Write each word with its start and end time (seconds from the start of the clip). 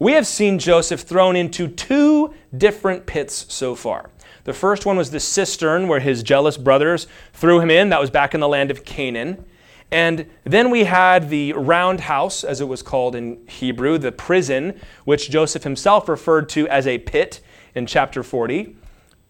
We 0.00 0.14
have 0.14 0.26
seen 0.26 0.58
Joseph 0.58 1.02
thrown 1.02 1.36
into 1.36 1.68
two 1.68 2.34
different 2.56 3.06
pits 3.06 3.46
so 3.48 3.76
far. 3.76 4.10
The 4.42 4.52
first 4.52 4.84
one 4.84 4.96
was 4.96 5.12
the 5.12 5.20
cistern 5.20 5.86
where 5.86 6.00
his 6.00 6.24
jealous 6.24 6.56
brothers 6.56 7.06
threw 7.32 7.60
him 7.60 7.70
in. 7.70 7.90
That 7.90 8.00
was 8.00 8.10
back 8.10 8.34
in 8.34 8.40
the 8.40 8.48
land 8.48 8.72
of 8.72 8.84
Canaan. 8.84 9.44
And 9.92 10.26
then 10.42 10.70
we 10.70 10.82
had 10.82 11.30
the 11.30 11.52
round 11.52 12.00
house, 12.00 12.42
as 12.42 12.60
it 12.60 12.66
was 12.66 12.82
called 12.82 13.14
in 13.14 13.46
Hebrew, 13.46 13.96
the 13.96 14.10
prison, 14.10 14.80
which 15.04 15.30
Joseph 15.30 15.62
himself 15.62 16.08
referred 16.08 16.48
to 16.48 16.66
as 16.66 16.88
a 16.88 16.98
pit 16.98 17.40
in 17.76 17.86
chapter 17.86 18.24
40 18.24 18.76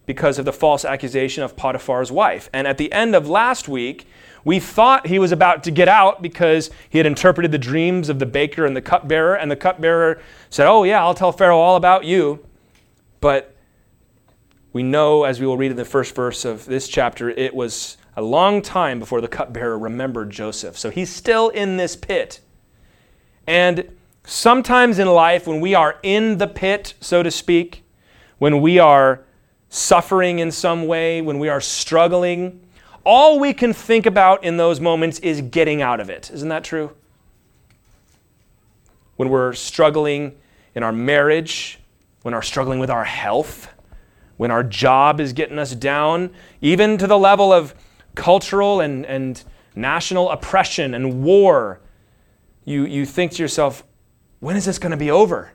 because 0.06 0.38
of 0.38 0.44
the 0.44 0.52
false 0.52 0.84
accusation 0.84 1.42
of 1.42 1.56
Potiphar's 1.56 2.12
wife. 2.12 2.50
And 2.52 2.66
at 2.66 2.78
the 2.78 2.92
end 2.92 3.14
of 3.14 3.28
last 3.28 3.68
week, 3.68 4.06
we 4.44 4.60
thought 4.60 5.06
he 5.06 5.18
was 5.18 5.32
about 5.32 5.64
to 5.64 5.70
get 5.70 5.88
out 5.88 6.20
because 6.20 6.70
he 6.90 6.98
had 6.98 7.06
interpreted 7.06 7.50
the 7.50 7.58
dreams 7.58 8.08
of 8.08 8.18
the 8.18 8.26
baker 8.26 8.66
and 8.66 8.76
the 8.76 8.82
cupbearer, 8.82 9.34
and 9.34 9.50
the 9.50 9.56
cupbearer 9.56 10.20
said, 10.50 10.66
Oh, 10.66 10.84
yeah, 10.84 11.02
I'll 11.02 11.14
tell 11.14 11.32
Pharaoh 11.32 11.58
all 11.58 11.76
about 11.76 12.04
you. 12.04 12.44
But 13.20 13.56
we 14.74 14.82
know, 14.82 15.24
as 15.24 15.40
we 15.40 15.46
will 15.46 15.56
read 15.56 15.70
in 15.70 15.76
the 15.76 15.84
first 15.84 16.14
verse 16.14 16.44
of 16.44 16.66
this 16.66 16.88
chapter, 16.88 17.30
it 17.30 17.54
was 17.54 17.96
a 18.16 18.22
long 18.22 18.60
time 18.60 18.98
before 18.98 19.20
the 19.20 19.28
cupbearer 19.28 19.78
remembered 19.78 20.30
Joseph. 20.30 20.76
So 20.76 20.90
he's 20.90 21.10
still 21.10 21.48
in 21.48 21.78
this 21.78 21.96
pit. 21.96 22.40
And 23.46 23.96
sometimes 24.24 24.98
in 24.98 25.08
life, 25.08 25.46
when 25.46 25.60
we 25.60 25.74
are 25.74 25.98
in 26.02 26.38
the 26.38 26.46
pit, 26.46 26.94
so 27.00 27.22
to 27.22 27.30
speak, 27.30 27.84
when 28.38 28.60
we 28.60 28.78
are 28.78 29.24
suffering 29.74 30.38
in 30.38 30.52
some 30.52 30.86
way, 30.86 31.20
when 31.20 31.40
we 31.40 31.48
are 31.48 31.60
struggling, 31.60 32.60
all 33.02 33.40
we 33.40 33.52
can 33.52 33.72
think 33.72 34.06
about 34.06 34.44
in 34.44 34.56
those 34.56 34.78
moments 34.78 35.18
is 35.18 35.40
getting 35.40 35.82
out 35.82 35.98
of 35.98 36.08
it. 36.08 36.30
Isn't 36.32 36.48
that 36.50 36.62
true? 36.62 36.92
When 39.16 39.30
we're 39.30 39.52
struggling 39.52 40.36
in 40.76 40.84
our 40.84 40.92
marriage, 40.92 41.80
when 42.22 42.34
we're 42.34 42.42
struggling 42.42 42.78
with 42.78 42.88
our 42.88 43.04
health, 43.04 43.68
when 44.36 44.52
our 44.52 44.62
job 44.62 45.20
is 45.20 45.32
getting 45.32 45.58
us 45.58 45.74
down, 45.74 46.30
even 46.60 46.96
to 46.98 47.08
the 47.08 47.18
level 47.18 47.52
of 47.52 47.74
cultural 48.14 48.80
and, 48.80 49.04
and 49.06 49.42
national 49.74 50.30
oppression 50.30 50.94
and 50.94 51.24
war, 51.24 51.80
you, 52.64 52.84
you 52.84 53.04
think 53.04 53.32
to 53.32 53.42
yourself, 53.42 53.82
when 54.38 54.54
is 54.54 54.66
this 54.66 54.78
going 54.78 54.92
to 54.92 54.96
be 54.96 55.10
over? 55.10 55.53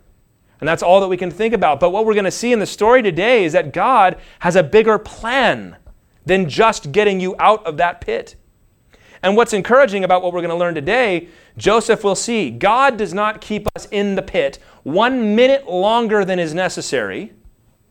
And 0.59 0.67
that's 0.67 0.83
all 0.83 0.99
that 0.99 1.07
we 1.07 1.17
can 1.17 1.31
think 1.31 1.53
about. 1.53 1.79
But 1.79 1.91
what 1.91 2.05
we're 2.05 2.13
going 2.13 2.25
to 2.25 2.31
see 2.31 2.51
in 2.51 2.59
the 2.59 2.65
story 2.65 3.01
today 3.01 3.45
is 3.45 3.53
that 3.53 3.73
God 3.73 4.17
has 4.39 4.55
a 4.55 4.63
bigger 4.63 4.97
plan 4.97 5.77
than 6.25 6.49
just 6.49 6.91
getting 6.91 7.19
you 7.19 7.35
out 7.39 7.65
of 7.65 7.77
that 7.77 8.01
pit. 8.01 8.35
And 9.21 9.35
what's 9.35 9.53
encouraging 9.53 10.03
about 10.03 10.21
what 10.21 10.33
we're 10.33 10.41
going 10.41 10.49
to 10.49 10.55
learn 10.55 10.75
today, 10.75 11.27
Joseph 11.57 12.03
will 12.03 12.15
see 12.15 12.49
God 12.49 12.97
does 12.97 13.13
not 13.13 13.41
keep 13.41 13.67
us 13.75 13.87
in 13.91 14.15
the 14.15 14.21
pit 14.21 14.59
one 14.83 15.35
minute 15.35 15.69
longer 15.69 16.23
than 16.23 16.39
is 16.39 16.53
necessary, 16.53 17.33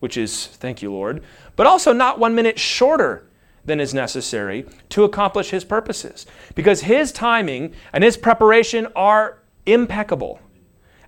which 0.00 0.16
is, 0.16 0.46
thank 0.46 0.80
you, 0.80 0.92
Lord, 0.92 1.22
but 1.56 1.66
also 1.66 1.92
not 1.92 2.18
one 2.18 2.34
minute 2.34 2.58
shorter 2.58 3.28
than 3.64 3.80
is 3.80 3.92
necessary 3.92 4.64
to 4.88 5.04
accomplish 5.04 5.50
his 5.50 5.64
purposes. 5.64 6.26
Because 6.54 6.82
his 6.82 7.12
timing 7.12 7.74
and 7.92 8.02
his 8.02 8.16
preparation 8.16 8.86
are 8.96 9.38
impeccable. 9.66 10.40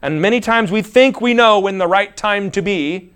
And 0.02 0.20
many 0.20 0.40
times 0.40 0.70
we 0.70 0.82
think 0.82 1.20
we 1.20 1.34
know 1.34 1.60
when 1.60 1.78
the 1.78 1.86
right 1.86 2.16
time 2.16 2.50
to 2.52 2.62
be 2.62 3.12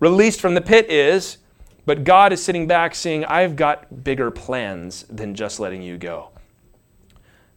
released 0.00 0.40
from 0.40 0.54
the 0.54 0.60
pit 0.60 0.90
is, 0.90 1.38
but 1.86 2.04
God 2.04 2.32
is 2.32 2.42
sitting 2.42 2.66
back 2.66 2.94
saying, 2.94 3.24
I've 3.24 3.56
got 3.56 4.04
bigger 4.04 4.30
plans 4.30 5.04
than 5.08 5.34
just 5.34 5.58
letting 5.58 5.82
you 5.82 5.98
go. 5.98 6.30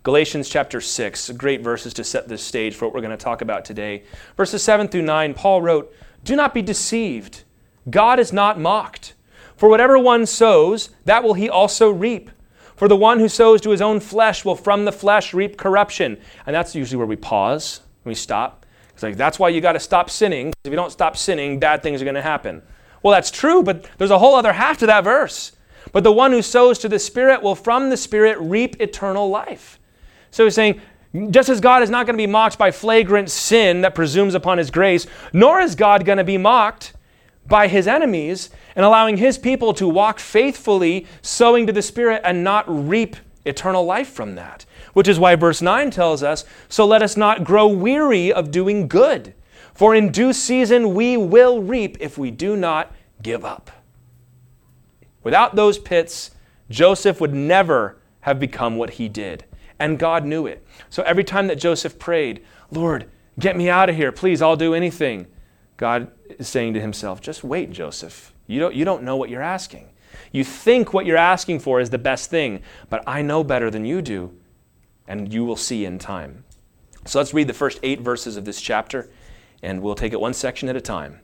Galatians 0.04 0.48
chapter 0.48 0.80
6, 0.80 1.32
great 1.32 1.62
verses 1.62 1.94
to 1.96 2.04
set 2.04 2.28
the 2.28 2.38
stage 2.38 2.76
for 2.76 2.86
what 2.86 2.94
we're 2.94 3.02
going 3.02 3.18
to 3.18 3.24
talk 3.24 3.42
about 3.42 3.66
today. 3.66 4.04
Verses 4.38 4.62
7 4.62 4.88
through 4.88 5.02
9, 5.02 5.34
Paul 5.34 5.62
wrote, 5.62 5.94
Do 6.24 6.36
not 6.36 6.54
be 6.54 6.62
deceived. 6.62 7.44
God 7.90 8.20
is 8.20 8.32
not 8.32 8.60
mocked. 8.60 9.16
For 9.58 9.70
whatever 9.70 9.98
one 9.98 10.26
sows, 10.26 10.90
that 11.06 11.24
will 11.24 11.34
he 11.34 11.50
also 11.50 11.90
reap. 11.90 12.30
For 12.76 12.88
the 12.88 12.96
one 12.96 13.20
who 13.20 13.30
sows 13.30 13.62
to 13.62 13.70
his 13.70 13.82
own 13.82 14.00
flesh 14.00 14.44
will 14.46 14.56
from 14.56 14.86
the 14.86 14.92
flesh 14.92 15.34
reap 15.34 15.58
corruption. 15.58 16.20
And 16.46 16.56
that's 16.56 16.76
usually 16.76 16.98
where 16.98 17.08
we 17.08 17.16
pause, 17.16 17.82
we 18.06 18.16
stop. 18.16 18.66
It's 18.94 19.04
like, 19.04 19.18
that's 19.18 19.38
why 19.38 19.50
you 19.50 19.60
got 19.60 19.74
to 19.74 19.80
stop 19.80 20.10
sinning. 20.10 20.54
If 20.64 20.70
you 20.70 20.78
don't 20.78 20.92
stop 20.92 21.18
sinning, 21.18 21.60
bad 21.60 21.84
things 21.84 22.02
are 22.02 22.06
going 22.06 22.16
to 22.16 22.22
happen. 22.22 22.62
Well, 23.04 23.14
that's 23.14 23.30
true, 23.30 23.62
but 23.62 23.86
there's 23.98 24.12
a 24.12 24.18
whole 24.18 24.36
other 24.36 24.54
half 24.54 24.78
to 24.80 24.86
that 24.86 25.04
verse. 25.04 25.52
But 25.92 26.04
the 26.04 26.12
one 26.12 26.32
who 26.32 26.42
sows 26.42 26.80
to 26.80 26.90
the 26.90 27.00
Spirit 27.00 27.42
will 27.42 27.56
from 27.56 27.90
the 27.90 27.98
Spirit 27.98 28.40
reap 28.40 28.82
eternal 28.82 29.30
life. 29.30 29.80
So 30.32 30.46
he's 30.46 30.56
saying, 30.56 30.82
just 31.30 31.50
as 31.50 31.62
God 31.62 31.84
is 31.84 31.90
not 31.90 32.06
going 32.06 32.16
to 32.16 32.22
be 32.22 32.28
mocked 32.28 32.58
by 32.58 32.72
flagrant 32.72 33.30
sin 33.30 33.82
that 33.82 33.96
presumes 33.96 34.34
upon 34.34 34.58
his 34.58 34.72
grace, 34.72 35.08
nor 35.34 35.62
is 35.62 35.76
God 35.76 36.06
going 36.06 36.18
to 36.18 36.24
be 36.24 36.38
mocked 36.38 36.94
by 37.48 37.68
his 37.68 37.88
enemies 37.88 38.50
and 38.76 38.86
allowing 38.86 39.18
his 39.18 39.38
people 39.38 39.74
to 39.76 39.88
walk 39.88 40.20
faithfully, 40.20 41.06
sowing 41.22 41.68
to 41.68 41.74
the 41.74 41.82
Spirit, 41.82 42.22
and 42.26 42.44
not 42.44 42.66
reap 42.68 43.16
eternal 43.46 43.86
life 43.86 44.10
from 44.10 44.36
that. 44.36 44.66
Which 44.96 45.10
is 45.10 45.20
why 45.20 45.36
verse 45.36 45.62
9 45.62 45.92
tells 45.92 46.24
us 46.24 46.46
So 46.70 46.86
let 46.86 47.04
us 47.04 47.18
not 47.18 47.44
grow 47.44 47.68
weary 47.68 48.32
of 48.32 48.50
doing 48.50 48.88
good, 48.88 49.34
for 49.74 49.94
in 49.94 50.10
due 50.10 50.32
season 50.32 50.94
we 50.94 51.18
will 51.18 51.62
reap 51.62 51.98
if 52.00 52.18
we 52.18 52.32
do 52.32 52.56
not 52.56 52.96
give 53.22 53.44
up. 53.44 53.70
Without 55.22 55.58
those 55.58 55.78
pits, 55.78 56.32
Joseph 56.70 57.20
would 57.20 57.34
never 57.34 57.98
have 58.22 58.40
become 58.40 58.78
what 58.78 58.92
he 58.92 59.10
did. 59.10 59.44
And 59.80 60.00
God 60.00 60.24
knew 60.24 60.48
it. 60.48 60.66
So 60.90 61.04
every 61.04 61.26
time 61.26 61.48
that 61.48 61.58
Joseph 61.58 62.00
prayed, 62.00 62.42
Lord, 62.72 63.12
get 63.38 63.58
me 63.58 63.68
out 63.68 63.90
of 63.90 63.98
here, 63.98 64.14
please, 64.14 64.42
I'll 64.42 64.56
do 64.56 64.74
anything. 64.74 65.28
God 65.76 66.10
is 66.40 66.48
saying 66.48 66.74
to 66.76 66.80
himself, 66.80 67.20
just 67.20 67.44
wait, 67.44 67.70
Joseph. 67.72 68.34
You 68.48 68.62
don't, 68.62 68.74
you 68.74 68.86
don't 68.86 69.04
know 69.04 69.18
what 69.18 69.30
you're 69.30 69.42
asking. 69.42 69.90
You 70.32 70.46
think 70.46 70.94
what 70.94 71.06
you're 71.06 71.18
asking 71.18 71.60
for 71.60 71.82
is 71.82 71.90
the 71.90 71.98
best 71.98 72.30
thing, 72.30 72.62
but 72.90 73.04
I 73.06 73.22
know 73.22 73.44
better 73.44 73.70
than 73.70 73.84
you 73.84 74.02
do, 74.02 74.34
and 75.08 75.34
you 75.34 75.46
will 75.46 75.56
see 75.56 75.86
in 75.86 76.00
time. 76.00 76.44
So 77.06 77.20
let's 77.20 77.34
read 77.34 77.48
the 77.48 77.54
first 77.54 77.80
eight 77.84 78.02
verses 78.02 78.38
of 78.38 78.46
this 78.46 78.60
chapter, 78.60 79.10
and 79.62 79.82
we'll 79.82 79.96
take 79.96 80.14
it 80.14 80.20
one 80.20 80.34
section 80.34 80.70
at 80.70 80.76
a 80.76 80.82
time. 80.82 81.20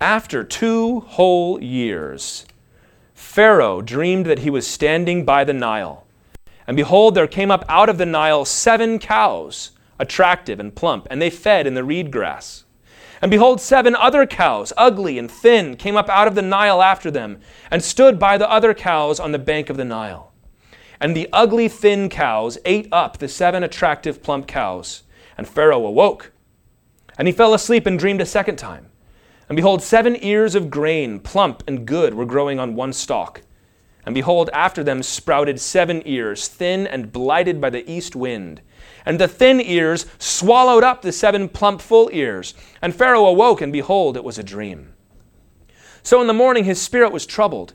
After 0.00 0.44
two 0.44 1.00
whole 1.00 1.62
years, 1.62 2.44
Pharaoh 3.14 3.80
dreamed 3.80 4.26
that 4.26 4.40
he 4.40 4.50
was 4.50 4.66
standing 4.66 5.24
by 5.24 5.44
the 5.44 5.54
Nile. 5.54 6.06
And 6.66 6.76
behold, 6.76 7.14
there 7.14 7.26
came 7.26 7.50
up 7.50 7.64
out 7.68 7.88
of 7.88 7.96
the 7.96 8.04
Nile 8.04 8.44
seven 8.44 8.98
cows, 8.98 9.70
attractive 9.98 10.60
and 10.60 10.74
plump, 10.74 11.06
and 11.10 11.22
they 11.22 11.30
fed 11.30 11.66
in 11.66 11.74
the 11.74 11.84
reed 11.84 12.10
grass. 12.10 12.64
And 13.22 13.30
behold, 13.30 13.62
seven 13.62 13.94
other 13.96 14.26
cows, 14.26 14.74
ugly 14.76 15.18
and 15.18 15.30
thin, 15.30 15.76
came 15.76 15.96
up 15.96 16.10
out 16.10 16.28
of 16.28 16.34
the 16.34 16.42
Nile 16.42 16.82
after 16.82 17.10
them, 17.10 17.40
and 17.70 17.82
stood 17.82 18.18
by 18.18 18.36
the 18.36 18.50
other 18.50 18.74
cows 18.74 19.18
on 19.18 19.32
the 19.32 19.38
bank 19.38 19.70
of 19.70 19.78
the 19.78 19.84
Nile. 19.84 20.33
And 21.00 21.16
the 21.16 21.28
ugly, 21.32 21.68
thin 21.68 22.08
cows 22.08 22.58
ate 22.64 22.88
up 22.92 23.18
the 23.18 23.28
seven 23.28 23.62
attractive, 23.62 24.22
plump 24.22 24.46
cows. 24.46 25.02
And 25.36 25.48
Pharaoh 25.48 25.86
awoke. 25.86 26.32
And 27.18 27.28
he 27.28 27.32
fell 27.32 27.54
asleep 27.54 27.86
and 27.86 27.98
dreamed 27.98 28.20
a 28.20 28.26
second 28.26 28.56
time. 28.56 28.90
And 29.48 29.56
behold, 29.56 29.82
seven 29.82 30.16
ears 30.24 30.54
of 30.54 30.70
grain, 30.70 31.20
plump 31.20 31.62
and 31.66 31.86
good, 31.86 32.14
were 32.14 32.24
growing 32.24 32.58
on 32.58 32.74
one 32.74 32.92
stalk. 32.92 33.42
And 34.06 34.14
behold, 34.14 34.50
after 34.52 34.84
them 34.84 35.02
sprouted 35.02 35.60
seven 35.60 36.02
ears, 36.04 36.48
thin 36.48 36.86
and 36.86 37.12
blighted 37.12 37.60
by 37.60 37.70
the 37.70 37.90
east 37.90 38.14
wind. 38.14 38.60
And 39.06 39.18
the 39.18 39.28
thin 39.28 39.60
ears 39.60 40.06
swallowed 40.18 40.84
up 40.84 41.02
the 41.02 41.12
seven 41.12 41.48
plump 41.48 41.80
full 41.80 42.10
ears. 42.12 42.54
And 42.82 42.94
Pharaoh 42.94 43.26
awoke, 43.26 43.60
and 43.60 43.72
behold, 43.72 44.16
it 44.16 44.24
was 44.24 44.38
a 44.38 44.42
dream. 44.42 44.94
So 46.02 46.20
in 46.20 46.26
the 46.26 46.34
morning 46.34 46.64
his 46.64 46.80
spirit 46.80 47.12
was 47.12 47.24
troubled, 47.24 47.72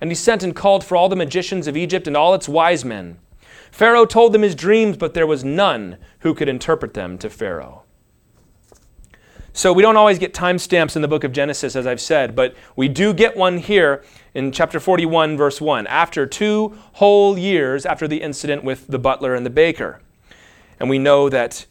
and 0.00 0.10
he 0.10 0.14
sent 0.14 0.42
and 0.42 0.54
called 0.54 0.84
for 0.84 0.96
all 0.96 1.08
the 1.08 1.16
magicians 1.16 1.66
of 1.66 1.76
Egypt 1.76 2.06
and 2.06 2.16
all 2.16 2.34
its 2.34 2.48
wise 2.48 2.84
men. 2.84 3.18
Pharaoh 3.70 4.06
told 4.06 4.32
them 4.32 4.42
his 4.42 4.54
dreams, 4.54 4.96
but 4.96 5.14
there 5.14 5.26
was 5.26 5.44
none 5.44 5.98
who 6.20 6.34
could 6.34 6.48
interpret 6.48 6.94
them 6.94 7.18
to 7.18 7.28
Pharaoh. 7.28 7.84
So 9.52 9.72
we 9.72 9.82
don't 9.82 9.96
always 9.96 10.20
get 10.20 10.32
timestamps 10.32 10.94
in 10.94 11.02
the 11.02 11.08
book 11.08 11.24
of 11.24 11.32
Genesis, 11.32 11.74
as 11.74 11.86
I've 11.86 12.00
said, 12.00 12.36
but 12.36 12.54
we 12.76 12.86
do 12.88 13.12
get 13.12 13.36
one 13.36 13.58
here 13.58 14.04
in 14.32 14.52
chapter 14.52 14.78
41, 14.78 15.36
verse 15.36 15.60
1, 15.60 15.86
after 15.88 16.26
two 16.26 16.78
whole 16.92 17.36
years 17.36 17.84
after 17.84 18.06
the 18.06 18.22
incident 18.22 18.62
with 18.62 18.86
the 18.86 19.00
butler 19.00 19.34
and 19.34 19.44
the 19.44 19.50
baker. 19.50 20.00
And 20.78 20.88
we 20.88 21.00
know 21.00 21.28
that 21.28 21.66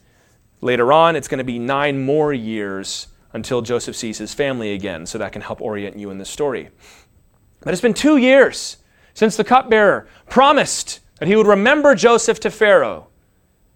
later 0.60 0.92
on 0.92 1.16
it's 1.16 1.30
going 1.30 1.38
to 1.38 1.46
be 1.46 1.60
nine 1.60 2.04
more 2.04 2.34
years 2.34 3.08
until 3.32 3.62
Joseph 3.62 3.96
sees 3.96 4.18
his 4.18 4.34
family 4.34 4.74
again, 4.74 5.06
so 5.06 5.18
that 5.18 5.32
can 5.32 5.42
help 5.42 5.62
orient 5.62 5.98
you 5.98 6.10
in 6.10 6.18
the 6.18 6.26
story. 6.26 6.70
But 7.68 7.74
it's 7.74 7.82
been 7.82 7.94
two 7.94 8.16
years 8.16 8.78
since 9.14 9.36
the 9.36 9.44
cupbearer 9.44 10.08
promised 10.30 11.02
that 11.20 11.28
he 11.28 11.36
would 11.36 11.48
remember 11.48 11.96
Joseph 11.96 12.40
to 12.40 12.50
Pharaoh. 12.50 13.08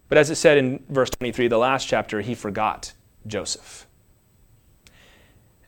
But 0.07 0.17
as 0.17 0.29
it 0.29 0.35
said 0.35 0.57
in 0.57 0.81
verse 0.87 1.09
23, 1.09 1.49
the 1.49 1.57
last 1.57 1.89
chapter, 1.89 2.21
he 2.21 2.33
forgot 2.33 2.93
Joseph. 3.27 3.85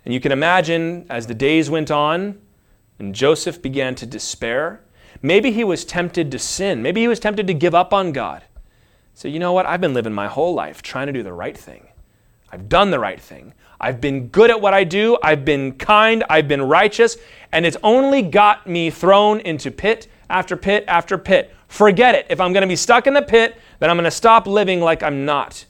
And 0.06 0.14
you 0.14 0.22
can 0.22 0.32
imagine 0.32 1.06
as 1.10 1.28
the 1.28 1.34
days 1.34 1.70
went 1.70 1.92
on 1.92 2.40
and 2.98 3.14
Joseph 3.14 3.62
began 3.62 3.94
to 3.96 4.06
despair, 4.06 4.80
maybe 5.22 5.52
he 5.52 5.66
was 5.66 5.84
tempted 5.84 6.32
to 6.32 6.40
sin. 6.40 6.82
Maybe 6.82 7.02
he 7.02 7.10
was 7.10 7.20
tempted 7.20 7.46
to 7.48 7.54
give 7.54 7.76
up 7.76 7.92
on 7.92 8.14
God. 8.14 8.44
So, 9.14 9.28
you 9.28 9.40
know 9.40 9.52
what? 9.52 9.66
I've 9.66 9.82
been 9.82 9.94
living 9.94 10.14
my 10.14 10.28
whole 10.28 10.54
life 10.54 10.82
trying 10.82 11.08
to 11.08 11.14
do 11.14 11.24
the 11.24 11.34
right 11.34 11.58
thing. 11.58 11.90
I've 12.50 12.70
done 12.70 12.90
the 12.90 13.00
right 13.00 13.20
thing. 13.20 13.54
I've 13.84 14.00
been 14.00 14.30
good 14.30 14.50
at 14.50 14.62
what 14.62 14.74
I 14.74 14.86
do. 14.86 15.18
I've 15.22 15.44
been 15.44 15.74
kind. 15.74 16.24
I've 16.30 16.48
been 16.48 16.62
righteous. 16.62 17.18
And 17.52 17.66
it's 17.66 17.76
only 17.84 18.22
got 18.22 18.66
me 18.66 18.90
thrown 18.90 19.42
into 19.42 19.72
pit 19.72 20.08
after 20.30 20.56
pit 20.56 20.86
after 20.88 21.18
pit. 21.18 21.54
Forget 21.68 22.16
it. 22.16 22.26
If 22.30 22.40
I'm 22.40 22.54
going 22.54 22.62
to 22.62 22.68
be 22.68 22.78
stuck 22.78 23.08
in 23.08 23.14
the 23.14 23.22
pit, 23.22 23.60
then 23.80 23.90
I'm 23.90 23.98
going 23.98 24.06
to 24.06 24.12
stop 24.12 24.48
living 24.48 24.80
like 24.80 25.04
I'm 25.04 25.26
not. 25.26 25.66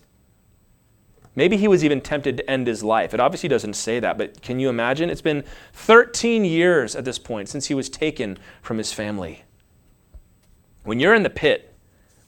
Maybe 1.36 1.58
he 1.58 1.68
was 1.68 1.84
even 1.84 2.02
tempted 2.02 2.38
to 2.38 2.48
end 2.48 2.68
his 2.68 2.84
life. 2.84 3.16
It 3.16 3.20
obviously 3.20 3.50
doesn't 3.50 3.74
say 3.74 4.00
that, 4.00 4.20
but 4.20 4.44
can 4.44 4.60
you 4.60 4.70
imagine? 4.70 5.10
It's 5.10 5.20
been 5.20 5.44
13 5.74 6.46
years 6.46 6.96
at 6.96 7.06
this 7.06 7.18
point 7.18 7.50
since 7.50 7.66
he 7.66 7.74
was 7.74 7.90
taken 7.90 8.38
from 8.62 8.78
his 8.78 8.94
family. 8.94 9.44
When 10.84 11.00
you're 11.00 11.16
in 11.16 11.24
the 11.24 11.32
pit, 11.32 11.74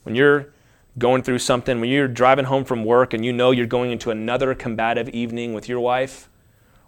when 0.02 0.16
you're 0.16 0.52
going 0.98 1.24
through 1.24 1.40
something, 1.40 1.80
when 1.80 1.90
you're 1.90 2.08
driving 2.08 2.46
home 2.46 2.64
from 2.64 2.86
work 2.86 3.14
and 3.14 3.26
you 3.26 3.34
know 3.34 3.52
you're 3.52 3.66
going 3.66 3.92
into 3.92 4.12
another 4.12 4.56
combative 4.56 5.10
evening 5.10 5.54
with 5.54 5.68
your 5.68 5.80
wife, 5.80 6.30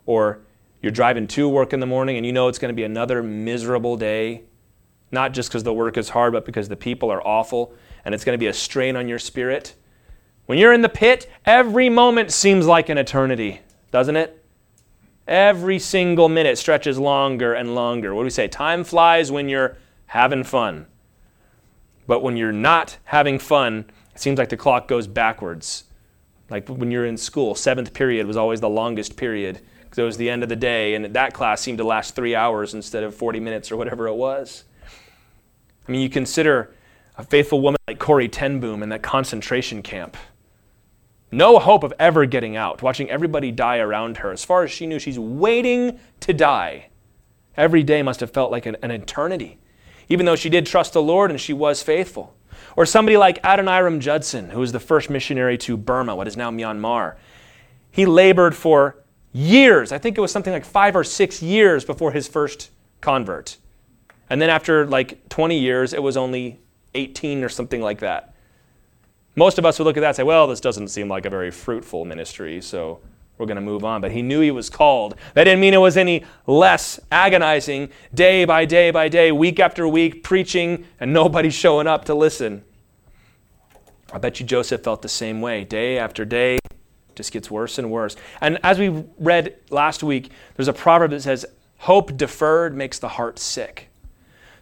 or 0.05 0.39
you're 0.81 0.91
driving 0.91 1.27
to 1.27 1.49
work 1.49 1.73
in 1.73 1.79
the 1.79 1.85
morning 1.85 2.17
and 2.17 2.25
you 2.25 2.31
know 2.31 2.47
it's 2.47 2.59
going 2.59 2.71
to 2.71 2.75
be 2.75 2.83
another 2.83 3.21
miserable 3.21 3.97
day, 3.97 4.43
not 5.11 5.33
just 5.33 5.49
because 5.49 5.63
the 5.63 5.73
work 5.73 5.97
is 5.97 6.09
hard, 6.09 6.33
but 6.33 6.45
because 6.45 6.69
the 6.69 6.75
people 6.75 7.11
are 7.11 7.25
awful 7.25 7.73
and 8.05 8.15
it's 8.15 8.23
going 8.23 8.33
to 8.33 8.39
be 8.39 8.47
a 8.47 8.53
strain 8.53 8.95
on 8.95 9.07
your 9.07 9.19
spirit. 9.19 9.75
When 10.45 10.57
you're 10.57 10.71
in 10.71 10.81
the 10.81 10.89
pit, 10.89 11.29
every 11.45 11.89
moment 11.89 12.31
seems 12.31 12.65
like 12.65 12.87
an 12.87 12.97
eternity, 12.97 13.61
doesn't 13.91 14.15
it? 14.15 14.45
Every 15.27 15.77
single 15.77 16.29
minute 16.29 16.57
stretches 16.57 16.97
longer 16.97 17.53
and 17.53 17.75
longer. 17.75 18.15
What 18.15 18.21
do 18.21 18.25
we 18.25 18.29
say? 18.29 18.47
Time 18.47 18.85
flies 18.85 19.29
when 19.29 19.49
you're 19.49 19.75
having 20.05 20.45
fun. 20.45 20.85
But 22.07 22.23
when 22.23 22.37
you're 22.37 22.53
not 22.53 22.97
having 23.03 23.39
fun, 23.39 23.85
it 24.17 24.21
seems 24.21 24.39
like 24.39 24.49
the 24.49 24.57
clock 24.57 24.87
goes 24.87 25.05
backwards. 25.05 25.83
Like 26.49 26.67
when 26.67 26.89
you're 26.89 27.05
in 27.05 27.17
school, 27.17 27.53
seventh 27.53 27.93
period 27.93 28.25
was 28.25 28.35
always 28.35 28.59
the 28.59 28.67
longest 28.67 29.15
period 29.15 29.61
because 29.83 29.99
it 29.99 30.03
was 30.03 30.17
the 30.17 30.27
end 30.27 30.41
of 30.41 30.49
the 30.49 30.55
day, 30.55 30.95
and 30.95 31.05
that 31.13 31.35
class 31.35 31.61
seemed 31.61 31.77
to 31.77 31.83
last 31.83 32.15
three 32.15 32.33
hours 32.33 32.73
instead 32.73 33.03
of 33.03 33.13
40 33.13 33.39
minutes 33.39 33.71
or 33.71 33.77
whatever 33.77 34.07
it 34.07 34.15
was. 34.15 34.63
I 35.87 35.91
mean, 35.91 36.01
you 36.01 36.09
consider 36.09 36.73
a 37.15 37.23
faithful 37.23 37.61
woman 37.61 37.77
like 37.87 37.99
Corrie 37.99 38.27
ten 38.27 38.59
Boom 38.59 38.81
in 38.81 38.89
that 38.89 39.03
concentration 39.03 39.83
camp. 39.83 40.17
No 41.31 41.59
hope 41.59 41.83
of 41.83 41.93
ever 41.99 42.25
getting 42.25 42.55
out, 42.55 42.81
watching 42.81 43.11
everybody 43.11 43.51
die 43.51 43.77
around 43.77 44.17
her. 44.17 44.31
As 44.31 44.43
far 44.43 44.63
as 44.63 44.71
she 44.71 44.87
knew, 44.87 44.97
she's 44.97 45.19
waiting 45.19 45.99
to 46.21 46.33
die. 46.33 46.89
Every 47.55 47.83
day 47.83 48.01
must 48.01 48.19
have 48.21 48.31
felt 48.31 48.51
like 48.51 48.65
an, 48.65 48.77
an 48.81 48.89
eternity 48.89 49.59
even 50.09 50.25
though 50.25 50.35
she 50.35 50.49
did 50.49 50.65
trust 50.65 50.93
the 50.93 51.01
Lord 51.01 51.31
and 51.31 51.39
she 51.39 51.53
was 51.53 51.83
faithful. 51.83 52.33
Or 52.77 52.85
somebody 52.85 53.17
like 53.17 53.41
Adoniram 53.41 53.99
Judson, 53.99 54.51
who 54.51 54.59
was 54.59 54.71
the 54.71 54.79
first 54.79 55.09
missionary 55.09 55.57
to 55.57 55.75
Burma, 55.75 56.15
what 56.15 56.27
is 56.27 56.37
now 56.37 56.51
Myanmar. 56.51 57.15
He 57.89 58.05
labored 58.05 58.55
for 58.55 59.03
years. 59.33 59.91
I 59.91 59.97
think 59.97 60.15
it 60.15 60.21
was 60.21 60.31
something 60.31 60.53
like 60.53 60.63
five 60.63 60.95
or 60.95 61.03
six 61.03 61.41
years 61.41 61.83
before 61.83 62.11
his 62.11 62.27
first 62.27 62.69
convert. 63.01 63.57
And 64.29 64.39
then 64.39 64.51
after 64.51 64.85
like 64.85 65.27
20 65.29 65.57
years, 65.57 65.91
it 65.91 66.03
was 66.03 66.15
only 66.15 66.59
18 66.93 67.43
or 67.43 67.49
something 67.49 67.81
like 67.81 67.99
that. 68.01 68.35
Most 69.35 69.57
of 69.57 69.65
us 69.65 69.79
would 69.79 69.85
look 69.85 69.97
at 69.97 70.01
that 70.01 70.09
and 70.09 70.15
say, 70.15 70.23
well, 70.23 70.45
this 70.45 70.61
doesn't 70.61 70.89
seem 70.89 71.09
like 71.09 71.25
a 71.25 71.31
very 71.31 71.49
fruitful 71.49 72.05
ministry, 72.05 72.61
so 72.61 72.99
we're 73.39 73.47
going 73.47 73.55
to 73.55 73.61
move 73.61 73.85
on. 73.85 74.01
But 74.01 74.11
he 74.11 74.21
knew 74.21 74.41
he 74.41 74.51
was 74.51 74.69
called. 74.69 75.15
That 75.33 75.45
didn't 75.45 75.61
mean 75.61 75.73
it 75.73 75.77
was 75.77 75.97
any 75.97 76.25
less 76.45 76.99
agonizing 77.11 77.89
day 78.13 78.45
by 78.45 78.65
day 78.65 78.91
by 78.91 79.09
day, 79.09 79.31
week 79.31 79.59
after 79.59 79.87
week, 79.87 80.21
preaching 80.21 80.85
and 80.99 81.11
nobody 81.11 81.49
showing 81.49 81.87
up 81.87 82.05
to 82.05 82.13
listen. 82.13 82.63
I 84.11 84.17
bet 84.19 84.39
you 84.39 84.45
Joseph 84.45 84.83
felt 84.83 85.01
the 85.01 85.09
same 85.09 85.41
way. 85.41 85.63
Day 85.63 85.97
after 85.97 86.23
day, 86.25 86.59
just 87.15 87.31
gets 87.31 87.51
worse 87.51 87.77
and 87.77 87.91
worse. 87.91 88.15
And 88.41 88.59
as 88.63 88.79
we 88.79 89.03
read 89.17 89.55
last 89.69 90.03
week, 90.03 90.31
there's 90.55 90.67
a 90.67 90.73
proverb 90.73 91.11
that 91.11 91.21
says, 91.21 91.45
Hope 91.79 92.15
deferred 92.17 92.75
makes 92.75 92.99
the 92.99 93.09
heart 93.09 93.37
sick. 93.39 93.89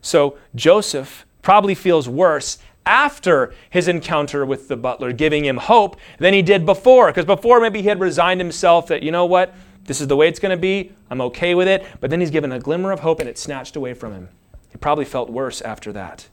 So 0.01 0.37
Joseph 0.53 1.25
probably 1.41 1.75
feels 1.75 2.09
worse 2.09 2.57
after 2.85 3.53
his 3.69 3.87
encounter 3.87 4.45
with 4.45 4.67
the 4.67 4.77
butler, 4.77 5.11
giving 5.11 5.45
him 5.45 5.57
hope 5.57 5.97
than 6.19 6.33
he 6.33 6.41
did 6.41 6.65
before. 6.65 7.07
Because 7.07 7.25
before, 7.25 7.59
maybe 7.59 7.81
he 7.81 7.87
had 7.87 7.99
resigned 7.99 8.39
himself 8.39 8.87
that, 8.87 9.01
you 9.01 9.11
know 9.11 9.25
what, 9.25 9.53
this 9.85 10.01
is 10.01 10.07
the 10.07 10.15
way 10.15 10.27
it's 10.27 10.39
going 10.39 10.55
to 10.55 10.61
be, 10.61 10.91
I'm 11.09 11.21
okay 11.21 11.55
with 11.55 11.67
it. 11.67 11.85
But 11.99 12.09
then 12.09 12.19
he's 12.19 12.31
given 12.31 12.51
a 12.51 12.59
glimmer 12.59 12.91
of 12.91 12.99
hope 12.99 13.19
and 13.19 13.29
it's 13.29 13.41
snatched 13.41 13.75
away 13.75 13.93
from 13.93 14.13
him. 14.13 14.29
He 14.69 14.77
probably 14.77 15.05
felt 15.05 15.29
worse 15.29 15.61
after 15.61 15.91
that. 15.93 16.27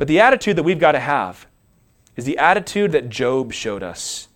But 0.00 0.08
the 0.08 0.20
attitude 0.20 0.56
that 0.56 0.62
we've 0.62 0.78
got 0.78 0.92
to 0.92 0.98
have 0.98 1.46
is 2.16 2.24
the 2.24 2.38
attitude 2.38 2.92
that 2.92 3.10
Job 3.10 3.52
showed 3.52 3.82
us. 3.82 4.28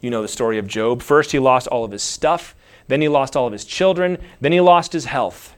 You 0.00 0.10
know 0.10 0.22
the 0.22 0.28
story 0.28 0.58
of 0.58 0.68
Job. 0.68 1.02
First, 1.02 1.32
he 1.32 1.40
lost 1.40 1.66
all 1.66 1.82
of 1.82 1.90
his 1.90 2.04
stuff, 2.04 2.54
then, 2.86 3.00
he 3.00 3.08
lost 3.08 3.36
all 3.36 3.48
of 3.48 3.52
his 3.52 3.64
children, 3.64 4.18
then, 4.40 4.52
he 4.52 4.60
lost 4.60 4.92
his 4.92 5.06
health. 5.06 5.56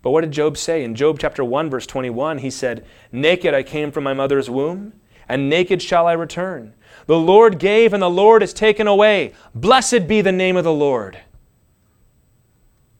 But 0.00 0.12
what 0.12 0.22
did 0.22 0.30
Job 0.30 0.56
say? 0.56 0.84
In 0.84 0.94
Job 0.94 1.18
chapter 1.18 1.44
1, 1.44 1.68
verse 1.68 1.86
21, 1.86 2.38
he 2.38 2.48
said, 2.48 2.86
Naked 3.12 3.52
I 3.52 3.62
came 3.62 3.92
from 3.92 4.02
my 4.02 4.14
mother's 4.14 4.48
womb, 4.48 4.94
and 5.28 5.50
naked 5.50 5.82
shall 5.82 6.06
I 6.06 6.14
return. 6.14 6.72
The 7.04 7.18
Lord 7.18 7.58
gave, 7.58 7.92
and 7.92 8.02
the 8.02 8.08
Lord 8.08 8.40
has 8.40 8.54
taken 8.54 8.86
away. 8.86 9.34
Blessed 9.54 10.08
be 10.08 10.22
the 10.22 10.32
name 10.32 10.56
of 10.56 10.64
the 10.64 10.72
Lord. 10.72 11.18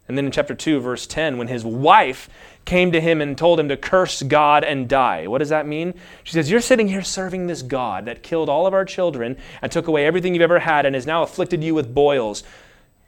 And 0.08 0.16
then 0.16 0.26
in 0.26 0.32
chapter 0.32 0.54
2, 0.54 0.80
verse 0.80 1.06
10, 1.06 1.38
when 1.38 1.48
his 1.48 1.64
wife 1.64 2.28
came 2.66 2.92
to 2.92 3.00
him 3.00 3.22
and 3.22 3.38
told 3.38 3.58
him 3.58 3.68
to 3.70 3.76
curse 3.76 4.22
God 4.22 4.64
and 4.64 4.88
die. 4.88 5.26
What 5.26 5.38
does 5.38 5.48
that 5.48 5.66
mean? 5.66 5.94
She 6.24 6.34
says, 6.34 6.50
You're 6.50 6.60
sitting 6.60 6.88
here 6.88 7.02
serving 7.02 7.46
this 7.46 7.62
God 7.62 8.04
that 8.04 8.22
killed 8.22 8.50
all 8.50 8.66
of 8.66 8.74
our 8.74 8.84
children 8.84 9.38
and 9.62 9.72
took 9.72 9.86
away 9.86 10.04
everything 10.04 10.34
you've 10.34 10.42
ever 10.42 10.58
had 10.58 10.84
and 10.84 10.94
has 10.94 11.06
now 11.06 11.22
afflicted 11.22 11.64
you 11.64 11.74
with 11.74 11.94
boils. 11.94 12.42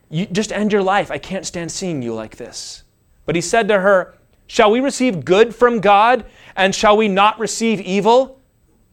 You, 0.08 0.24
just 0.26 0.52
end 0.52 0.72
your 0.72 0.82
life. 0.82 1.10
I 1.10 1.18
can't 1.18 1.44
stand 1.44 1.70
seeing 1.70 2.00
you 2.00 2.14
like 2.14 2.36
this. 2.36 2.84
But 3.26 3.34
he 3.34 3.42
said 3.42 3.68
to 3.68 3.80
her, 3.80 4.16
Shall 4.46 4.70
we 4.70 4.80
receive 4.80 5.26
good 5.26 5.54
from 5.54 5.80
God, 5.80 6.24
and 6.56 6.74
shall 6.74 6.96
we 6.96 7.08
not 7.08 7.38
receive 7.38 7.80
evil? 7.82 8.40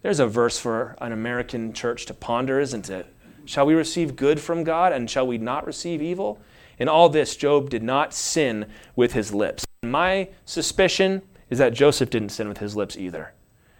There's 0.01 0.19
a 0.19 0.27
verse 0.27 0.59
for 0.59 0.95
an 0.99 1.13
American 1.13 1.71
church 1.71 2.05
to 2.07 2.13
ponder, 2.13 2.59
isn't 2.59 2.89
it? 2.89 3.07
Shall 3.45 3.65
we 3.65 3.75
receive 3.75 4.15
good 4.15 4.39
from 4.41 4.63
God, 4.63 4.91
and 4.91 5.09
shall 5.09 5.25
we 5.25 5.37
not 5.37 5.65
receive 5.65 6.01
evil? 6.01 6.41
In 6.77 6.89
all 6.89 7.07
this, 7.07 7.37
Job 7.37 7.69
did 7.69 7.83
not 7.83 8.13
sin 8.13 8.65
with 8.95 9.13
his 9.13 9.33
lips. 9.33 9.64
My 9.91 10.29
suspicion 10.45 11.21
is 11.49 11.57
that 11.59 11.73
Joseph 11.73 12.09
didn't 12.09 12.29
sin 12.29 12.47
with 12.47 12.57
his 12.57 12.75
lips 12.75 12.97
either. 12.97 13.33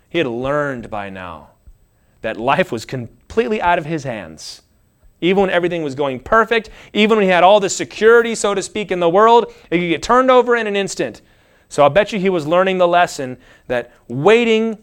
He 0.10 0.20
had 0.20 0.28
learned 0.28 0.90
by 0.90 1.10
now 1.10 1.50
that 2.22 2.38
life 2.38 2.72
was 2.72 2.86
completely 2.86 3.62
out 3.62 3.78
of 3.78 3.86
his 3.86 4.04
hands 4.04 4.62
even 5.22 5.42
when 5.42 5.50
everything 5.50 5.82
was 5.84 5.96
going 5.96 6.20
perfect, 6.20 6.70
even 6.94 7.18
when 7.18 7.24
he 7.24 7.32
had 7.32 7.44
all 7.44 7.60
the 7.60 7.70
security, 7.70 8.36
so 8.36 8.54
to 8.54 8.62
speak, 8.62 8.92
in 8.92 9.00
the 9.00 9.10
world, 9.10 9.52
it 9.72 9.80
could 9.80 9.90
get 9.90 10.04
turned 10.04 10.30
over 10.30 10.56
in 10.56 10.68
an 10.68 10.76
instant. 10.76 11.22
So 11.70 11.86
I 11.86 11.90
bet 11.90 12.12
you 12.12 12.20
he 12.20 12.30
was 12.30 12.46
learning 12.46 12.78
the 12.78 12.88
lesson 12.88 13.38
that 13.68 13.92
waiting, 14.08 14.78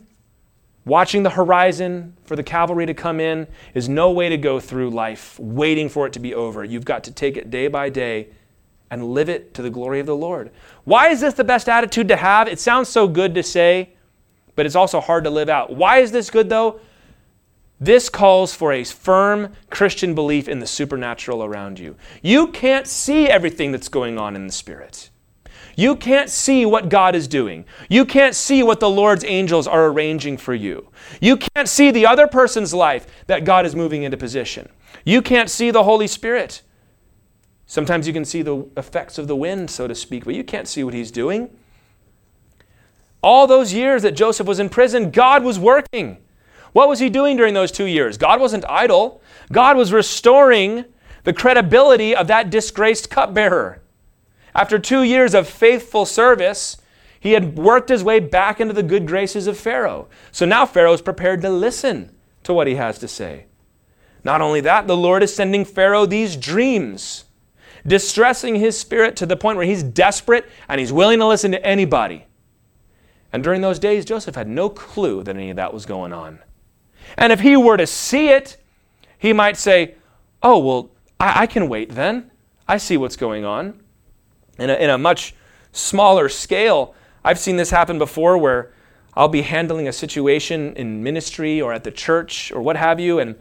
watching 0.85 1.23
the 1.23 1.31
horizon 1.31 2.17
for 2.25 2.35
the 2.35 2.43
cavalry 2.43 2.87
to 2.87 2.95
come 2.95 3.21
in, 3.21 3.47
is 3.75 3.89
no 3.89 4.11
way 4.11 4.29
to 4.29 4.37
go 4.37 4.59
through 4.59 4.91
life, 4.91 5.39
waiting 5.39 5.89
for 5.89 6.07
it 6.07 6.13
to 6.15 6.19
be 6.19 6.35
over. 6.35 6.65
You've 6.65 6.85
got 6.85 7.05
to 7.05 7.13
take 7.13 7.37
it 7.37 7.51
day 7.51 7.69
by 7.69 7.89
day 7.89 8.29
and 8.93 9.15
live 9.15 9.31
it 9.31 9.55
to 9.55 9.63
the 9.63 9.71
glory 9.71 10.01
of 10.01 10.07
the 10.07 10.15
Lord. 10.15 10.51
Why 10.85 11.09
is 11.09 11.23
this 11.23 11.33
the 11.33 11.45
best 11.45 11.67
attitude 11.67 12.09
to 12.09 12.17
have? 12.17 12.47
It 12.47 12.61
sounds 12.61 12.91
so 12.91 13.09
good 13.09 13.35
to 13.37 13.43
say, 13.43 13.95
but 14.55 14.67
it's 14.67 14.75
also 14.75 15.01
hard 15.01 15.25
to 15.25 15.31
live 15.31 15.49
out. 15.49 15.75
Why 15.75 16.01
is 16.01 16.13
this 16.13 16.29
good 16.29 16.51
though? 16.51 16.79
This 17.81 18.11
calls 18.11 18.55
for 18.55 18.71
a 18.71 18.85
firm 18.85 19.55
Christian 19.71 20.15
belief 20.15 20.47
in 20.47 20.59
the 20.59 20.67
supernatural 20.67 21.43
around 21.43 21.79
you. 21.79 21.97
You 22.21 22.49
can't 22.49 22.87
see 22.87 23.29
everything 23.29 23.73
that's 23.73 23.89
going 23.89 24.19
on 24.19 24.37
in 24.37 24.47
the 24.47 24.53
Spirit. 24.53 25.09
You 25.75 25.97
can't 25.97 26.29
see 26.29 26.67
what 26.67 26.91
God 26.91 27.15
is 27.15 27.27
doing. 27.27 27.65
You 27.89 28.05
can't 28.05 28.35
see 28.35 28.63
what 28.63 28.79
the 28.79 28.91
Lord's 28.91 29.25
angels 29.25 29.67
are 29.67 29.87
arranging 29.87 30.37
for 30.37 30.55
you. 30.55 30.91
You 31.19 31.39
can't 31.39 31.67
see 31.67 31.91
the 31.91 32.05
other 32.05 32.27
person's 32.27 32.75
life 32.75 33.07
that 33.27 33.47
God 33.47 33.65
is 33.65 33.75
moving 33.75 34.03
into 34.03 34.19
position. 34.19 34.69
You 35.07 35.23
can't 35.23 35.49
see 35.49 35.71
the 35.71 35.83
Holy 35.83 36.07
Spirit. 36.07 36.61
Sometimes 37.67 38.07
you 38.07 38.13
can 38.13 38.25
see 38.25 38.43
the 38.43 38.67
effects 38.77 39.19
of 39.19 39.29
the 39.29 39.37
wind, 39.37 39.71
so 39.71 39.87
to 39.87 39.95
speak, 39.95 40.25
but 40.25 40.35
you 40.35 40.45
can't 40.45 40.69
see 40.69 40.85
what 40.85 40.95
He's 40.95 41.11
doing. 41.11 41.51
All 43.23 43.47
those 43.47 43.73
years 43.73 44.03
that 44.03 44.13
Joseph 44.13 44.47
was 44.47 44.59
in 44.59 44.69
prison, 44.69 45.11
God 45.11 45.45
was 45.45 45.59
working. 45.59 46.19
What 46.73 46.89
was 46.89 46.99
he 46.99 47.09
doing 47.09 47.37
during 47.37 47.55
those 47.55 47.71
two 47.71 47.85
years? 47.85 48.19
God 48.19 48.41
wasn't 48.41 48.65
idle. 48.69 49.21
God 49.53 49.77
was 49.77 49.93
restoring 49.93 50.87
the 51.25 51.33
credibility 51.33 52.17
of 52.17 52.27
that 52.27 52.51
disgraced 52.51 53.11
cupbearer. 53.11 53.81
After 54.55 54.79
two 54.79 55.03
years 55.03 55.35
of 55.35 55.49
faithful 55.49 56.05
service, 56.05 56.79
he 57.21 57.33
had 57.33 57.57
worked 57.57 57.89
his 57.89 58.03
way 58.03 58.19
back 58.19 58.61
into 58.61 58.75
the 58.75 58.83
good 58.83 59.07
graces 59.07 59.47
of 59.47 59.57
Pharaoh. 59.57 60.09
So 60.33 60.45
now 60.45 60.67
Pharaoh 60.67 60.93
is 60.93 61.03
prepared 61.03 61.41
to 61.43 61.51
listen 61.51 62.11
to 62.43 62.53
what 62.53 62.67
he 62.67 62.75
has 62.75 62.99
to 62.99 63.09
say. 63.09 63.47
Not 64.25 64.41
only 64.41 64.61
that, 64.63 64.87
the 64.87 64.97
Lord 64.97 65.23
is 65.23 65.35
sending 65.35 65.65
Pharaoh 65.65 66.07
these 66.07 66.37
dreams, 66.37 67.25
distressing 67.87 68.57
his 68.57 68.79
spirit 68.79 69.17
to 69.17 69.27
the 69.27 69.37
point 69.37 69.57
where 69.57 69.67
he's 69.67 69.83
desperate 69.83 70.49
and 70.69 70.79
he's 70.79 70.93
willing 70.93 71.19
to 71.19 71.27
listen 71.27 71.51
to 71.53 71.65
anybody. 71.67 72.27
And 73.33 73.43
during 73.43 73.61
those 73.61 73.79
days, 73.79 74.05
Joseph 74.05 74.35
had 74.35 74.49
no 74.49 74.69
clue 74.69 75.23
that 75.23 75.37
any 75.37 75.51
of 75.51 75.57
that 75.57 75.73
was 75.73 75.87
going 75.87 76.13
on. 76.13 76.39
And 77.17 77.33
if 77.33 77.41
he 77.41 77.57
were 77.57 77.77
to 77.77 77.87
see 77.87 78.29
it, 78.29 78.59
he 79.19 79.33
might 79.33 79.57
say, 79.57 79.95
Oh, 80.43 80.59
well, 80.59 80.91
I, 81.21 81.43
I 81.43 81.47
can 81.47 81.69
wait 81.69 81.91
then. 81.95 82.31
I 82.67 82.77
see 82.77 82.97
what's 82.97 83.17
going 83.17 83.45
on. 83.45 83.81
In 84.59 84.71
a, 84.71 84.75
in 84.75 84.91
a 84.91 84.99
much 84.99 85.35
smaller 85.73 86.29
scale, 86.29 86.95
I've 87.25 87.39
seen 87.39 87.57
this 87.57 87.71
happen 87.71 87.99
before 87.99 88.37
where 88.37 88.73
I'll 89.15 89.29
be 89.29 89.43
handling 89.43 89.89
a 89.89 89.93
situation 89.93 90.75
in 90.75 91.03
ministry 91.03 91.61
or 91.61 91.73
at 91.73 91.85
the 91.85 91.91
church 91.91 92.51
or 92.53 92.63
what 92.63 92.77
have 92.77 92.99
you, 92.99 93.19
and 93.19 93.37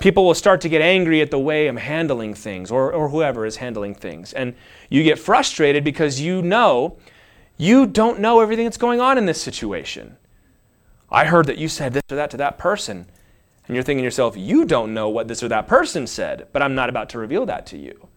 people 0.00 0.24
will 0.24 0.34
start 0.34 0.60
to 0.62 0.68
get 0.68 0.80
angry 0.80 1.20
at 1.20 1.30
the 1.30 1.38
way 1.38 1.66
I'm 1.66 1.76
handling 1.76 2.34
things 2.34 2.70
or, 2.70 2.92
or 2.92 3.08
whoever 3.08 3.44
is 3.44 3.56
handling 3.56 3.94
things. 3.94 4.32
And 4.32 4.54
you 4.88 5.02
get 5.02 5.18
frustrated 5.18 5.84
because 5.84 6.20
you 6.20 6.42
know 6.42 6.96
you 7.56 7.86
don't 7.86 8.20
know 8.20 8.40
everything 8.40 8.64
that's 8.64 8.76
going 8.76 9.00
on 9.00 9.18
in 9.18 9.26
this 9.26 9.42
situation. 9.42 10.16
I 11.10 11.24
heard 11.24 11.46
that 11.46 11.58
you 11.58 11.68
said 11.68 11.92
this 11.92 12.02
or 12.10 12.16
that 12.16 12.30
to 12.30 12.36
that 12.36 12.58
person. 12.58 13.06
And 13.66 13.74
you're 13.74 13.82
thinking 13.82 14.02
to 14.02 14.04
yourself, 14.04 14.36
you 14.36 14.64
don't 14.64 14.94
know 14.94 15.08
what 15.08 15.28
this 15.28 15.42
or 15.42 15.48
that 15.48 15.66
person 15.66 16.06
said, 16.06 16.48
but 16.52 16.62
I'm 16.62 16.74
not 16.74 16.88
about 16.88 17.10
to 17.10 17.18
reveal 17.18 17.44
that 17.46 17.66
to 17.66 17.78
you. 17.78 18.08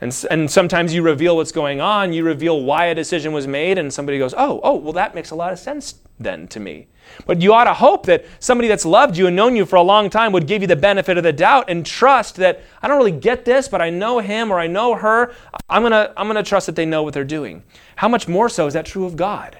And, 0.00 0.26
and 0.30 0.50
sometimes 0.50 0.94
you 0.94 1.02
reveal 1.02 1.36
what's 1.36 1.52
going 1.52 1.80
on, 1.80 2.14
you 2.14 2.24
reveal 2.24 2.62
why 2.62 2.86
a 2.86 2.94
decision 2.94 3.32
was 3.32 3.46
made, 3.46 3.76
and 3.76 3.92
somebody 3.92 4.18
goes, 4.18 4.32
oh, 4.34 4.60
oh, 4.62 4.76
well, 4.76 4.94
that 4.94 5.14
makes 5.14 5.30
a 5.30 5.34
lot 5.34 5.52
of 5.52 5.58
sense 5.58 5.96
then 6.20 6.46
to 6.48 6.60
me. 6.60 6.86
But 7.26 7.42
you 7.42 7.52
ought 7.52 7.64
to 7.64 7.74
hope 7.74 8.06
that 8.06 8.24
somebody 8.38 8.68
that's 8.68 8.84
loved 8.84 9.16
you 9.16 9.26
and 9.26 9.34
known 9.34 9.56
you 9.56 9.66
for 9.66 9.76
a 9.76 9.82
long 9.82 10.10
time 10.10 10.32
would 10.32 10.46
give 10.46 10.62
you 10.62 10.68
the 10.68 10.76
benefit 10.76 11.16
of 11.16 11.24
the 11.24 11.32
doubt 11.32 11.68
and 11.68 11.84
trust 11.84 12.36
that 12.36 12.62
I 12.82 12.88
don't 12.88 12.98
really 12.98 13.10
get 13.10 13.44
this, 13.44 13.66
but 13.68 13.82
I 13.82 13.90
know 13.90 14.20
him 14.20 14.52
or 14.52 14.58
I 14.58 14.66
know 14.66 14.94
her. 14.94 15.34
I'm 15.68 15.82
going 15.82 15.92
to 15.92 16.12
I'm 16.16 16.26
going 16.28 16.42
to 16.42 16.48
trust 16.48 16.66
that 16.66 16.76
they 16.76 16.86
know 16.86 17.02
what 17.02 17.14
they're 17.14 17.24
doing. 17.24 17.64
How 17.96 18.08
much 18.08 18.28
more 18.28 18.48
so 18.48 18.66
is 18.66 18.74
that 18.74 18.86
true 18.86 19.06
of 19.06 19.16
God? 19.16 19.58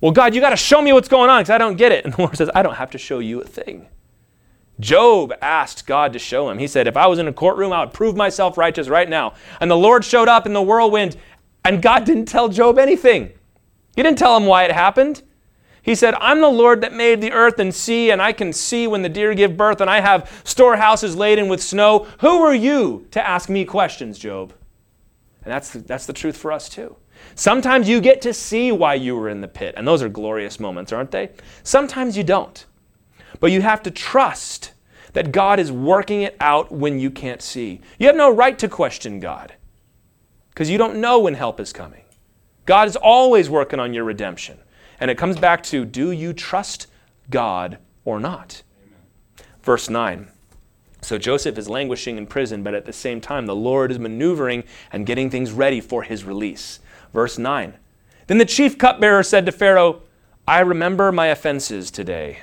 Well, 0.00 0.10
God, 0.10 0.34
you 0.34 0.40
got 0.40 0.50
to 0.50 0.56
show 0.56 0.82
me 0.82 0.92
what's 0.92 1.08
going 1.08 1.30
on 1.30 1.42
because 1.42 1.50
I 1.50 1.58
don't 1.58 1.76
get 1.76 1.92
it. 1.92 2.04
And 2.04 2.14
the 2.14 2.22
Lord 2.22 2.36
says, 2.36 2.50
I 2.54 2.62
don't 2.62 2.74
have 2.74 2.90
to 2.90 2.98
show 2.98 3.20
you 3.20 3.40
a 3.40 3.46
thing. 3.46 3.86
Job 4.80 5.32
asked 5.40 5.86
God 5.86 6.12
to 6.12 6.18
show 6.18 6.50
him. 6.50 6.58
He 6.58 6.66
said, 6.66 6.88
If 6.88 6.96
I 6.96 7.06
was 7.06 7.20
in 7.20 7.28
a 7.28 7.32
courtroom, 7.32 7.72
I 7.72 7.84
would 7.84 7.94
prove 7.94 8.16
myself 8.16 8.58
righteous 8.58 8.88
right 8.88 9.08
now. 9.08 9.34
And 9.60 9.70
the 9.70 9.76
Lord 9.76 10.04
showed 10.04 10.28
up 10.28 10.44
in 10.44 10.54
the 10.54 10.62
whirlwind, 10.62 11.16
and 11.64 11.80
God 11.80 12.04
didn't 12.04 12.26
tell 12.26 12.48
Job 12.48 12.78
anything. 12.78 13.30
He 13.94 14.02
didn't 14.02 14.18
tell 14.18 14.36
him 14.36 14.46
why 14.46 14.64
it 14.64 14.72
happened. 14.72 15.22
He 15.82 15.96
said, 15.96 16.14
I'm 16.20 16.40
the 16.40 16.48
Lord 16.48 16.80
that 16.80 16.92
made 16.92 17.20
the 17.20 17.32
earth 17.32 17.58
and 17.58 17.74
sea, 17.74 18.10
and 18.10 18.22
I 18.22 18.32
can 18.32 18.52
see 18.52 18.86
when 18.86 19.02
the 19.02 19.08
deer 19.08 19.34
give 19.34 19.56
birth, 19.56 19.80
and 19.80 19.90
I 19.90 20.00
have 20.00 20.42
storehouses 20.44 21.16
laden 21.16 21.48
with 21.48 21.62
snow. 21.62 22.06
Who 22.20 22.40
are 22.42 22.54
you 22.54 23.06
to 23.10 23.26
ask 23.26 23.48
me 23.48 23.64
questions, 23.64 24.18
Job? 24.18 24.52
And 25.44 25.52
that's 25.52 25.70
the, 25.70 25.80
that's 25.80 26.06
the 26.06 26.12
truth 26.12 26.36
for 26.36 26.52
us, 26.52 26.68
too. 26.68 26.96
Sometimes 27.34 27.88
you 27.88 28.00
get 28.00 28.22
to 28.22 28.32
see 28.32 28.70
why 28.70 28.94
you 28.94 29.16
were 29.16 29.28
in 29.28 29.40
the 29.40 29.48
pit, 29.48 29.74
and 29.76 29.86
those 29.86 30.02
are 30.02 30.08
glorious 30.08 30.60
moments, 30.60 30.92
aren't 30.92 31.10
they? 31.10 31.30
Sometimes 31.64 32.16
you 32.16 32.22
don't. 32.22 32.64
But 33.40 33.50
you 33.50 33.62
have 33.62 33.82
to 33.82 33.90
trust 33.90 34.72
that 35.14 35.32
God 35.32 35.58
is 35.58 35.72
working 35.72 36.22
it 36.22 36.36
out 36.40 36.70
when 36.70 37.00
you 37.00 37.10
can't 37.10 37.42
see. 37.42 37.80
You 37.98 38.06
have 38.06 38.16
no 38.16 38.32
right 38.32 38.58
to 38.60 38.68
question 38.68 39.18
God 39.18 39.52
because 40.50 40.70
you 40.70 40.78
don't 40.78 41.00
know 41.00 41.18
when 41.18 41.34
help 41.34 41.58
is 41.58 41.72
coming. 41.72 42.04
God 42.66 42.86
is 42.86 42.96
always 42.96 43.50
working 43.50 43.80
on 43.80 43.92
your 43.92 44.04
redemption. 44.04 44.58
And 45.02 45.10
it 45.10 45.18
comes 45.18 45.36
back 45.36 45.64
to 45.64 45.84
do 45.84 46.12
you 46.12 46.32
trust 46.32 46.86
God 47.28 47.78
or 48.04 48.20
not? 48.20 48.62
Amen. 48.86 49.48
Verse 49.60 49.90
9. 49.90 50.28
So 51.00 51.18
Joseph 51.18 51.58
is 51.58 51.68
languishing 51.68 52.18
in 52.18 52.28
prison, 52.28 52.62
but 52.62 52.72
at 52.72 52.84
the 52.84 52.92
same 52.92 53.20
time, 53.20 53.46
the 53.46 53.56
Lord 53.56 53.90
is 53.90 53.98
maneuvering 53.98 54.62
and 54.92 55.04
getting 55.04 55.28
things 55.28 55.50
ready 55.50 55.80
for 55.80 56.04
his 56.04 56.22
release. 56.22 56.78
Verse 57.12 57.36
9. 57.36 57.74
Then 58.28 58.38
the 58.38 58.44
chief 58.44 58.78
cupbearer 58.78 59.24
said 59.24 59.44
to 59.46 59.50
Pharaoh, 59.50 60.02
I 60.46 60.60
remember 60.60 61.10
my 61.10 61.26
offenses 61.26 61.90
today. 61.90 62.38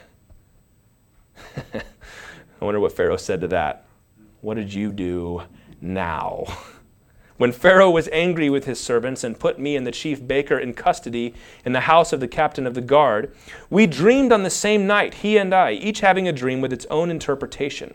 I 1.74 1.82
wonder 2.60 2.82
what 2.82 2.92
Pharaoh 2.92 3.16
said 3.16 3.40
to 3.40 3.48
that. 3.48 3.86
What 4.42 4.56
did 4.56 4.74
you 4.74 4.92
do 4.92 5.44
now? 5.80 6.44
When 7.40 7.54
Pharaoh 7.54 7.90
was 7.90 8.10
angry 8.12 8.50
with 8.50 8.66
his 8.66 8.82
servants 8.82 9.24
and 9.24 9.40
put 9.40 9.58
me 9.58 9.78
and 9.78 9.88
the 9.88 9.94
chief 9.94 10.28
baker 10.28 10.60
in 10.60 10.74
custody 10.74 11.34
in 11.64 11.72
the 11.72 11.80
house 11.80 12.12
of 12.12 12.20
the 12.20 12.28
captain 12.28 12.68
of 12.68 12.74
the 12.74 12.82
guard, 12.82 13.34
we 13.70 13.88
dreamed 13.88 14.34
on 14.34 14.44
the 14.44 14.50
same 14.50 14.86
night, 14.86 15.14
he 15.14 15.38
and 15.38 15.54
I, 15.54 15.72
each 15.72 16.02
having 16.02 16.28
a 16.28 16.34
dream 16.34 16.60
with 16.60 16.74
its 16.74 16.86
own 16.90 17.10
interpretation. 17.10 17.94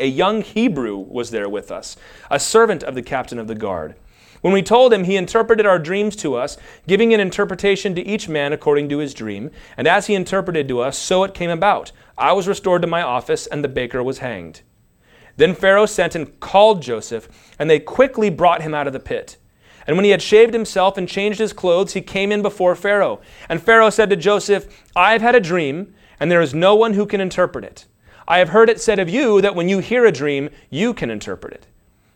A 0.00 0.06
young 0.06 0.42
Hebrew 0.42 0.96
was 0.96 1.30
there 1.30 1.48
with 1.48 1.70
us, 1.70 1.96
a 2.28 2.40
servant 2.40 2.82
of 2.82 2.96
the 2.96 3.02
captain 3.02 3.38
of 3.38 3.46
the 3.46 3.54
guard. 3.54 3.94
When 4.40 4.52
we 4.52 4.62
told 4.62 4.92
him, 4.92 5.04
he 5.04 5.16
interpreted 5.16 5.64
our 5.64 5.78
dreams 5.78 6.16
to 6.16 6.34
us, 6.34 6.56
giving 6.88 7.14
an 7.14 7.20
interpretation 7.20 7.94
to 7.94 8.04
each 8.04 8.28
man 8.28 8.52
according 8.52 8.88
to 8.88 8.98
his 8.98 9.14
dream. 9.14 9.52
And 9.76 9.86
as 9.86 10.08
he 10.08 10.16
interpreted 10.16 10.66
to 10.66 10.80
us, 10.80 10.98
so 10.98 11.22
it 11.22 11.34
came 11.34 11.50
about. 11.50 11.92
I 12.18 12.32
was 12.32 12.48
restored 12.48 12.82
to 12.82 12.88
my 12.88 13.02
office, 13.02 13.46
and 13.46 13.62
the 13.62 13.68
baker 13.68 14.02
was 14.02 14.18
hanged. 14.18 14.62
Then 15.40 15.54
Pharaoh 15.54 15.86
sent 15.86 16.14
and 16.14 16.38
called 16.38 16.82
Joseph, 16.82 17.26
and 17.58 17.70
they 17.70 17.80
quickly 17.80 18.28
brought 18.28 18.60
him 18.60 18.74
out 18.74 18.86
of 18.86 18.92
the 18.92 19.00
pit. 19.00 19.38
And 19.86 19.96
when 19.96 20.04
he 20.04 20.10
had 20.10 20.20
shaved 20.20 20.52
himself 20.52 20.98
and 20.98 21.08
changed 21.08 21.38
his 21.38 21.54
clothes, 21.54 21.94
he 21.94 22.02
came 22.02 22.30
in 22.30 22.42
before 22.42 22.74
Pharaoh. 22.74 23.22
And 23.48 23.62
Pharaoh 23.62 23.88
said 23.88 24.10
to 24.10 24.16
Joseph, 24.16 24.84
I 24.94 25.12
have 25.12 25.22
had 25.22 25.34
a 25.34 25.40
dream, 25.40 25.94
and 26.20 26.30
there 26.30 26.42
is 26.42 26.52
no 26.52 26.74
one 26.74 26.92
who 26.92 27.06
can 27.06 27.22
interpret 27.22 27.64
it. 27.64 27.86
I 28.28 28.36
have 28.36 28.50
heard 28.50 28.68
it 28.68 28.82
said 28.82 28.98
of 28.98 29.08
you 29.08 29.40
that 29.40 29.54
when 29.54 29.70
you 29.70 29.78
hear 29.78 30.04
a 30.04 30.12
dream, 30.12 30.50
you 30.68 30.92
can 30.92 31.08
interpret 31.08 31.54
it. 31.54 31.66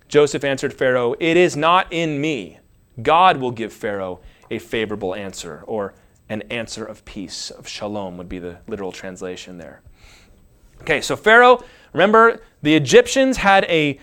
Joseph 0.07 0.45
answered 0.45 0.75
Pharaoh, 0.75 1.14
It 1.19 1.38
is 1.38 1.57
not 1.57 1.90
in 1.90 2.21
me. 2.21 2.59
God 3.00 3.38
will 3.38 3.52
give 3.52 3.73
Pharaoh 3.73 4.21
a 4.50 4.59
favorable 4.59 5.14
answer, 5.14 5.64
or 5.66 5.95
an 6.28 6.43
answer 6.50 6.85
of 6.85 7.07
peace, 7.07 7.50
of 7.50 7.66
shalom 7.66 8.19
would 8.19 8.28
be 8.28 8.38
the 8.38 8.59
literal 8.69 8.93
translation 8.93 9.57
there. 9.57 9.81
Okay, 10.83 11.00
so 11.00 11.16
Pharaoh 11.16 11.62
Remember, 11.95 12.43
the 12.61 12.75
Egyptians 12.75 13.38
had 13.38 13.64
a, 13.64 13.99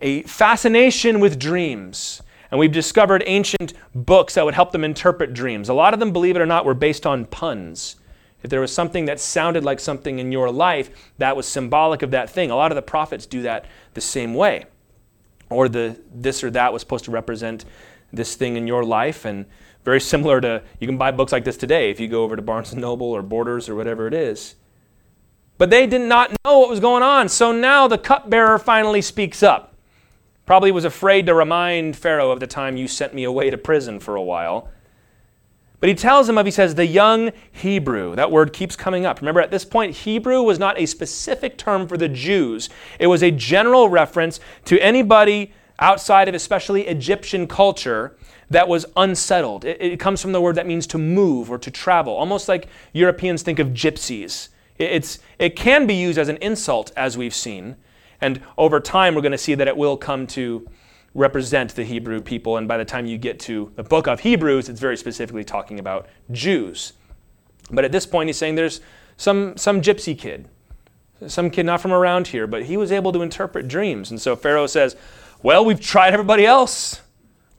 a 0.00 0.22
fascination 0.22 1.20
with 1.20 1.38
dreams. 1.38 2.22
And 2.50 2.58
we've 2.58 2.72
discovered 2.72 3.22
ancient 3.26 3.74
books 3.94 4.34
that 4.34 4.44
would 4.44 4.54
help 4.54 4.72
them 4.72 4.82
interpret 4.82 5.34
dreams. 5.34 5.68
A 5.68 5.74
lot 5.74 5.92
of 5.92 6.00
them, 6.00 6.12
believe 6.12 6.36
it 6.36 6.40
or 6.40 6.46
not, 6.46 6.64
were 6.64 6.74
based 6.74 7.06
on 7.06 7.26
puns. 7.26 7.96
If 8.42 8.50
there 8.50 8.60
was 8.60 8.72
something 8.72 9.04
that 9.06 9.20
sounded 9.20 9.64
like 9.64 9.78
something 9.80 10.18
in 10.18 10.32
your 10.32 10.50
life, 10.50 11.12
that 11.18 11.36
was 11.36 11.46
symbolic 11.46 12.02
of 12.02 12.10
that 12.12 12.30
thing. 12.30 12.50
A 12.50 12.56
lot 12.56 12.72
of 12.72 12.76
the 12.76 12.82
prophets 12.82 13.26
do 13.26 13.42
that 13.42 13.66
the 13.94 14.00
same 14.00 14.34
way. 14.34 14.66
Or 15.50 15.68
the 15.68 16.00
this 16.14 16.42
or 16.42 16.50
that 16.50 16.72
was 16.72 16.80
supposed 16.80 17.04
to 17.06 17.10
represent 17.10 17.64
this 18.12 18.36
thing 18.36 18.56
in 18.56 18.66
your 18.66 18.84
life. 18.84 19.24
And 19.24 19.46
very 19.84 20.00
similar 20.00 20.40
to, 20.40 20.62
you 20.78 20.86
can 20.86 20.96
buy 20.96 21.10
books 21.10 21.32
like 21.32 21.44
this 21.44 21.56
today 21.56 21.90
if 21.90 22.00
you 22.00 22.08
go 22.08 22.22
over 22.22 22.36
to 22.36 22.42
Barnes 22.42 22.74
& 22.74 22.76
Noble 22.76 23.08
or 23.08 23.22
Borders 23.22 23.68
or 23.68 23.74
whatever 23.74 24.06
it 24.06 24.14
is. 24.14 24.54
But 25.56 25.70
they 25.70 25.86
did 25.86 26.00
not 26.00 26.30
know 26.44 26.58
what 26.58 26.68
was 26.68 26.80
going 26.80 27.02
on. 27.02 27.28
So 27.28 27.52
now 27.52 27.86
the 27.86 27.98
cupbearer 27.98 28.58
finally 28.58 29.02
speaks 29.02 29.42
up. 29.42 29.74
Probably 30.46 30.72
was 30.72 30.84
afraid 30.84 31.26
to 31.26 31.34
remind 31.34 31.96
Pharaoh 31.96 32.30
of 32.30 32.40
the 32.40 32.46
time 32.46 32.76
you 32.76 32.88
sent 32.88 33.14
me 33.14 33.24
away 33.24 33.50
to 33.50 33.56
prison 33.56 34.00
for 34.00 34.16
a 34.16 34.22
while. 34.22 34.68
But 35.80 35.88
he 35.88 35.94
tells 35.94 36.28
him 36.28 36.38
of, 36.38 36.46
he 36.46 36.52
says, 36.52 36.74
the 36.74 36.86
young 36.86 37.30
Hebrew. 37.52 38.16
That 38.16 38.30
word 38.30 38.52
keeps 38.52 38.74
coming 38.74 39.04
up. 39.04 39.20
Remember, 39.20 39.40
at 39.40 39.50
this 39.50 39.64
point, 39.64 39.94
Hebrew 39.94 40.42
was 40.42 40.58
not 40.58 40.78
a 40.78 40.86
specific 40.86 41.58
term 41.58 41.86
for 41.86 41.96
the 41.96 42.08
Jews, 42.08 42.70
it 42.98 43.06
was 43.06 43.22
a 43.22 43.30
general 43.30 43.88
reference 43.88 44.40
to 44.64 44.78
anybody 44.80 45.52
outside 45.78 46.28
of 46.28 46.34
especially 46.34 46.86
Egyptian 46.86 47.46
culture 47.46 48.16
that 48.50 48.68
was 48.68 48.86
unsettled. 48.96 49.64
It, 49.64 49.80
it, 49.80 50.00
comes 50.00 50.22
from 50.22 50.32
the 50.32 50.40
word 50.40 50.54
that 50.54 50.66
means 50.66 50.86
to 50.88 50.98
move 50.98 51.50
or 51.50 51.58
to 51.58 51.70
travel, 51.70 52.14
almost 52.14 52.48
like 52.48 52.68
Europeans 52.92 53.42
think 53.42 53.58
of 53.58 53.68
gypsies. 53.68 54.48
It's, 54.78 55.18
it 55.38 55.56
can 55.56 55.86
be 55.86 55.94
used 55.94 56.18
as 56.18 56.28
an 56.28 56.36
insult, 56.38 56.92
as 56.96 57.16
we've 57.16 57.34
seen. 57.34 57.76
And 58.20 58.40
over 58.58 58.80
time, 58.80 59.14
we're 59.14 59.22
going 59.22 59.32
to 59.32 59.38
see 59.38 59.54
that 59.54 59.68
it 59.68 59.76
will 59.76 59.96
come 59.96 60.26
to 60.28 60.68
represent 61.14 61.74
the 61.74 61.84
Hebrew 61.84 62.20
people. 62.20 62.56
And 62.56 62.66
by 62.66 62.76
the 62.76 62.84
time 62.84 63.06
you 63.06 63.18
get 63.18 63.38
to 63.40 63.72
the 63.76 63.82
book 63.82 64.06
of 64.06 64.20
Hebrews, 64.20 64.68
it's 64.68 64.80
very 64.80 64.96
specifically 64.96 65.44
talking 65.44 65.78
about 65.78 66.08
Jews. 66.30 66.94
But 67.70 67.84
at 67.84 67.92
this 67.92 68.04
point, 68.04 68.28
he's 68.28 68.36
saying 68.36 68.56
there's 68.56 68.80
some, 69.16 69.56
some 69.56 69.80
gypsy 69.80 70.18
kid, 70.18 70.48
some 71.26 71.50
kid 71.50 71.64
not 71.66 71.80
from 71.80 71.92
around 71.92 72.28
here, 72.28 72.46
but 72.46 72.64
he 72.64 72.76
was 72.76 72.90
able 72.90 73.12
to 73.12 73.22
interpret 73.22 73.68
dreams. 73.68 74.10
And 74.10 74.20
so 74.20 74.34
Pharaoh 74.34 74.66
says, 74.66 74.96
Well, 75.42 75.64
we've 75.64 75.80
tried 75.80 76.12
everybody 76.12 76.44
else. 76.44 77.00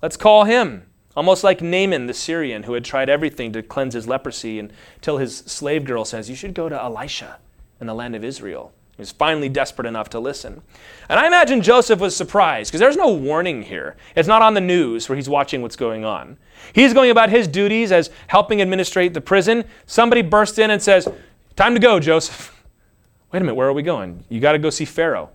Let's 0.02 0.18
call 0.18 0.44
him. 0.44 0.86
Almost 1.16 1.44
like 1.44 1.62
Naaman 1.62 2.08
the 2.08 2.14
Syrian, 2.14 2.64
who 2.64 2.74
had 2.74 2.84
tried 2.84 3.10
everything 3.10 3.54
to 3.54 3.64
cleanse 3.64 3.94
his 3.94 4.08
leprosy 4.08 4.60
until 4.60 5.18
his 5.18 5.38
slave 5.38 5.86
girl 5.86 6.04
says, 6.04 6.30
You 6.30 6.36
should 6.36 6.54
go 6.54 6.68
to 6.68 6.82
Elisha 6.82 7.38
in 7.80 7.88
the 7.88 7.94
land 7.94 8.16
of 8.16 8.24
Israel. 8.24 8.74
He 8.96 9.02
was 9.02 9.12
finally 9.12 9.50
desperate 9.50 9.88
enough 9.88 10.10
to 10.12 10.20
listen. 10.20 10.62
And 11.10 11.20
I 11.20 11.28
imagine 11.28 11.62
Joseph 11.62 12.00
was 12.00 12.16
surprised 12.16 12.72
because 12.72 12.80
there's 12.80 12.96
no 12.96 13.12
warning 13.12 13.64
here. 13.64 13.98
It's 14.16 14.28
not 14.28 14.42
on 14.42 14.54
the 14.54 14.62
news 14.62 15.10
where 15.10 15.18
he's 15.18 15.28
watching 15.28 15.62
what's 15.62 15.76
going 15.76 16.06
on. 16.06 16.38
He's 16.72 16.94
going 16.94 17.12
about 17.12 17.30
his 17.30 17.48
duties 17.48 17.92
as 17.92 18.10
helping 18.28 18.62
administrate 18.62 19.14
the 19.14 19.20
prison. 19.20 19.66
Somebody 19.86 20.22
bursts 20.22 20.58
in 20.58 20.72
and 20.72 20.82
says, 20.82 21.10
Time 21.58 21.74
to 21.74 21.80
go, 21.80 22.00
Joseph. 22.00 22.64
Wait 23.34 23.40
a 23.40 23.42
minute, 23.42 23.56
where 23.56 23.68
are 23.68 23.74
we 23.74 23.84
going? 23.84 24.24
You 24.30 24.40
got 24.40 24.54
to 24.54 24.60
go 24.60 24.70
see 24.70 24.86
Pharaoh. 24.86 25.30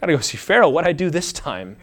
Got 0.00 0.06
to 0.06 0.14
go 0.14 0.20
see 0.20 0.38
Pharaoh. 0.38 0.70
What'd 0.70 0.88
I 0.88 0.92
do 0.92 1.10
this 1.10 1.32
time? 1.32 1.76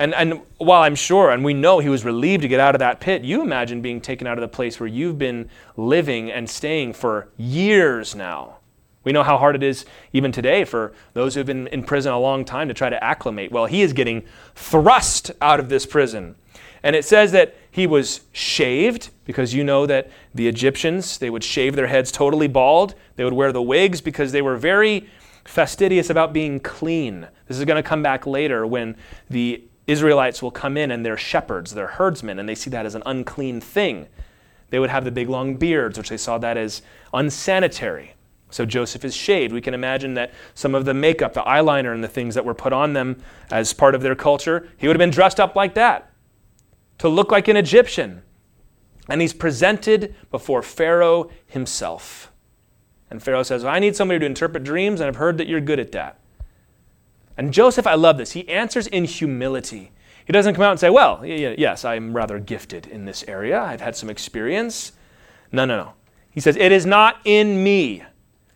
And, 0.00 0.14
and 0.14 0.40
while 0.56 0.80
I'm 0.80 0.94
sure, 0.94 1.30
and 1.30 1.44
we 1.44 1.52
know 1.52 1.78
he 1.78 1.90
was 1.90 2.06
relieved 2.06 2.40
to 2.40 2.48
get 2.48 2.58
out 2.58 2.74
of 2.74 2.78
that 2.78 3.00
pit, 3.00 3.22
you 3.22 3.42
imagine 3.42 3.82
being 3.82 4.00
taken 4.00 4.26
out 4.26 4.38
of 4.38 4.40
the 4.40 4.48
place 4.48 4.80
where 4.80 4.86
you've 4.86 5.18
been 5.18 5.50
living 5.76 6.32
and 6.32 6.48
staying 6.48 6.94
for 6.94 7.28
years 7.36 8.14
now. 8.14 8.56
We 9.04 9.12
know 9.12 9.22
how 9.22 9.36
hard 9.36 9.56
it 9.56 9.62
is 9.62 9.84
even 10.14 10.32
today 10.32 10.64
for 10.64 10.94
those 11.12 11.34
who've 11.34 11.44
been 11.44 11.66
in 11.66 11.84
prison 11.84 12.14
a 12.14 12.18
long 12.18 12.46
time 12.46 12.66
to 12.68 12.74
try 12.74 12.88
to 12.88 13.04
acclimate. 13.04 13.52
Well, 13.52 13.66
he 13.66 13.82
is 13.82 13.92
getting 13.92 14.24
thrust 14.54 15.32
out 15.42 15.60
of 15.60 15.68
this 15.68 15.84
prison. 15.84 16.34
And 16.82 16.96
it 16.96 17.04
says 17.04 17.32
that 17.32 17.54
he 17.70 17.86
was 17.86 18.22
shaved 18.32 19.10
because 19.26 19.52
you 19.52 19.64
know 19.64 19.84
that 19.84 20.10
the 20.34 20.48
Egyptians, 20.48 21.18
they 21.18 21.28
would 21.28 21.44
shave 21.44 21.76
their 21.76 21.88
heads 21.88 22.10
totally 22.10 22.48
bald. 22.48 22.94
They 23.16 23.24
would 23.24 23.34
wear 23.34 23.52
the 23.52 23.60
wigs 23.60 24.00
because 24.00 24.32
they 24.32 24.40
were 24.40 24.56
very 24.56 25.10
fastidious 25.44 26.08
about 26.08 26.32
being 26.32 26.58
clean. 26.58 27.28
This 27.48 27.58
is 27.58 27.66
going 27.66 27.82
to 27.82 27.86
come 27.86 28.02
back 28.02 28.26
later 28.26 28.66
when 28.66 28.96
the 29.28 29.62
Israelites 29.90 30.42
will 30.42 30.50
come 30.50 30.76
in 30.76 30.90
and 30.90 31.04
they're 31.04 31.16
shepherds, 31.16 31.74
they're 31.74 31.86
herdsmen, 31.86 32.38
and 32.38 32.48
they 32.48 32.54
see 32.54 32.70
that 32.70 32.86
as 32.86 32.94
an 32.94 33.02
unclean 33.06 33.60
thing. 33.60 34.06
They 34.70 34.78
would 34.78 34.90
have 34.90 35.04
the 35.04 35.10
big 35.10 35.28
long 35.28 35.56
beards, 35.56 35.98
which 35.98 36.10
they 36.10 36.16
saw 36.16 36.38
that 36.38 36.56
as 36.56 36.82
unsanitary. 37.12 38.14
So 38.50 38.64
Joseph 38.64 39.04
is 39.04 39.14
shaved. 39.14 39.52
We 39.52 39.60
can 39.60 39.74
imagine 39.74 40.14
that 40.14 40.32
some 40.54 40.74
of 40.74 40.84
the 40.84 40.94
makeup, 40.94 41.34
the 41.34 41.42
eyeliner, 41.42 41.92
and 41.92 42.04
the 42.04 42.08
things 42.08 42.34
that 42.34 42.44
were 42.44 42.54
put 42.54 42.72
on 42.72 42.92
them 42.92 43.22
as 43.50 43.72
part 43.72 43.94
of 43.94 44.02
their 44.02 44.14
culture, 44.14 44.68
he 44.76 44.86
would 44.86 44.94
have 44.94 45.00
been 45.00 45.10
dressed 45.10 45.40
up 45.40 45.56
like 45.56 45.74
that 45.74 46.12
to 46.98 47.08
look 47.08 47.32
like 47.32 47.48
an 47.48 47.56
Egyptian. 47.56 48.22
And 49.08 49.20
he's 49.20 49.32
presented 49.32 50.14
before 50.30 50.62
Pharaoh 50.62 51.30
himself. 51.46 52.30
And 53.10 53.20
Pharaoh 53.20 53.42
says, 53.42 53.64
well, 53.64 53.74
I 53.74 53.80
need 53.80 53.96
somebody 53.96 54.20
to 54.20 54.26
interpret 54.26 54.62
dreams, 54.62 55.00
and 55.00 55.08
I've 55.08 55.16
heard 55.16 55.38
that 55.38 55.48
you're 55.48 55.60
good 55.60 55.80
at 55.80 55.90
that. 55.92 56.19
And 57.40 57.54
Joseph, 57.54 57.86
I 57.86 57.94
love 57.94 58.18
this. 58.18 58.32
He 58.32 58.46
answers 58.50 58.86
in 58.86 59.06
humility. 59.06 59.92
He 60.26 60.32
doesn't 60.34 60.52
come 60.52 60.62
out 60.62 60.72
and 60.72 60.78
say, 60.78 60.90
Well, 60.90 61.24
yes, 61.24 61.86
I'm 61.86 62.14
rather 62.14 62.38
gifted 62.38 62.86
in 62.86 63.06
this 63.06 63.24
area. 63.26 63.58
I've 63.58 63.80
had 63.80 63.96
some 63.96 64.10
experience. 64.10 64.92
No, 65.50 65.64
no, 65.64 65.84
no. 65.84 65.92
He 66.30 66.40
says, 66.40 66.54
It 66.56 66.70
is 66.70 66.84
not 66.84 67.16
in 67.24 67.64
me. 67.64 68.04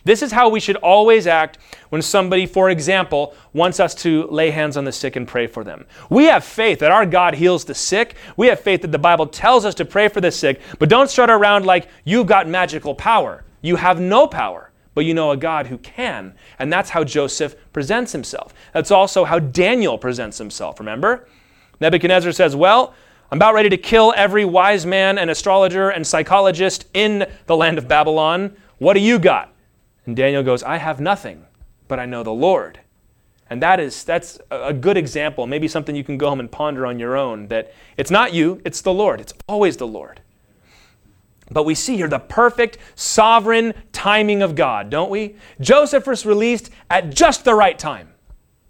This 0.05 0.21
is 0.21 0.33
how 0.33 0.51
we 0.51 0.61
should 0.61 0.77
always 0.77 1.27
act 1.27 1.57
when 1.89 2.03
somebody, 2.03 2.45
for 2.45 2.69
example, 2.69 3.35
wants 3.55 3.81
us 3.81 3.95
to 4.03 4.27
lay 4.27 4.51
hands 4.51 4.77
on 4.77 4.85
the 4.85 4.93
sick 4.93 5.17
and 5.17 5.27
pray 5.27 5.47
for 5.47 5.65
them. 5.65 5.87
We 6.11 6.25
have 6.25 6.45
faith 6.45 6.81
that 6.81 6.93
our 6.93 7.07
God 7.07 7.33
heals 7.33 7.65
the 7.65 7.75
sick. 7.75 8.17
We 8.37 8.49
have 8.49 8.61
faith 8.61 8.83
that 8.83 8.93
the 8.93 8.99
Bible 8.99 9.27
tells 9.27 9.65
us 9.65 9.75
to 9.77 9.87
pray 9.87 10.09
for 10.09 10.21
the 10.21 10.31
sick, 10.31 10.61
but 10.79 10.91
don't 10.91 11.09
strut 11.09 11.31
around 11.31 11.65
like 11.65 11.89
you've 12.05 12.27
got 12.27 12.49
magical 12.49 12.95
power. 12.95 13.45
You 13.63 13.77
have 13.77 13.99
no 13.99 14.27
power, 14.27 14.73
but 14.95 15.05
you 15.05 15.15
know 15.15 15.31
a 15.31 15.37
God 15.37 15.67
who 15.67 15.79
can. 15.79 16.35
And 16.59 16.73
that's 16.73 16.91
how 16.91 17.05
Joseph 17.05 17.57
presents 17.73 18.13
himself. 18.13 18.55
That's 18.73 18.91
also 18.91 19.25
how 19.25 19.39
Daniel 19.39 19.99
presents 19.99 20.39
himself, 20.39 20.79
remember? 20.79 21.29
Nebuchadnezzar 21.81 22.33
says, 22.33 22.55
Well, 22.57 22.95
I'm 23.31 23.39
about 23.39 23.55
ready 23.55 23.69
to 23.69 23.77
kill 23.77 24.15
every 24.17 24.45
wise 24.45 24.87
man 24.87 25.19
and 25.19 25.31
astrologer 25.31 25.91
and 25.91 26.07
psychologist 26.07 26.87
in 26.95 27.27
the 27.47 27.57
land 27.57 27.79
of 27.79 27.89
Babylon. 27.89 28.57
What 28.79 28.95
do 28.95 29.01
you 29.01 29.19
got? 29.19 29.53
And 30.07 30.15
Daniel 30.15 30.43
goes, 30.43 30.63
I 30.63 30.77
have 30.77 31.01
nothing, 31.01 31.45
but 31.89 31.99
I 31.99 32.07
know 32.07 32.23
the 32.23 32.33
Lord. 32.33 32.81
And 33.51 33.63
that 33.63 33.81
is 33.81 34.05
that's 34.05 34.39
a 34.51 34.73
good 34.73 34.97
example, 34.97 35.47
maybe 35.47 35.69
something 35.69 35.95
you 35.95 36.05
can 36.05 36.17
go 36.19 36.29
home 36.29 36.41
and 36.41 36.51
ponder 36.51 36.87
on 36.87 36.99
your 36.99 37.17
own 37.17 37.49
that 37.49 37.73
it's 37.97 38.11
not 38.11 38.33
you, 38.33 38.61
it's 38.65 38.81
the 38.81 38.93
Lord. 38.93 39.21
It's 39.21 39.35
always 39.49 39.77
the 39.77 39.87
Lord. 39.87 40.21
But 41.51 41.65
we 41.65 41.75
see 41.75 41.97
here 41.97 42.09
the 42.09 42.19
perfect 42.19 42.79
sovereign 42.95 43.75
timing 43.93 44.43
of 44.43 44.55
God, 44.55 44.91
don't 44.91 45.11
we? 45.11 45.37
Joseph 45.61 46.07
was 46.07 46.25
released 46.25 46.71
at 46.89 47.11
just 47.11 47.45
the 47.45 47.55
right 47.55 47.79
time. 47.79 48.13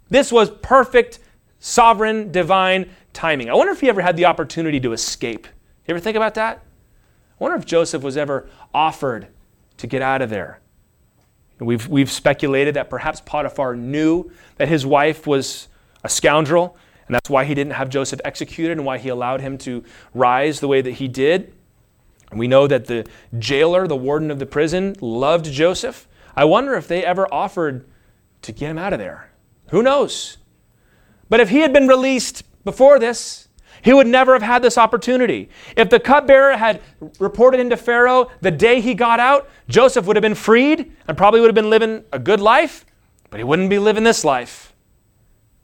This 0.09 0.31
was 0.31 0.49
perfect 0.49 1.19
sovereign 1.59 2.31
divine 2.31 2.89
timing. 3.13 3.49
I 3.49 3.53
wonder 3.53 3.71
if 3.71 3.81
he 3.81 3.89
ever 3.89 4.01
had 4.01 4.17
the 4.17 4.25
opportunity 4.25 4.79
to 4.81 4.93
escape. 4.93 5.47
You 5.87 5.93
ever 5.93 5.99
think 5.99 6.17
about 6.17 6.35
that? 6.35 6.57
I 6.57 7.43
wonder 7.43 7.57
if 7.57 7.65
Joseph 7.65 8.03
was 8.03 8.17
ever 8.17 8.49
offered 8.73 9.27
to 9.77 9.87
get 9.87 10.01
out 10.01 10.21
of 10.21 10.29
there. 10.29 10.59
We've, 11.59 11.87
we've 11.87 12.11
speculated 12.11 12.75
that 12.75 12.89
perhaps 12.89 13.21
Potiphar 13.21 13.75
knew 13.75 14.31
that 14.57 14.67
his 14.67 14.85
wife 14.85 15.25
was 15.25 15.69
a 16.03 16.09
scoundrel, 16.09 16.77
and 17.07 17.15
that's 17.15 17.29
why 17.29 17.45
he 17.45 17.55
didn't 17.55 17.73
have 17.73 17.89
Joseph 17.89 18.19
executed 18.25 18.73
and 18.73 18.85
why 18.85 18.97
he 18.97 19.09
allowed 19.09 19.41
him 19.41 19.57
to 19.59 19.83
rise 20.13 20.59
the 20.59 20.67
way 20.67 20.81
that 20.81 20.91
he 20.91 21.07
did. 21.07 21.53
We 22.35 22.47
know 22.47 22.67
that 22.67 22.85
the 22.85 23.07
jailer, 23.39 23.87
the 23.87 23.95
warden 23.95 24.29
of 24.29 24.39
the 24.39 24.45
prison, 24.45 24.95
loved 24.99 25.45
Joseph. 25.45 26.07
I 26.35 26.43
wonder 26.45 26.75
if 26.75 26.87
they 26.87 27.03
ever 27.03 27.33
offered 27.33 27.87
to 28.41 28.51
get 28.51 28.69
him 28.69 28.77
out 28.77 28.93
of 28.93 28.99
there. 28.99 29.31
Who 29.69 29.81
knows? 29.81 30.37
But 31.29 31.39
if 31.39 31.49
he 31.49 31.59
had 31.59 31.73
been 31.73 31.87
released 31.87 32.43
before 32.63 32.99
this, 32.99 33.47
he 33.81 33.93
would 33.93 34.07
never 34.07 34.33
have 34.33 34.41
had 34.41 34.61
this 34.61 34.77
opportunity. 34.77 35.49
If 35.77 35.89
the 35.89 35.99
cupbearer 35.99 36.57
had 36.57 36.81
reported 37.19 37.59
into 37.59 37.77
Pharaoh 37.77 38.29
the 38.41 38.51
day 38.51 38.81
he 38.81 38.93
got 38.93 39.19
out, 39.19 39.49
Joseph 39.67 40.05
would 40.05 40.15
have 40.15 40.21
been 40.21 40.35
freed 40.35 40.91
and 41.07 41.17
probably 41.17 41.39
would 41.39 41.47
have 41.47 41.55
been 41.55 41.69
living 41.69 42.03
a 42.11 42.19
good 42.19 42.41
life, 42.41 42.85
but 43.29 43.39
he 43.39 43.43
wouldn't 43.43 43.69
be 43.69 43.79
living 43.79 44.03
this 44.03 44.25
life. 44.25 44.73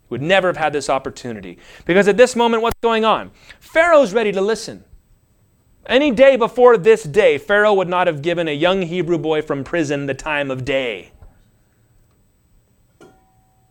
He 0.03 0.07
would 0.09 0.21
never 0.21 0.47
have 0.47 0.57
had 0.57 0.73
this 0.73 0.89
opportunity. 0.89 1.57
Because 1.85 2.07
at 2.07 2.17
this 2.17 2.35
moment, 2.35 2.61
what's 2.61 2.79
going 2.81 3.05
on? 3.05 3.31
Pharaoh's 3.59 4.13
ready 4.13 4.31
to 4.31 4.41
listen. 4.41 4.83
Any 5.87 6.11
day 6.11 6.35
before 6.35 6.77
this 6.77 7.03
day, 7.03 7.37
Pharaoh 7.37 7.73
would 7.73 7.89
not 7.89 8.07
have 8.07 8.21
given 8.21 8.47
a 8.47 8.55
young 8.55 8.83
Hebrew 8.83 9.17
boy 9.17 9.41
from 9.41 9.63
prison 9.63 10.05
the 10.05 10.13
time 10.13 10.51
of 10.51 10.63
day. 10.63 11.11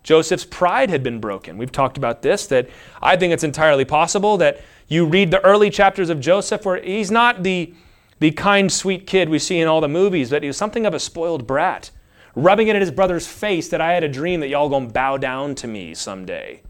Joseph's 0.02 0.44
pride 0.44 0.90
had 0.90 1.02
been 1.02 1.20
broken. 1.20 1.56
We've 1.56 1.70
talked 1.70 1.96
about 1.96 2.22
this, 2.22 2.46
that 2.48 2.68
I 3.00 3.16
think 3.16 3.32
it's 3.32 3.44
entirely 3.44 3.84
possible 3.84 4.36
that 4.38 4.60
you 4.88 5.06
read 5.06 5.30
the 5.30 5.44
early 5.44 5.70
chapters 5.70 6.10
of 6.10 6.20
Joseph 6.20 6.64
where 6.64 6.82
he's 6.82 7.12
not 7.12 7.44
the, 7.44 7.74
the 8.18 8.32
kind, 8.32 8.72
sweet 8.72 9.06
kid 9.06 9.28
we 9.28 9.38
see 9.38 9.60
in 9.60 9.68
all 9.68 9.80
the 9.80 9.88
movies, 9.88 10.30
but 10.30 10.42
he 10.42 10.48
was 10.48 10.56
something 10.56 10.86
of 10.86 10.94
a 10.94 10.98
spoiled 10.98 11.46
brat, 11.46 11.90
rubbing 12.34 12.66
it 12.66 12.74
in 12.74 12.80
his 12.80 12.90
brother's 12.90 13.28
face 13.28 13.68
that 13.68 13.80
I 13.80 13.92
had 13.92 14.02
a 14.02 14.08
dream 14.08 14.40
that 14.40 14.48
y'all 14.48 14.68
gonna 14.68 14.88
bow 14.88 15.16
down 15.16 15.54
to 15.56 15.68
me 15.68 15.94
someday, 15.94 16.62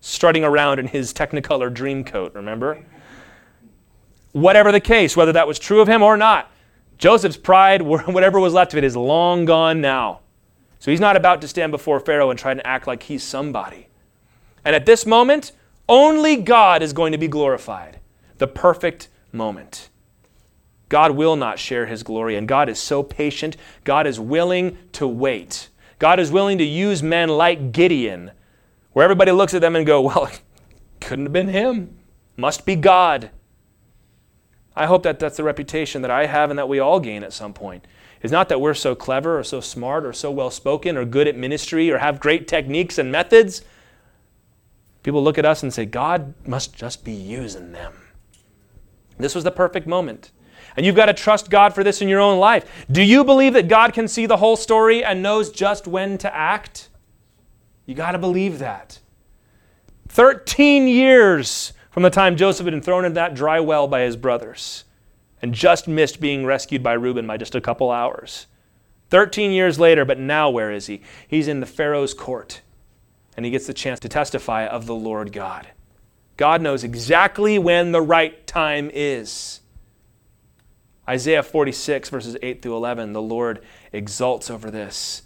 strutting 0.00 0.44
around 0.44 0.78
in 0.80 0.88
his 0.88 1.14
Technicolor 1.14 1.72
dream 1.72 2.04
coat, 2.04 2.34
remember? 2.34 2.84
Whatever 4.32 4.72
the 4.72 4.80
case, 4.80 5.16
whether 5.16 5.32
that 5.32 5.46
was 5.46 5.58
true 5.58 5.80
of 5.80 5.88
him 5.88 6.02
or 6.02 6.16
not, 6.16 6.50
Joseph's 6.98 7.36
pride, 7.36 7.82
whatever 7.82 8.40
was 8.40 8.54
left 8.54 8.72
of 8.72 8.78
it, 8.78 8.84
is 8.84 8.96
long 8.96 9.44
gone 9.44 9.80
now. 9.80 10.20
So 10.78 10.90
he's 10.90 11.00
not 11.00 11.16
about 11.16 11.40
to 11.42 11.48
stand 11.48 11.70
before 11.70 12.00
Pharaoh 12.00 12.30
and 12.30 12.38
try 12.38 12.54
to 12.54 12.66
act 12.66 12.86
like 12.86 13.04
he's 13.04 13.22
somebody. 13.22 13.88
And 14.64 14.74
at 14.74 14.86
this 14.86 15.06
moment, 15.06 15.52
only 15.88 16.36
God 16.36 16.82
is 16.82 16.92
going 16.92 17.12
to 17.12 17.18
be 17.18 17.28
glorified. 17.28 18.00
The 18.38 18.46
perfect 18.46 19.08
moment. 19.32 19.90
God 20.88 21.12
will 21.12 21.36
not 21.36 21.58
share 21.58 21.86
his 21.86 22.02
glory, 22.02 22.36
and 22.36 22.46
God 22.46 22.68
is 22.68 22.78
so 22.78 23.02
patient. 23.02 23.56
God 23.84 24.06
is 24.06 24.20
willing 24.20 24.76
to 24.92 25.06
wait. 25.06 25.68
God 25.98 26.20
is 26.20 26.30
willing 26.30 26.58
to 26.58 26.64
use 26.64 27.02
men 27.02 27.28
like 27.28 27.72
Gideon, 27.72 28.32
where 28.92 29.04
everybody 29.04 29.32
looks 29.32 29.54
at 29.54 29.60
them 29.60 29.76
and 29.76 29.86
go, 29.86 30.02
well, 30.02 30.30
couldn't 31.00 31.26
have 31.26 31.32
been 31.32 31.48
him. 31.48 31.96
Must 32.36 32.66
be 32.66 32.76
God. 32.76 33.30
I 34.74 34.86
hope 34.86 35.02
that 35.02 35.18
that's 35.18 35.36
the 35.36 35.44
reputation 35.44 36.02
that 36.02 36.10
I 36.10 36.26
have 36.26 36.50
and 36.50 36.58
that 36.58 36.68
we 36.68 36.78
all 36.78 37.00
gain 37.00 37.22
at 37.22 37.32
some 37.32 37.52
point 37.52 37.86
It's 38.22 38.32
not 38.32 38.48
that 38.48 38.60
we're 38.60 38.74
so 38.74 38.94
clever 38.94 39.38
or 39.38 39.44
so 39.44 39.60
smart 39.60 40.06
or 40.06 40.12
so 40.12 40.30
well 40.30 40.50
spoken 40.50 40.96
or 40.96 41.04
good 41.04 41.28
at 41.28 41.36
ministry 41.36 41.90
or 41.90 41.98
have 41.98 42.20
great 42.20 42.48
techniques 42.48 42.98
and 42.98 43.10
methods. 43.10 43.62
People 45.02 45.22
look 45.22 45.38
at 45.38 45.44
us 45.44 45.62
and 45.62 45.74
say, 45.74 45.84
God 45.84 46.34
must 46.46 46.74
just 46.74 47.04
be 47.04 47.12
using 47.12 47.72
them. 47.72 47.92
This 49.18 49.34
was 49.34 49.44
the 49.44 49.50
perfect 49.50 49.86
moment. 49.86 50.30
And 50.76 50.86
you've 50.86 50.96
got 50.96 51.06
to 51.06 51.14
trust 51.14 51.50
God 51.50 51.74
for 51.74 51.84
this 51.84 52.00
in 52.00 52.08
your 52.08 52.20
own 52.20 52.38
life. 52.38 52.86
Do 52.90 53.02
you 53.02 53.24
believe 53.24 53.52
that 53.54 53.68
God 53.68 53.92
can 53.92 54.08
see 54.08 54.26
the 54.26 54.38
whole 54.38 54.56
story 54.56 55.04
and 55.04 55.22
knows 55.22 55.50
just 55.50 55.86
when 55.86 56.16
to 56.18 56.34
act? 56.34 56.88
You 57.84 57.94
got 57.94 58.12
to 58.12 58.18
believe 58.18 58.58
that. 58.60 59.00
13 60.08 60.88
years 60.88 61.72
from 61.92 62.02
the 62.02 62.10
time 62.10 62.36
Joseph 62.36 62.64
had 62.64 62.72
been 62.72 62.82
thrown 62.82 63.04
in 63.04 63.12
that 63.14 63.34
dry 63.34 63.60
well 63.60 63.86
by 63.86 64.00
his 64.00 64.16
brothers 64.16 64.84
and 65.40 65.54
just 65.54 65.86
missed 65.86 66.20
being 66.20 66.44
rescued 66.44 66.82
by 66.82 66.94
Reuben 66.94 67.26
by 67.26 67.36
just 67.36 67.54
a 67.54 67.60
couple 67.60 67.90
hours. 67.90 68.46
13 69.10 69.52
years 69.52 69.78
later, 69.78 70.04
but 70.04 70.18
now 70.18 70.48
where 70.48 70.72
is 70.72 70.86
he? 70.86 71.02
He's 71.28 71.48
in 71.48 71.60
the 71.60 71.66
Pharaoh's 71.66 72.14
court, 72.14 72.62
and 73.36 73.44
he 73.44 73.52
gets 73.52 73.66
the 73.66 73.74
chance 73.74 74.00
to 74.00 74.08
testify 74.08 74.66
of 74.66 74.86
the 74.86 74.94
Lord 74.94 75.32
God. 75.32 75.68
God 76.38 76.62
knows 76.62 76.82
exactly 76.82 77.58
when 77.58 77.92
the 77.92 78.00
right 78.00 78.46
time 78.46 78.90
is. 78.94 79.60
Isaiah 81.06 81.42
46, 81.42 82.08
verses 82.08 82.36
8 82.42 82.62
through 82.62 82.76
11, 82.76 83.12
the 83.12 83.20
Lord 83.20 83.62
exults 83.92 84.48
over 84.48 84.70
this. 84.70 85.22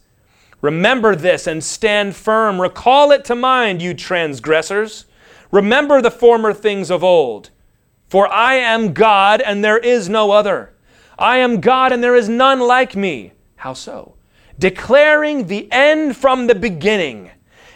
Remember 0.61 1.15
this 1.15 1.47
and 1.47 1.63
stand 1.63 2.17
firm. 2.17 2.61
Recall 2.61 3.13
it 3.13 3.25
to 3.27 3.37
mind, 3.37 3.83
you 3.83 3.95
transgressors. 3.95 5.05
Remember 5.57 6.03
the 6.03 6.11
former 6.11 6.53
things 6.53 6.91
of 6.91 7.03
old. 7.03 7.49
For 8.09 8.31
I 8.31 8.57
am 8.57 8.93
God 8.93 9.41
and 9.41 9.65
there 9.65 9.79
is 9.79 10.07
no 10.07 10.31
other. 10.31 10.75
I 11.19 11.39
am 11.39 11.63
God 11.63 11.93
and 11.93 12.05
there 12.05 12.15
is 12.15 12.29
none 12.29 12.61
like 12.61 12.95
me. 12.95 13.33
How 13.57 13.73
so? 13.73 14.17
Declaring 14.59 15.47
the 15.47 15.67
end 15.73 16.15
from 16.15 16.47
the 16.47 16.55
beginning, 16.55 17.31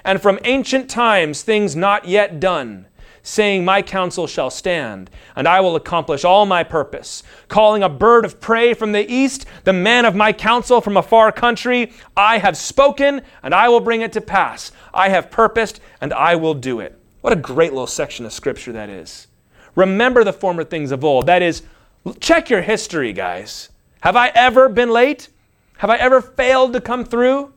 and 0.04 0.20
from 0.20 0.38
ancient 0.44 0.90
times 0.90 1.40
things 1.40 1.74
not 1.74 2.06
yet 2.06 2.38
done, 2.38 2.86
saying, 3.22 3.64
My 3.64 3.80
counsel 3.80 4.26
shall 4.26 4.50
stand, 4.50 5.08
and 5.34 5.48
I 5.48 5.62
will 5.62 5.74
accomplish 5.74 6.22
all 6.22 6.44
my 6.44 6.62
purpose. 6.62 7.22
Calling 7.48 7.82
a 7.82 7.88
bird 7.88 8.26
of 8.26 8.42
prey 8.42 8.74
from 8.74 8.92
the 8.92 9.10
east, 9.10 9.46
the 9.64 9.72
man 9.72 10.04
of 10.04 10.14
my 10.14 10.34
counsel 10.34 10.82
from 10.82 10.98
a 10.98 11.02
far 11.02 11.32
country, 11.32 11.92
I 12.14 12.36
have 12.36 12.58
spoken, 12.58 13.22
and 13.42 13.54
I 13.54 13.70
will 13.70 13.80
bring 13.80 14.02
it 14.02 14.12
to 14.12 14.20
pass. 14.20 14.70
I 14.92 15.08
have 15.08 15.30
purposed, 15.30 15.80
and 16.02 16.12
I 16.12 16.36
will 16.36 16.52
do 16.52 16.80
it. 16.80 16.99
What 17.20 17.32
a 17.32 17.36
great 17.36 17.72
little 17.72 17.86
section 17.86 18.24
of 18.24 18.32
scripture 18.32 18.72
that 18.72 18.88
is. 18.88 19.26
Remember 19.74 20.24
the 20.24 20.32
former 20.32 20.64
things 20.64 20.90
of 20.90 21.04
old. 21.04 21.26
That 21.26 21.42
is, 21.42 21.62
check 22.18 22.50
your 22.50 22.62
history, 22.62 23.12
guys. 23.12 23.68
Have 24.00 24.16
I 24.16 24.28
ever 24.34 24.68
been 24.68 24.90
late? 24.90 25.28
Have 25.78 25.90
I 25.90 25.96
ever 25.96 26.20
failed 26.20 26.72
to 26.72 26.80
come 26.80 27.04
through? 27.04 27.52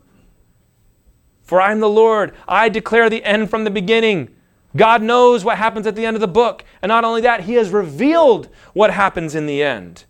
For 1.43 1.59
I 1.59 1.71
am 1.71 1.79
the 1.79 1.89
Lord. 1.89 2.33
I 2.47 2.69
declare 2.69 3.09
the 3.09 3.23
end 3.23 3.49
from 3.49 3.63
the 3.63 3.71
beginning. 3.71 4.33
God 4.75 5.01
knows 5.01 5.43
what 5.43 5.57
happens 5.57 5.87
at 5.87 5.95
the 5.95 6.05
end 6.05 6.15
of 6.15 6.21
the 6.21 6.27
book. 6.27 6.63
And 6.81 6.89
not 6.89 7.03
only 7.03 7.21
that, 7.21 7.41
He 7.41 7.53
has 7.55 7.69
revealed 7.69 8.49
what 8.73 8.91
happens 8.91 9.35
in 9.35 9.45
the 9.45 9.61
end. 9.61 10.05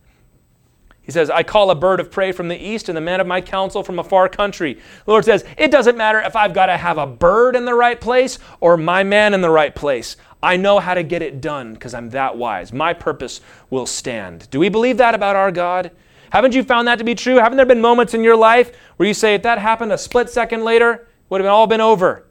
He 1.04 1.12
says, 1.12 1.30
I 1.30 1.44
call 1.44 1.70
a 1.70 1.76
bird 1.76 2.00
of 2.00 2.10
prey 2.10 2.32
from 2.32 2.48
the 2.48 2.66
east 2.66 2.88
and 2.88 2.96
the 2.96 3.02
man 3.02 3.20
of 3.20 3.28
my 3.28 3.42
counsel 3.42 3.84
from 3.84 4.00
a 4.00 4.04
far 4.04 4.30
country. 4.30 4.76
The 5.06 5.12
Lord 5.12 5.26
says, 5.26 5.44
It 5.58 5.70
doesn't 5.70 5.98
matter 5.98 6.20
if 6.20 6.36
I've 6.36 6.54
got 6.54 6.68
to 6.68 6.78
have 6.78 6.98
a 6.98 7.06
bird 7.06 7.58
in 7.58 7.66
the 7.66 7.74
right 7.74 8.00
place 8.00 8.40
or 8.62 8.78
my 8.78 9.04
man 9.04 9.34
in 9.34 9.42
the 9.42 9.50
right 9.50 9.76
place. 9.76 10.16
I 10.42 10.56
know 10.56 10.80
how 10.80 10.94
to 10.94 11.04
get 11.04 11.22
it 11.22 11.42
done 11.42 11.74
because 11.74 11.94
I'm 11.94 12.10
that 12.12 12.38
wise. 12.38 12.72
My 12.72 12.94
purpose 12.94 13.42
will 13.70 13.86
stand. 13.86 14.50
Do 14.50 14.60
we 14.60 14.70
believe 14.70 14.98
that 14.98 15.14
about 15.14 15.36
our 15.36 15.52
God? 15.52 15.92
Haven't 16.32 16.56
you 16.56 16.64
found 16.64 16.88
that 16.88 16.98
to 16.98 17.04
be 17.04 17.16
true? 17.16 17.36
Haven't 17.36 17.58
there 17.58 17.66
been 17.66 17.82
moments 17.82 18.14
in 18.14 18.24
your 18.24 18.36
life 18.36 18.76
where 18.96 19.08
you 19.08 19.14
say, 19.14 19.36
if 19.36 19.44
that 19.44 19.60
happened 19.60 19.92
a 19.92 19.98
split 19.98 20.30
second 20.30 20.64
later, 20.64 20.94
it 20.94 21.08
would 21.30 21.42
have 21.42 21.50
all 21.50 21.68
been 21.68 21.82
over? 21.82 22.26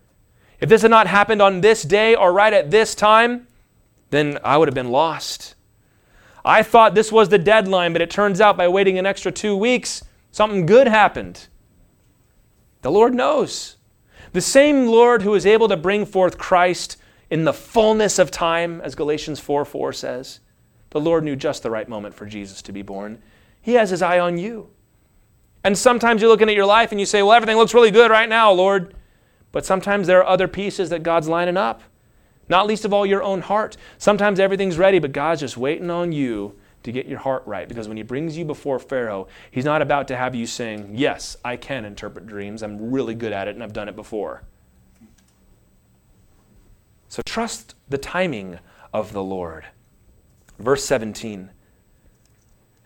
If 0.61 0.69
this 0.69 0.83
had 0.83 0.91
not 0.91 1.07
happened 1.07 1.43
on 1.43 1.61
this 1.61 1.83
day 1.83 2.15
or 2.15 2.33
right 2.33 2.53
at 2.53 2.71
this 2.71 2.95
time, 2.95 3.47
then 4.11 4.39
I 4.43 4.57
would 4.57 4.69
have 4.69 4.75
been 4.75 4.91
lost. 4.91 5.55
I 6.45 6.63
thought 6.63 6.95
this 6.95 7.13
was 7.13 7.29
the 7.29 7.39
deadline, 7.39 7.93
but 7.93 8.03
it 8.03 8.11
turns 8.11 8.41
out 8.41 8.57
by 8.57 8.69
waiting 8.69 8.99
an 8.99 9.07
extra 9.07 9.31
two 9.31 9.57
weeks, 9.57 10.03
something 10.31 10.67
good 10.67 10.89
happened. 10.89 11.49
The 12.83 12.91
Lord 12.91 13.15
knows. 13.15 13.77
The 14.33 14.41
same 14.41 14.87
Lord 14.87 15.23
who 15.23 15.35
is 15.35 15.47
able 15.47 15.69
to 15.69 15.77
bring 15.77 16.05
forth 16.05 16.39
Christ 16.39 16.97
in 17.31 17.45
the 17.45 17.53
fullness 17.53 18.19
of 18.19 18.31
time, 18.31 18.81
as 18.81 18.95
Galatians 18.95 19.41
4 19.41 19.65
4 19.65 19.93
says, 19.93 20.41
the 20.93 21.01
Lord 21.01 21.25
knew 21.25 21.37
just 21.37 21.63
the 21.63 21.71
right 21.71 21.89
moment 21.89 22.15
for 22.15 22.27
Jesus 22.27 22.61
to 22.63 22.73
be 22.73 22.83
born. 22.83 23.23
He 23.63 23.75
has 23.75 23.89
his 23.89 24.03
eye 24.03 24.19
on 24.19 24.37
you. 24.37 24.69
And 25.65 25.77
sometimes 25.79 26.21
you're 26.21 26.31
looking 26.31 26.51
at 26.51 26.55
your 26.55 26.67
life 26.67 26.91
and 26.91 27.01
you 27.01 27.07
say, 27.07 27.23
Well, 27.23 27.33
everything 27.33 27.57
looks 27.57 27.73
really 27.73 27.91
good 27.91 28.11
right 28.11 28.29
now, 28.29 28.53
Lord. 28.53 28.95
But 29.53 29.65
sometimes 29.65 30.07
there 30.07 30.21
are 30.21 30.27
other 30.27 30.49
pieces 30.49 30.91
that 30.91 31.03
God's 31.03 31.29
lining 31.29 31.57
up, 31.57 31.83
not 32.53 32.67
least 32.67 32.85
of 32.85 32.93
all 32.93 33.07
your 33.07 33.23
own 33.23 33.41
heart. 33.41 33.77
Sometimes 33.99 34.39
everything's 34.39 34.79
ready, 34.79 34.99
but 34.99 35.11
God's 35.11 35.41
just 35.41 35.57
waiting 35.57 35.91
on 35.91 36.13
you 36.13 36.55
to 36.83 36.93
get 36.93 37.07
your 37.07 37.19
heart 37.19 37.43
right. 37.47 37.67
Because 37.69 37.89
when 37.89 37.97
He 37.97 38.03
brings 38.03 38.37
you 38.37 38.45
before 38.45 38.79
Pharaoh, 38.79 39.27
He's 39.51 39.65
not 39.65 39.83
about 39.83 40.07
to 40.09 40.17
have 40.17 40.35
you 40.35 40.47
saying, 40.47 40.93
Yes, 40.95 41.37
I 41.45 41.57
can 41.57 41.85
interpret 41.85 42.27
dreams. 42.27 42.63
I'm 42.63 42.93
really 42.93 43.15
good 43.15 43.33
at 43.33 43.49
it 43.49 43.55
and 43.55 43.65
I've 43.65 43.73
done 43.73 43.89
it 43.89 43.97
before. 43.97 44.43
So 47.09 47.23
trust 47.25 47.75
the 47.89 47.99
timing 47.99 48.59
of 48.93 49.13
the 49.13 49.23
Lord. 49.23 49.65
Verse 50.59 50.85
17. 50.85 51.51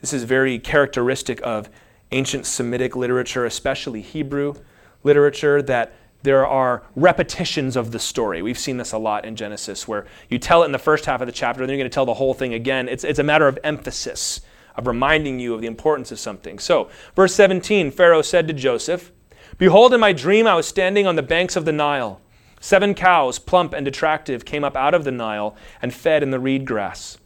This 0.01 0.13
is 0.13 0.23
very 0.23 0.59
characteristic 0.59 1.41
of 1.43 1.69
ancient 2.13 2.47
Semitic 2.47 2.95
literature, 2.95 3.45
especially 3.45 4.01
Hebrew 4.01 4.55
literature, 5.03 5.61
that 5.63 5.93
there 6.27 6.47
are 6.47 6.83
repetitions 6.97 7.77
of 7.77 7.93
the 7.93 8.01
story. 8.01 8.43
We've 8.43 8.59
seen 8.59 8.79
this 8.79 8.91
a 8.91 8.99
lot 8.99 9.25
in 9.25 9.37
Genesis, 9.37 9.87
where 9.87 10.07
you 10.29 10.41
tell 10.41 10.65
it 10.65 10.67
in 10.67 10.73
the 10.73 10.79
first 10.79 11.07
half 11.07 11.21
of 11.21 11.29
the 11.29 11.33
chapter, 11.33 11.63
and 11.63 11.71
then 11.71 11.79
you're 11.79 11.85
going 11.85 11.91
to 11.91 11.95
tell 11.95 12.05
the 12.05 12.15
whole 12.15 12.35
thing 12.35 12.53
again. 12.53 12.89
It's, 12.89 13.05
it's 13.05 13.21
a 13.21 13.23
matter 13.23 13.47
of 13.47 13.61
emphasis, 13.63 14.41
of 14.75 14.89
reminding 14.89 15.39
you 15.39 15.55
of 15.55 15.61
the 15.61 15.69
importance 15.69 16.11
of 16.11 16.19
something. 16.19 16.59
So, 16.59 16.91
verse 17.15 17.33
17 17.35 17.93
Pharaoh 17.93 18.23
said 18.23 18.49
to 18.49 18.53
Joseph, 18.53 19.13
Behold, 19.57 19.95
in 19.95 20.01
my 20.01 20.13
dream 20.13 20.49
I 20.49 20.57
was 20.57 20.67
standing 20.67 21.07
on 21.07 21.15
the 21.15 21.23
banks 21.23 21.55
of 21.55 21.65
the 21.65 21.73
Nile. 21.73 22.21
Seven 22.59 22.93
cows, 22.93 23.39
plump 23.39 23.73
and 23.73 23.87
attractive, 23.87 24.45
came 24.45 24.65
up 24.65 24.77
out 24.77 24.95
of 24.95 25.05
the 25.05 25.13
Nile 25.13 25.57
and 25.81 25.95
fed 25.95 26.25
in 26.25 26.33
the 26.33 26.41
reed 26.41 26.65
grass. 26.65 27.19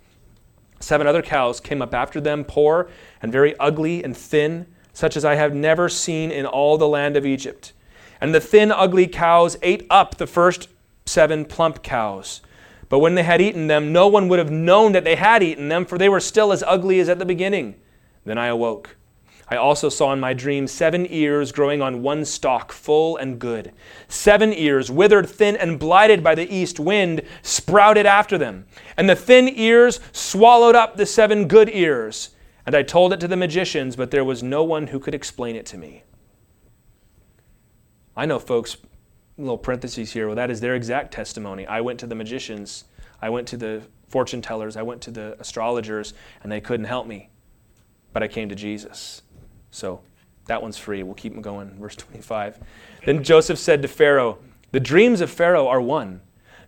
Seven 0.78 1.06
other 1.06 1.22
cows 1.22 1.58
came 1.58 1.80
up 1.80 1.94
after 1.94 2.20
them, 2.20 2.44
poor 2.44 2.90
and 3.22 3.32
very 3.32 3.58
ugly 3.58 4.04
and 4.04 4.14
thin, 4.14 4.66
such 4.92 5.16
as 5.16 5.24
I 5.24 5.36
have 5.36 5.54
never 5.54 5.88
seen 5.88 6.30
in 6.30 6.44
all 6.44 6.76
the 6.76 6.86
land 6.86 7.16
of 7.16 7.24
Egypt. 7.24 7.72
And 8.20 8.34
the 8.34 8.40
thin, 8.40 8.70
ugly 8.70 9.06
cows 9.06 9.56
ate 9.62 9.86
up 9.90 10.16
the 10.16 10.26
first 10.26 10.68
seven 11.06 11.44
plump 11.44 11.82
cows. 11.82 12.40
But 12.88 12.98
when 12.98 13.14
they 13.14 13.22
had 13.22 13.40
eaten 13.40 13.68
them, 13.68 13.92
no 13.92 14.08
one 14.08 14.28
would 14.28 14.38
have 14.38 14.50
known 14.50 14.92
that 14.92 15.04
they 15.04 15.16
had 15.16 15.42
eaten 15.42 15.68
them, 15.68 15.86
for 15.86 15.96
they 15.96 16.08
were 16.08 16.20
still 16.20 16.52
as 16.52 16.64
ugly 16.66 17.00
as 17.00 17.08
at 17.08 17.18
the 17.18 17.24
beginning. 17.24 17.76
Then 18.24 18.36
I 18.36 18.46
awoke. 18.48 18.96
I 19.48 19.56
also 19.56 19.88
saw 19.88 20.12
in 20.12 20.20
my 20.20 20.32
dream 20.32 20.68
seven 20.68 21.06
ears 21.10 21.50
growing 21.50 21.82
on 21.82 22.02
one 22.02 22.24
stalk, 22.24 22.70
full 22.70 23.16
and 23.16 23.38
good. 23.38 23.72
Seven 24.06 24.52
ears, 24.52 24.90
withered, 24.90 25.28
thin, 25.28 25.56
and 25.56 25.78
blighted 25.78 26.22
by 26.22 26.36
the 26.36 26.52
east 26.54 26.78
wind, 26.78 27.22
sprouted 27.42 28.06
after 28.06 28.38
them. 28.38 28.66
And 28.96 29.08
the 29.08 29.16
thin 29.16 29.48
ears 29.48 29.98
swallowed 30.12 30.76
up 30.76 30.96
the 30.96 31.06
seven 31.06 31.48
good 31.48 31.68
ears. 31.68 32.30
And 32.64 32.76
I 32.76 32.82
told 32.82 33.12
it 33.12 33.18
to 33.20 33.28
the 33.28 33.36
magicians, 33.36 33.96
but 33.96 34.12
there 34.12 34.24
was 34.24 34.42
no 34.42 34.62
one 34.62 34.88
who 34.88 35.00
could 35.00 35.14
explain 35.14 35.56
it 35.56 35.66
to 35.66 35.78
me. 35.78 36.04
I 38.20 38.26
know 38.26 38.38
folks, 38.38 38.76
little 39.38 39.56
parentheses 39.56 40.12
here, 40.12 40.26
well, 40.26 40.36
that 40.36 40.50
is 40.50 40.60
their 40.60 40.74
exact 40.74 41.10
testimony. 41.10 41.66
I 41.66 41.80
went 41.80 41.98
to 42.00 42.06
the 42.06 42.14
magicians, 42.14 42.84
I 43.22 43.30
went 43.30 43.48
to 43.48 43.56
the 43.56 43.80
fortune 44.08 44.42
tellers, 44.42 44.76
I 44.76 44.82
went 44.82 45.00
to 45.02 45.10
the 45.10 45.40
astrologers, 45.40 46.12
and 46.42 46.52
they 46.52 46.60
couldn't 46.60 46.84
help 46.84 47.06
me. 47.06 47.30
But 48.12 48.22
I 48.22 48.28
came 48.28 48.50
to 48.50 48.54
Jesus. 48.54 49.22
So 49.70 50.02
that 50.48 50.60
one's 50.60 50.76
free. 50.76 51.02
We'll 51.02 51.14
keep 51.14 51.40
going. 51.40 51.70
Verse 51.80 51.96
25. 51.96 52.58
Then 53.06 53.24
Joseph 53.24 53.58
said 53.58 53.80
to 53.80 53.88
Pharaoh, 53.88 54.36
The 54.72 54.80
dreams 54.80 55.22
of 55.22 55.30
Pharaoh 55.30 55.66
are 55.66 55.80
one. 55.80 56.20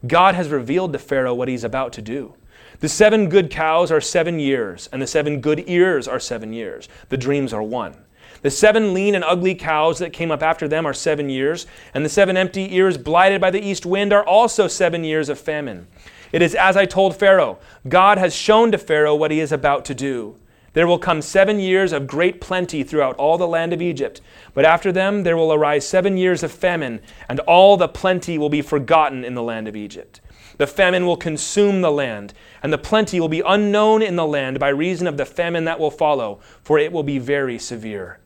God 0.07 0.35
has 0.35 0.49
revealed 0.49 0.95
to 0.95 0.99
Pharaoh 0.99 1.35
what 1.35 1.49
he's 1.49 1.65
about 1.65 1.93
to 1.93 2.01
do. 2.01 2.33
The 2.81 2.89
seven 2.89 3.29
good 3.29 3.51
cows 3.51 3.93
are 3.93 4.01
seven 4.01 4.39
years, 4.39 4.89
and 4.91 5.03
the 5.03 5.07
seven 5.07 5.43
good 5.43 5.65
ears 5.69 6.09
are 6.09 6.19
seven 6.19 6.55
years. 6.55 6.89
The 7.11 7.19
dreams 7.19 7.53
are 7.53 7.63
one. 7.63 8.07
The 8.43 8.51
seven 8.51 8.93
lean 8.93 9.15
and 9.15 9.25
ugly 9.25 9.55
cows 9.55 10.01
that 10.01 10.13
came 10.13 10.31
up 10.33 10.43
after 10.43 10.67
them 10.67 10.85
are 10.85 10.93
seven 10.93 11.29
years, 11.29 11.67
and 11.95 12.05
the 12.05 12.09
seven 12.09 12.37
empty 12.37 12.75
ears 12.75 12.99
blighted 12.99 13.41
by 13.41 13.51
the 13.51 13.65
east 13.65 13.87
wind 13.87 14.13
are 14.13 14.27
also 14.27 14.67
seven 14.67 15.05
years 15.05 15.29
of 15.29 15.39
famine. 15.39 15.87
It 16.33 16.43
is 16.43 16.55
as 16.55 16.77
I 16.77 16.87
told 16.87 17.17
Pharaoh 17.17 17.59
God 17.89 18.19
has 18.19 18.35
shown 18.35 18.73
to 18.73 18.79
Pharaoh 18.79 19.15
what 19.15 19.31
he 19.31 19.39
is 19.39 19.53
about 19.53 19.85
to 19.87 19.95
do. 19.95 20.37
There 20.73 20.87
will 20.87 20.99
come 20.99 21.21
seven 21.21 21.61
years 21.61 21.93
of 21.93 22.07
great 22.07 22.41
plenty 22.41 22.83
throughout 22.83 23.17
all 23.17 23.37
the 23.37 23.47
land 23.47 23.73
of 23.73 23.83
Egypt. 23.83 24.23
But 24.55 24.65
after 24.65 24.91
them 24.91 25.23
there 25.23 25.37
will 25.37 25.53
arise 25.53 25.87
seven 25.87 26.17
years 26.17 26.43
of 26.43 26.51
famine, 26.51 27.01
and 27.29 27.41
all 27.41 27.77
the 27.77 27.89
plenty 27.89 28.39
will 28.39 28.49
be 28.49 28.63
forgotten 28.63 29.25
in 29.25 29.35
the 29.35 29.43
land 29.43 29.69
of 29.69 29.77
Egypt. 29.77 30.21
The 30.57 30.67
famine 30.67 31.07
will 31.07 31.17
consume 31.17 31.81
the 31.81 31.93
land, 31.93 32.33
and 32.63 32.73
the 32.73 32.79
plenty 32.79 33.21
will 33.21 33.29
be 33.29 33.43
unknown 33.47 34.03
in 34.03 34.17
the 34.17 34.27
land 34.27 34.59
by 34.59 34.69
reason 34.71 35.07
of 35.07 35.17
the 35.17 35.27
famine 35.27 35.65
that 35.67 35.79
will 35.79 35.91
follow, 35.91 36.41
for 36.63 36.79
it 36.79 36.91
will 36.91 37.03
be 37.03 37.19
very 37.19 37.59
severe. 37.59 38.19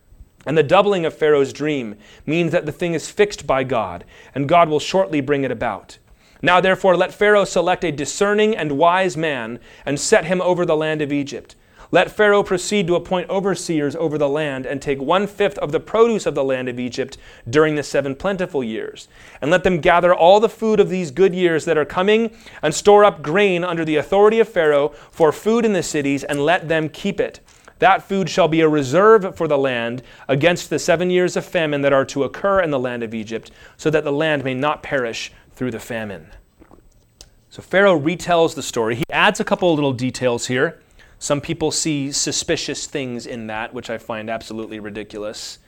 And 0.46 0.56
the 0.56 0.62
doubling 0.62 1.04
of 1.04 1.14
Pharaoh's 1.14 1.52
dream 1.52 1.96
means 2.24 2.52
that 2.52 2.64
the 2.64 2.72
thing 2.72 2.94
is 2.94 3.10
fixed 3.10 3.46
by 3.46 3.64
God, 3.64 4.04
and 4.34 4.48
God 4.48 4.68
will 4.68 4.80
shortly 4.80 5.20
bring 5.20 5.44
it 5.44 5.50
about. 5.50 5.98
Now, 6.40 6.60
therefore, 6.60 6.96
let 6.96 7.12
Pharaoh 7.12 7.44
select 7.44 7.84
a 7.84 7.90
discerning 7.90 8.56
and 8.56 8.78
wise 8.78 9.16
man 9.16 9.58
and 9.84 9.98
set 9.98 10.26
him 10.26 10.40
over 10.40 10.64
the 10.64 10.76
land 10.76 11.02
of 11.02 11.12
Egypt 11.12 11.56
let 11.90 12.10
Pharaoh 12.10 12.42
proceed 12.42 12.86
to 12.88 12.96
appoint 12.96 13.30
overseers 13.30 13.94
over 13.96 14.18
the 14.18 14.28
land 14.28 14.66
and 14.66 14.82
take 14.82 15.00
one 15.00 15.26
fifth 15.26 15.58
of 15.58 15.70
the 15.72 15.80
produce 15.80 16.26
of 16.26 16.34
the 16.34 16.44
land 16.44 16.68
of 16.68 16.80
Egypt 16.80 17.16
during 17.48 17.76
the 17.76 17.82
seven 17.82 18.14
plentiful 18.14 18.64
years. 18.64 19.08
And 19.40 19.50
let 19.50 19.62
them 19.62 19.80
gather 19.80 20.14
all 20.14 20.40
the 20.40 20.48
food 20.48 20.80
of 20.80 20.88
these 20.88 21.10
good 21.10 21.34
years 21.34 21.64
that 21.64 21.78
are 21.78 21.84
coming 21.84 22.36
and 22.62 22.74
store 22.74 23.04
up 23.04 23.22
grain 23.22 23.62
under 23.62 23.84
the 23.84 23.96
authority 23.96 24.40
of 24.40 24.48
Pharaoh 24.48 24.88
for 25.10 25.30
food 25.30 25.64
in 25.64 25.74
the 25.74 25.82
cities 25.82 26.24
and 26.24 26.44
let 26.44 26.68
them 26.68 26.88
keep 26.88 27.20
it. 27.20 27.40
That 27.78 28.02
food 28.02 28.30
shall 28.30 28.48
be 28.48 28.60
a 28.60 28.68
reserve 28.68 29.36
for 29.36 29.46
the 29.46 29.58
land 29.58 30.02
against 30.28 30.70
the 30.70 30.78
seven 30.78 31.10
years 31.10 31.36
of 31.36 31.44
famine 31.44 31.82
that 31.82 31.92
are 31.92 32.06
to 32.06 32.24
occur 32.24 32.60
in 32.60 32.70
the 32.70 32.78
land 32.78 33.02
of 33.02 33.14
Egypt, 33.14 33.50
so 33.76 33.90
that 33.90 34.04
the 34.04 34.12
land 34.12 34.44
may 34.44 34.54
not 34.54 34.82
perish 34.82 35.32
through 35.54 35.70
the 35.70 35.80
famine. 35.80 36.28
So 37.50 37.62
Pharaoh 37.62 37.98
retells 37.98 38.54
the 38.54 38.62
story. 38.62 38.96
He 38.96 39.04
adds 39.10 39.40
a 39.40 39.44
couple 39.44 39.70
of 39.70 39.76
little 39.76 39.92
details 39.92 40.46
here. 40.46 40.80
Some 41.18 41.40
people 41.40 41.70
see 41.70 42.12
suspicious 42.12 42.86
things 42.86 43.26
in 43.26 43.46
that, 43.46 43.72
which 43.72 43.88
I 43.88 43.98
find 43.98 44.28
absolutely 44.28 44.78
ridiculous. 44.78 45.58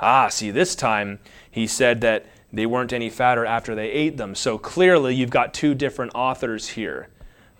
Ah, 0.00 0.28
see, 0.28 0.50
this 0.50 0.74
time 0.74 1.18
he 1.50 1.66
said 1.66 2.00
that 2.00 2.26
they 2.52 2.66
weren't 2.66 2.92
any 2.92 3.10
fatter 3.10 3.44
after 3.44 3.74
they 3.74 3.90
ate 3.90 4.16
them. 4.16 4.34
So 4.34 4.56
clearly 4.58 5.14
you've 5.14 5.30
got 5.30 5.52
two 5.52 5.74
different 5.74 6.12
authors 6.14 6.70
here. 6.70 7.08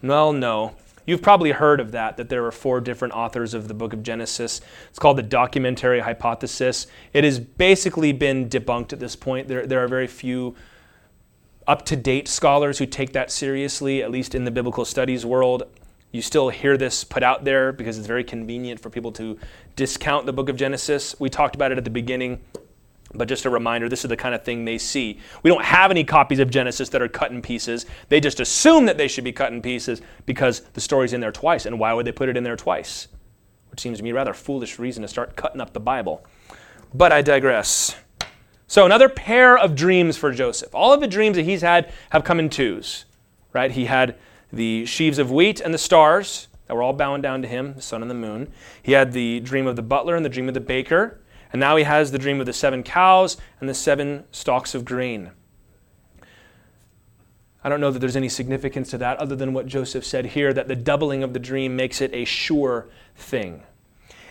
Well, 0.02 0.32
no. 0.32 0.76
You've 1.06 1.22
probably 1.22 1.52
heard 1.52 1.80
of 1.80 1.92
that, 1.92 2.16
that 2.16 2.28
there 2.28 2.44
are 2.46 2.52
four 2.52 2.80
different 2.80 3.14
authors 3.14 3.52
of 3.52 3.68
the 3.68 3.74
book 3.74 3.92
of 3.92 4.02
Genesis. 4.02 4.60
It's 4.88 4.98
called 4.98 5.18
the 5.18 5.22
documentary 5.22 6.00
hypothesis. 6.00 6.86
It 7.12 7.24
has 7.24 7.38
basically 7.38 8.12
been 8.12 8.48
debunked 8.48 8.92
at 8.92 9.00
this 9.00 9.14
point. 9.14 9.48
There, 9.48 9.66
there 9.66 9.84
are 9.84 9.88
very 9.88 10.06
few 10.06 10.54
up 11.66 11.84
to 11.86 11.96
date 11.96 12.28
scholars 12.28 12.78
who 12.78 12.86
take 12.86 13.12
that 13.12 13.30
seriously, 13.30 14.02
at 14.02 14.10
least 14.10 14.34
in 14.34 14.44
the 14.44 14.50
biblical 14.50 14.84
studies 14.84 15.26
world. 15.26 15.64
You 16.12 16.22
still 16.22 16.48
hear 16.48 16.76
this 16.76 17.04
put 17.04 17.22
out 17.22 17.44
there 17.44 17.72
because 17.72 17.98
it's 17.98 18.06
very 18.06 18.24
convenient 18.24 18.80
for 18.80 18.88
people 18.88 19.12
to 19.12 19.38
discount 19.76 20.26
the 20.26 20.32
book 20.32 20.48
of 20.48 20.56
Genesis. 20.56 21.16
We 21.18 21.28
talked 21.28 21.54
about 21.54 21.72
it 21.72 21.78
at 21.78 21.84
the 21.84 21.90
beginning, 21.90 22.40
but 23.14 23.28
just 23.28 23.44
a 23.44 23.50
reminder 23.50 23.88
this 23.88 24.04
is 24.04 24.08
the 24.08 24.16
kind 24.16 24.34
of 24.34 24.44
thing 24.44 24.64
they 24.64 24.78
see. 24.78 25.18
We 25.42 25.50
don't 25.50 25.64
have 25.64 25.90
any 25.90 26.04
copies 26.04 26.38
of 26.38 26.50
Genesis 26.50 26.88
that 26.90 27.02
are 27.02 27.08
cut 27.08 27.30
in 27.30 27.42
pieces. 27.42 27.86
They 28.08 28.20
just 28.20 28.40
assume 28.40 28.86
that 28.86 28.98
they 28.98 29.08
should 29.08 29.24
be 29.24 29.32
cut 29.32 29.52
in 29.52 29.62
pieces 29.62 30.02
because 30.26 30.60
the 30.72 30.80
story's 30.80 31.12
in 31.12 31.20
there 31.20 31.32
twice. 31.32 31.66
And 31.66 31.78
why 31.78 31.92
would 31.92 32.06
they 32.06 32.12
put 32.12 32.28
it 32.28 32.36
in 32.36 32.44
there 32.44 32.56
twice? 32.56 33.08
Which 33.70 33.80
seems 33.80 33.98
to 33.98 34.04
me 34.04 34.10
a 34.10 34.14
rather 34.14 34.34
foolish 34.34 34.78
reason 34.78 35.02
to 35.02 35.08
start 35.08 35.36
cutting 35.36 35.60
up 35.60 35.72
the 35.72 35.80
Bible. 35.80 36.26
But 36.92 37.12
I 37.12 37.22
digress. 37.22 37.96
So, 38.66 38.86
another 38.86 39.08
pair 39.08 39.58
of 39.58 39.74
dreams 39.74 40.16
for 40.16 40.32
Joseph. 40.32 40.74
All 40.74 40.92
of 40.92 41.00
the 41.00 41.06
dreams 41.06 41.36
that 41.36 41.42
he's 41.42 41.62
had 41.62 41.92
have 42.10 42.24
come 42.24 42.38
in 42.38 42.48
twos, 42.48 43.04
right? 43.52 43.70
He 43.70 43.84
had 43.84 44.16
the 44.52 44.86
sheaves 44.86 45.18
of 45.18 45.30
wheat 45.30 45.60
and 45.60 45.74
the 45.74 45.78
stars 45.78 46.48
that 46.66 46.74
were 46.74 46.82
all 46.82 46.92
bowing 46.92 47.20
down 47.20 47.42
to 47.42 47.48
him, 47.48 47.74
the 47.74 47.82
sun 47.82 48.00
and 48.02 48.10
the 48.10 48.14
moon. 48.14 48.52
He 48.82 48.92
had 48.92 49.12
the 49.12 49.40
dream 49.40 49.66
of 49.66 49.76
the 49.76 49.82
butler 49.82 50.16
and 50.16 50.24
the 50.24 50.30
dream 50.30 50.48
of 50.48 50.54
the 50.54 50.60
baker. 50.60 51.20
And 51.54 51.60
now 51.60 51.76
he 51.76 51.84
has 51.84 52.10
the 52.10 52.18
dream 52.18 52.40
of 52.40 52.46
the 52.46 52.52
seven 52.52 52.82
cows 52.82 53.36
and 53.60 53.68
the 53.68 53.74
seven 53.74 54.24
stalks 54.32 54.74
of 54.74 54.84
grain. 54.84 55.30
I 57.62 57.68
don't 57.68 57.80
know 57.80 57.92
that 57.92 58.00
there's 58.00 58.16
any 58.16 58.28
significance 58.28 58.90
to 58.90 58.98
that 58.98 59.18
other 59.18 59.36
than 59.36 59.52
what 59.52 59.66
Joseph 59.66 60.04
said 60.04 60.26
here 60.26 60.52
that 60.52 60.66
the 60.66 60.74
doubling 60.74 61.22
of 61.22 61.32
the 61.32 61.38
dream 61.38 61.76
makes 61.76 62.00
it 62.00 62.12
a 62.12 62.24
sure 62.24 62.88
thing. 63.14 63.62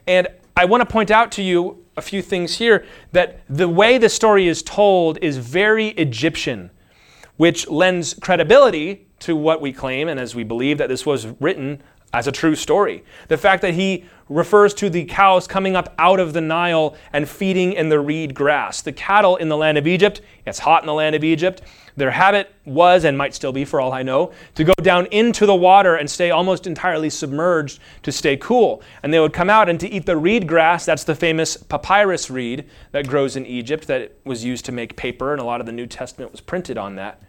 And 0.05 0.27
I 0.57 0.65
want 0.65 0.81
to 0.81 0.85
point 0.85 1.11
out 1.11 1.31
to 1.33 1.41
you 1.41 1.85
a 1.95 2.01
few 2.01 2.21
things 2.21 2.57
here 2.57 2.85
that 3.13 3.39
the 3.47 3.69
way 3.69 3.97
the 3.97 4.09
story 4.09 4.49
is 4.49 4.61
told 4.61 5.17
is 5.21 5.37
very 5.37 5.91
Egyptian, 5.91 6.71
which 7.37 7.69
lends 7.69 8.15
credibility 8.15 9.07
to 9.19 9.37
what 9.37 9.61
we 9.61 9.71
claim 9.71 10.09
and 10.09 10.19
as 10.19 10.35
we 10.35 10.43
believe 10.43 10.77
that 10.77 10.89
this 10.89 11.05
was 11.05 11.27
written 11.39 11.81
as 12.13 12.27
a 12.27 12.31
true 12.31 12.55
story. 12.55 13.03
The 13.27 13.37
fact 13.37 13.61
that 13.63 13.73
he 13.73 14.05
refers 14.29 14.73
to 14.75 14.89
the 14.89 15.05
cows 15.05 15.47
coming 15.47 15.75
up 15.75 15.93
out 15.97 16.19
of 16.19 16.33
the 16.33 16.41
Nile 16.41 16.95
and 17.11 17.27
feeding 17.27 17.73
in 17.73 17.89
the 17.89 17.99
reed 17.99 18.33
grass. 18.33 18.81
The 18.81 18.91
cattle 18.91 19.35
in 19.35 19.49
the 19.49 19.57
land 19.57 19.77
of 19.77 19.87
Egypt, 19.87 20.21
it's 20.45 20.59
hot 20.59 20.83
in 20.83 20.87
the 20.87 20.93
land 20.93 21.15
of 21.15 21.23
Egypt. 21.23 21.61
Their 21.95 22.11
habit 22.11 22.53
was, 22.65 23.03
and 23.03 23.17
might 23.17 23.35
still 23.35 23.51
be 23.51 23.65
for 23.65 23.79
all 23.79 23.93
I 23.93 24.01
know, 24.01 24.31
to 24.55 24.63
go 24.63 24.73
down 24.81 25.05
into 25.07 25.45
the 25.45 25.55
water 25.55 25.95
and 25.95 26.09
stay 26.09 26.31
almost 26.31 26.65
entirely 26.65 27.09
submerged 27.09 27.79
to 28.03 28.11
stay 28.11 28.37
cool. 28.37 28.81
And 29.03 29.13
they 29.13 29.19
would 29.19 29.33
come 29.33 29.49
out 29.49 29.69
and 29.69 29.79
to 29.79 29.89
eat 29.89 30.05
the 30.05 30.17
reed 30.17 30.47
grass. 30.47 30.85
That's 30.85 31.03
the 31.03 31.15
famous 31.15 31.57
papyrus 31.57 32.31
reed 32.31 32.65
that 32.91 33.07
grows 33.07 33.35
in 33.35 33.45
Egypt 33.45 33.87
that 33.87 34.13
was 34.23 34.43
used 34.43 34.65
to 34.65 34.71
make 34.71 34.95
paper, 34.95 35.33
and 35.33 35.41
a 35.41 35.45
lot 35.45 35.59
of 35.59 35.65
the 35.65 35.71
New 35.71 35.87
Testament 35.87 36.31
was 36.31 36.41
printed 36.41 36.77
on 36.77 36.95
that. 36.95 37.21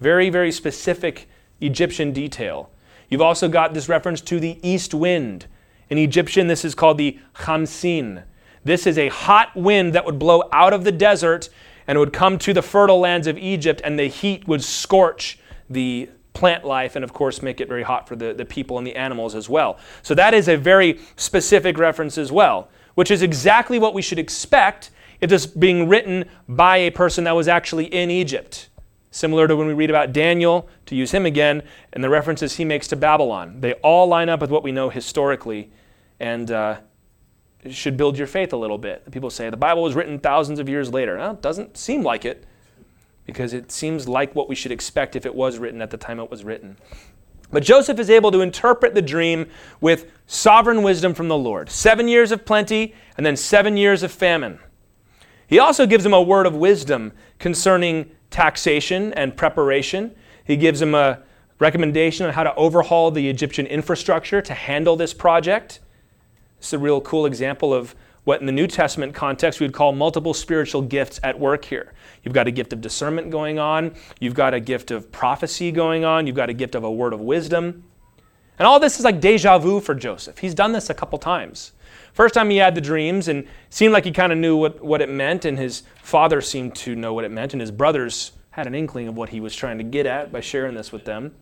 Very, 0.00 0.30
very 0.30 0.52
specific 0.52 1.28
Egyptian 1.60 2.12
detail. 2.12 2.70
You've 3.10 3.20
also 3.20 3.48
got 3.48 3.74
this 3.74 3.88
reference 3.88 4.20
to 4.22 4.38
the 4.38 4.58
east 4.62 4.94
wind. 4.94 5.46
In 5.90 5.98
Egyptian, 5.98 6.46
this 6.46 6.64
is 6.64 6.74
called 6.74 6.96
the 6.96 7.18
khamsin. 7.34 8.22
This 8.64 8.86
is 8.86 8.96
a 8.96 9.08
hot 9.08 9.54
wind 9.56 9.94
that 9.94 10.06
would 10.06 10.18
blow 10.18 10.48
out 10.52 10.72
of 10.72 10.84
the 10.84 10.92
desert 10.92 11.48
and 11.86 11.98
would 11.98 12.12
come 12.12 12.38
to 12.38 12.52
the 12.52 12.62
fertile 12.62 13.00
lands 13.00 13.26
of 13.26 13.36
Egypt, 13.36 13.80
and 13.82 13.98
the 13.98 14.06
heat 14.06 14.46
would 14.46 14.62
scorch 14.62 15.40
the 15.68 16.08
plant 16.34 16.64
life 16.64 16.94
and, 16.94 17.02
of 17.04 17.12
course, 17.12 17.42
make 17.42 17.60
it 17.60 17.66
very 17.66 17.82
hot 17.82 18.06
for 18.06 18.14
the, 18.14 18.32
the 18.32 18.44
people 18.44 18.78
and 18.78 18.86
the 18.86 18.94
animals 18.94 19.34
as 19.34 19.48
well. 19.48 19.78
So, 20.02 20.14
that 20.14 20.32
is 20.32 20.48
a 20.48 20.56
very 20.56 21.00
specific 21.16 21.78
reference 21.78 22.16
as 22.16 22.30
well, 22.30 22.68
which 22.94 23.10
is 23.10 23.22
exactly 23.22 23.78
what 23.78 23.94
we 23.94 24.02
should 24.02 24.20
expect 24.20 24.90
if 25.20 25.30
this 25.30 25.46
being 25.46 25.88
written 25.88 26.26
by 26.48 26.76
a 26.76 26.90
person 26.90 27.24
that 27.24 27.34
was 27.34 27.48
actually 27.48 27.86
in 27.86 28.10
Egypt. 28.10 28.68
Similar 29.10 29.48
to 29.48 29.56
when 29.56 29.66
we 29.66 29.72
read 29.74 29.90
about 29.90 30.12
Daniel, 30.12 30.68
to 30.86 30.94
use 30.94 31.10
him 31.10 31.26
again, 31.26 31.62
and 31.92 32.02
the 32.02 32.08
references 32.08 32.56
he 32.56 32.64
makes 32.64 32.86
to 32.88 32.96
Babylon. 32.96 33.60
They 33.60 33.72
all 33.74 34.06
line 34.06 34.28
up 34.28 34.40
with 34.40 34.50
what 34.50 34.62
we 34.62 34.70
know 34.70 34.88
historically 34.88 35.70
and 36.20 36.50
uh, 36.50 36.76
should 37.68 37.96
build 37.96 38.16
your 38.16 38.26
faith 38.26 38.52
a 38.52 38.56
little 38.56 38.78
bit. 38.78 39.10
People 39.10 39.30
say 39.30 39.50
the 39.50 39.56
Bible 39.56 39.82
was 39.82 39.94
written 39.94 40.18
thousands 40.18 40.58
of 40.58 40.68
years 40.68 40.92
later. 40.92 41.16
Well, 41.16 41.32
it 41.32 41.42
doesn't 41.42 41.76
seem 41.76 42.02
like 42.02 42.24
it 42.24 42.44
because 43.26 43.52
it 43.52 43.72
seems 43.72 44.08
like 44.08 44.34
what 44.34 44.48
we 44.48 44.54
should 44.54 44.72
expect 44.72 45.16
if 45.16 45.26
it 45.26 45.34
was 45.34 45.58
written 45.58 45.82
at 45.82 45.90
the 45.90 45.96
time 45.96 46.20
it 46.20 46.30
was 46.30 46.44
written. 46.44 46.76
But 47.52 47.64
Joseph 47.64 47.98
is 47.98 48.10
able 48.10 48.30
to 48.30 48.40
interpret 48.40 48.94
the 48.94 49.02
dream 49.02 49.48
with 49.80 50.10
sovereign 50.26 50.82
wisdom 50.82 51.14
from 51.14 51.28
the 51.28 51.36
Lord 51.36 51.68
seven 51.68 52.06
years 52.06 52.30
of 52.32 52.44
plenty 52.44 52.94
and 53.16 53.26
then 53.26 53.36
seven 53.36 53.76
years 53.76 54.02
of 54.02 54.12
famine. 54.12 54.60
He 55.46 55.58
also 55.58 55.86
gives 55.86 56.06
him 56.06 56.14
a 56.14 56.22
word 56.22 56.46
of 56.46 56.54
wisdom 56.54 57.12
concerning 57.40 58.12
taxation 58.30 59.12
and 59.14 59.36
preparation. 59.36 60.14
He 60.44 60.56
gives 60.56 60.80
him 60.80 60.94
a 60.94 61.22
recommendation 61.58 62.26
on 62.26 62.32
how 62.32 62.44
to 62.44 62.54
overhaul 62.54 63.10
the 63.10 63.28
Egyptian 63.28 63.66
infrastructure 63.66 64.40
to 64.42 64.54
handle 64.54 64.96
this 64.96 65.12
project. 65.12 65.80
It's 66.58 66.72
a 66.72 66.78
real 66.78 67.00
cool 67.00 67.26
example 67.26 67.72
of 67.72 67.94
what 68.24 68.40
in 68.40 68.46
the 68.46 68.52
New 68.52 68.66
Testament 68.66 69.14
context 69.14 69.60
we 69.60 69.66
would 69.66 69.74
call 69.74 69.92
multiple 69.92 70.34
spiritual 70.34 70.82
gifts 70.82 71.20
at 71.22 71.38
work 71.38 71.64
here. 71.64 71.92
You've 72.22 72.34
got 72.34 72.46
a 72.46 72.50
gift 72.50 72.72
of 72.72 72.80
discernment 72.80 73.30
going 73.30 73.58
on, 73.58 73.94
you've 74.20 74.34
got 74.34 74.52
a 74.52 74.60
gift 74.60 74.90
of 74.90 75.10
prophecy 75.10 75.72
going 75.72 76.04
on, 76.04 76.26
you've 76.26 76.36
got 76.36 76.50
a 76.50 76.54
gift 76.54 76.74
of 76.74 76.84
a 76.84 76.90
word 76.90 77.12
of 77.12 77.20
wisdom. 77.20 77.84
And 78.58 78.66
all 78.66 78.78
this 78.78 78.98
is 78.98 79.04
like 79.04 79.20
deja 79.20 79.58
vu 79.58 79.80
for 79.80 79.94
Joseph. 79.94 80.38
He's 80.38 80.54
done 80.54 80.72
this 80.72 80.90
a 80.90 80.94
couple 80.94 81.18
times. 81.18 81.72
First 82.12 82.34
time 82.34 82.50
he 82.50 82.56
had 82.58 82.74
the 82.74 82.80
dreams 82.80 83.28
and 83.28 83.46
seemed 83.68 83.92
like 83.92 84.04
he 84.04 84.12
kind 84.12 84.32
of 84.32 84.38
knew 84.38 84.56
what, 84.56 84.82
what 84.82 85.00
it 85.00 85.08
meant, 85.08 85.44
and 85.44 85.58
his 85.58 85.82
father 86.02 86.40
seemed 86.40 86.74
to 86.76 86.94
know 86.94 87.14
what 87.14 87.24
it 87.24 87.30
meant, 87.30 87.52
and 87.52 87.60
his 87.60 87.70
brothers 87.70 88.32
had 88.50 88.66
an 88.66 88.74
inkling 88.74 89.08
of 89.08 89.16
what 89.16 89.28
he 89.28 89.40
was 89.40 89.54
trying 89.54 89.78
to 89.78 89.84
get 89.84 90.06
at 90.06 90.32
by 90.32 90.40
sharing 90.40 90.74
this 90.74 90.90
with 90.92 91.04
them. 91.04 91.34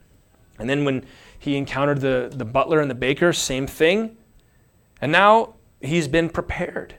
And 0.59 0.69
then 0.69 0.85
when 0.85 1.07
he 1.39 1.57
encountered 1.57 2.01
the, 2.01 2.31
the 2.33 2.45
butler 2.45 2.81
and 2.81 2.91
the 2.91 2.95
baker, 2.95 3.33
same 3.33 3.67
thing. 3.67 4.17
And 5.01 5.13
now 5.13 5.55
he's 5.81 6.09
been 6.09 6.29
prepared. 6.29 6.97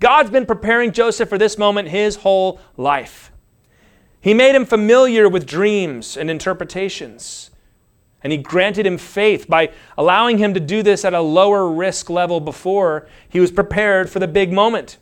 God's 0.00 0.30
been 0.30 0.46
preparing 0.46 0.92
Joseph 0.92 1.28
for 1.28 1.38
this 1.38 1.56
moment 1.56 1.88
his 1.88 2.16
whole 2.16 2.60
life. 2.76 3.32
He 4.20 4.34
made 4.34 4.54
him 4.54 4.66
familiar 4.66 5.28
with 5.28 5.46
dreams 5.46 6.16
and 6.16 6.28
interpretations. 6.28 7.50
And 8.26 8.32
he 8.32 8.38
granted 8.38 8.84
him 8.84 8.98
faith 8.98 9.46
by 9.48 9.70
allowing 9.96 10.38
him 10.38 10.52
to 10.54 10.58
do 10.58 10.82
this 10.82 11.04
at 11.04 11.14
a 11.14 11.20
lower 11.20 11.70
risk 11.70 12.10
level 12.10 12.40
before 12.40 13.06
he 13.28 13.38
was 13.38 13.52
prepared 13.52 14.10
for 14.10 14.18
the 14.18 14.26
big 14.26 14.52
moment. 14.52 14.98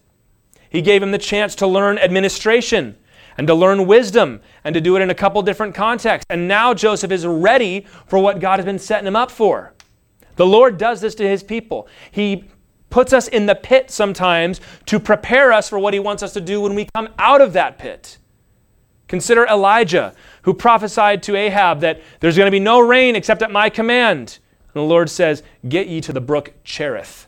He 0.68 0.82
gave 0.82 1.02
him 1.02 1.10
the 1.10 1.16
chance 1.16 1.54
to 1.54 1.66
learn 1.66 1.96
administration 1.96 2.98
and 3.38 3.46
to 3.46 3.54
learn 3.54 3.86
wisdom 3.86 4.42
and 4.62 4.74
to 4.74 4.80
do 4.82 4.94
it 4.94 5.00
in 5.00 5.08
a 5.08 5.14
couple 5.14 5.40
different 5.40 5.74
contexts. 5.74 6.26
And 6.28 6.46
now 6.46 6.74
Joseph 6.74 7.10
is 7.10 7.26
ready 7.26 7.86
for 8.06 8.18
what 8.18 8.40
God 8.40 8.58
has 8.58 8.66
been 8.66 8.78
setting 8.78 9.06
him 9.06 9.16
up 9.16 9.30
for. 9.30 9.72
The 10.36 10.44
Lord 10.44 10.76
does 10.76 11.00
this 11.00 11.14
to 11.14 11.26
his 11.26 11.42
people. 11.42 11.88
He 12.10 12.44
puts 12.90 13.14
us 13.14 13.26
in 13.28 13.46
the 13.46 13.54
pit 13.54 13.90
sometimes 13.90 14.60
to 14.84 15.00
prepare 15.00 15.50
us 15.50 15.66
for 15.70 15.78
what 15.78 15.94
he 15.94 15.98
wants 15.98 16.22
us 16.22 16.34
to 16.34 16.42
do 16.42 16.60
when 16.60 16.74
we 16.74 16.88
come 16.94 17.08
out 17.18 17.40
of 17.40 17.54
that 17.54 17.78
pit. 17.78 18.18
Consider 19.08 19.46
Elijah, 19.46 20.14
who 20.42 20.54
prophesied 20.54 21.22
to 21.24 21.36
Ahab 21.36 21.80
that 21.80 22.00
there's 22.20 22.36
going 22.36 22.46
to 22.46 22.50
be 22.50 22.60
no 22.60 22.80
rain 22.80 23.16
except 23.16 23.42
at 23.42 23.50
my 23.50 23.68
command. 23.68 24.38
And 24.74 24.74
the 24.74 24.82
Lord 24.82 25.10
says, 25.10 25.42
Get 25.68 25.88
ye 25.88 26.00
to 26.02 26.12
the 26.12 26.20
brook 26.20 26.52
Cherith, 26.64 27.26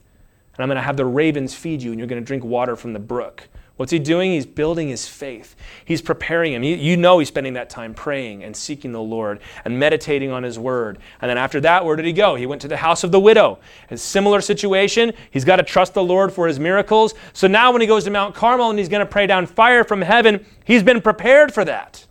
and 0.57 0.62
I'm 0.62 0.69
going 0.69 0.77
to 0.77 0.83
have 0.83 0.97
the 0.97 1.05
ravens 1.05 1.55
feed 1.55 1.83
you, 1.83 1.91
and 1.91 1.99
you're 1.99 2.09
going 2.09 2.23
to 2.23 2.27
drink 2.27 2.45
water 2.45 2.77
from 2.77 2.93
the 2.93 2.99
brook. 2.99 3.49
What's 3.77 3.93
he 3.93 3.99
doing? 3.99 4.33
He's 4.33 4.47
building 4.47 4.89
his 4.89 5.07
faith. 5.07 5.55
He's 5.85 6.01
preparing 6.01 6.55
him. 6.55 6.62
you 6.62 6.97
know 6.97 7.19
he's 7.19 7.29
spending 7.29 7.53
that 7.55 7.69
time 7.69 7.93
praying 7.93 8.43
and 8.43 8.57
seeking 8.57 8.93
the 8.93 9.03
Lord 9.03 9.39
and 9.67 9.79
meditating 9.79 10.31
on 10.31 10.43
his 10.43 10.59
word. 10.59 10.99
And 11.21 11.29
then 11.29 11.37
after 11.37 11.61
that, 11.61 11.85
where 11.85 11.95
did 11.95 12.07
he 12.07 12.15
go? 12.15 12.37
He 12.37 12.47
went 12.47 12.62
to 12.62 12.69
the 12.69 12.79
house 12.79 13.05
of 13.05 13.12
the 13.12 13.21
widow. 13.21 13.59
A 13.91 13.99
similar 13.99 14.41
situation. 14.41 15.12
He's 15.31 15.45
got 15.45 15.57
to 15.57 15.62
trust 15.62 15.93
the 15.93 16.03
Lord 16.03 16.33
for 16.33 16.47
his 16.47 16.59
miracles. 16.59 17.12
So 17.35 17.49
now 17.49 17.71
when 17.71 17.83
he 17.83 17.87
goes 17.87 18.05
to 18.05 18.11
Mount 18.11 18.35
Carmel 18.35 18.71
and 18.71 18.79
he's 18.79 18.89
going 18.89 19.01
to 19.01 19.07
pray 19.07 19.27
down 19.27 19.45
fire 19.45 19.85
from 19.85 20.01
heaven, 20.01 20.47
he's 20.65 20.83
been 20.83 21.03
prepared 21.03 21.53
for 21.53 21.65
that. 21.67 22.07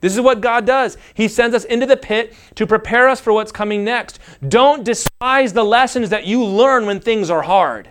This 0.00 0.14
is 0.14 0.22
what 0.22 0.40
God 0.40 0.64
does. 0.64 0.96
He 1.12 1.28
sends 1.28 1.54
us 1.54 1.64
into 1.64 1.84
the 1.84 1.96
pit 1.96 2.34
to 2.54 2.66
prepare 2.66 3.08
us 3.08 3.20
for 3.20 3.34
what's 3.34 3.52
coming 3.52 3.84
next. 3.84 4.20
Don't 4.46 4.84
despise 4.84 5.52
the 5.52 5.64
lessons 5.64 6.08
that 6.10 6.24
you 6.24 6.42
learn 6.42 6.86
when 6.86 7.00
things 7.00 7.28
are 7.28 7.42
hard 7.42 7.90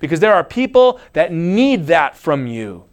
because 0.00 0.18
there 0.18 0.34
are 0.34 0.42
people 0.42 1.00
that 1.12 1.32
need 1.32 1.86
that 1.86 2.16
from 2.16 2.46
you. 2.46 2.84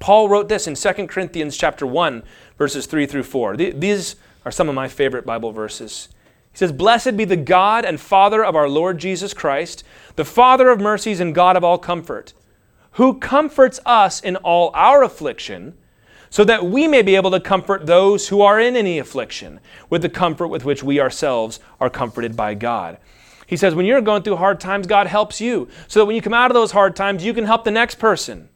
Paul 0.00 0.28
wrote 0.28 0.48
this 0.48 0.66
in 0.66 0.74
2 0.74 1.06
Corinthians 1.06 1.56
chapter 1.56 1.86
1 1.86 2.24
verses 2.58 2.86
3 2.86 3.06
through 3.06 3.22
4. 3.22 3.56
These 3.56 4.16
are 4.44 4.50
some 4.50 4.68
of 4.68 4.74
my 4.74 4.88
favorite 4.88 5.24
Bible 5.24 5.52
verses. 5.52 6.08
He 6.52 6.58
says, 6.58 6.72
Blessed 6.72 7.16
be 7.16 7.24
the 7.24 7.36
God 7.36 7.84
and 7.84 8.00
Father 8.00 8.44
of 8.44 8.56
our 8.56 8.68
Lord 8.68 8.98
Jesus 8.98 9.32
Christ, 9.32 9.84
the 10.16 10.24
Father 10.24 10.68
of 10.68 10.80
mercies 10.80 11.20
and 11.20 11.34
God 11.34 11.56
of 11.56 11.64
all 11.64 11.78
comfort, 11.78 12.34
who 12.92 13.18
comforts 13.18 13.80
us 13.86 14.20
in 14.20 14.36
all 14.36 14.70
our 14.74 15.02
affliction, 15.02 15.76
so 16.28 16.44
that 16.44 16.64
we 16.64 16.88
may 16.88 17.02
be 17.02 17.14
able 17.14 17.30
to 17.30 17.40
comfort 17.40 17.86
those 17.86 18.28
who 18.28 18.40
are 18.40 18.58
in 18.58 18.74
any 18.74 18.98
affliction 18.98 19.60
with 19.88 20.02
the 20.02 20.08
comfort 20.08 20.48
with 20.48 20.64
which 20.64 20.82
we 20.82 21.00
ourselves 21.00 21.60
are 21.80 21.90
comforted 21.90 22.36
by 22.36 22.54
God. 22.54 22.98
He 23.52 23.58
says, 23.58 23.74
when 23.74 23.84
you're 23.84 24.00
going 24.00 24.22
through 24.22 24.36
hard 24.36 24.60
times, 24.60 24.86
God 24.86 25.06
helps 25.06 25.38
you 25.38 25.68
so 25.86 26.00
that 26.00 26.06
when 26.06 26.16
you 26.16 26.22
come 26.22 26.32
out 26.32 26.50
of 26.50 26.54
those 26.54 26.72
hard 26.72 26.96
times, 26.96 27.22
you 27.22 27.34
can 27.34 27.44
help 27.44 27.64
the 27.64 27.70
next 27.70 27.96
person. 27.96 28.48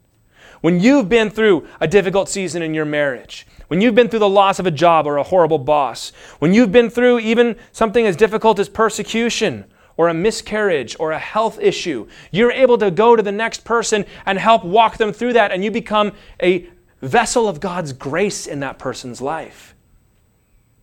When 0.63 0.81
you've 0.81 1.11
been 1.11 1.29
through 1.29 1.69
a 1.83 1.87
difficult 1.87 2.31
season 2.31 2.63
in 2.63 2.73
your 2.73 2.87
marriage, 2.87 3.47
when 3.69 3.83
you've 3.83 3.95
been 3.95 4.09
through 4.09 4.21
the 4.21 4.27
loss 4.27 4.59
of 4.59 4.65
a 4.65 4.71
job 4.71 5.07
or 5.07 5.19
a 5.19 5.23
horrible 5.23 5.59
boss, 5.59 6.13
when 6.39 6.55
you've 6.55 6.73
been 6.73 6.89
through 6.89 7.19
even 7.19 7.57
something 7.73 8.07
as 8.07 8.17
difficult 8.17 8.59
as 8.59 8.71
persecution 8.71 9.67
or 9.99 10.09
a 10.09 10.15
miscarriage 10.15 10.97
or 10.99 11.13
a 11.13 11.19
health 11.19 11.61
issue, 11.61 12.09
you're 12.31 12.51
able 12.51 12.79
to 12.79 12.91
go 12.91 13.17
to 13.17 13.23
the 13.23 13.31
next 13.31 13.67
person 13.67 14.07
and 14.25 14.39
help 14.39 14.65
walk 14.65 14.97
them 14.97 15.13
through 15.13 15.35
that, 15.35 15.53
and 15.53 15.63
you 15.63 15.71
become 15.71 16.11
a 16.43 16.67
vessel 17.03 17.47
of 17.47 17.61
God's 17.61 17.93
grace 17.93 18.47
in 18.47 18.61
that 18.61 18.79
person's 18.79 19.21
life 19.21 19.76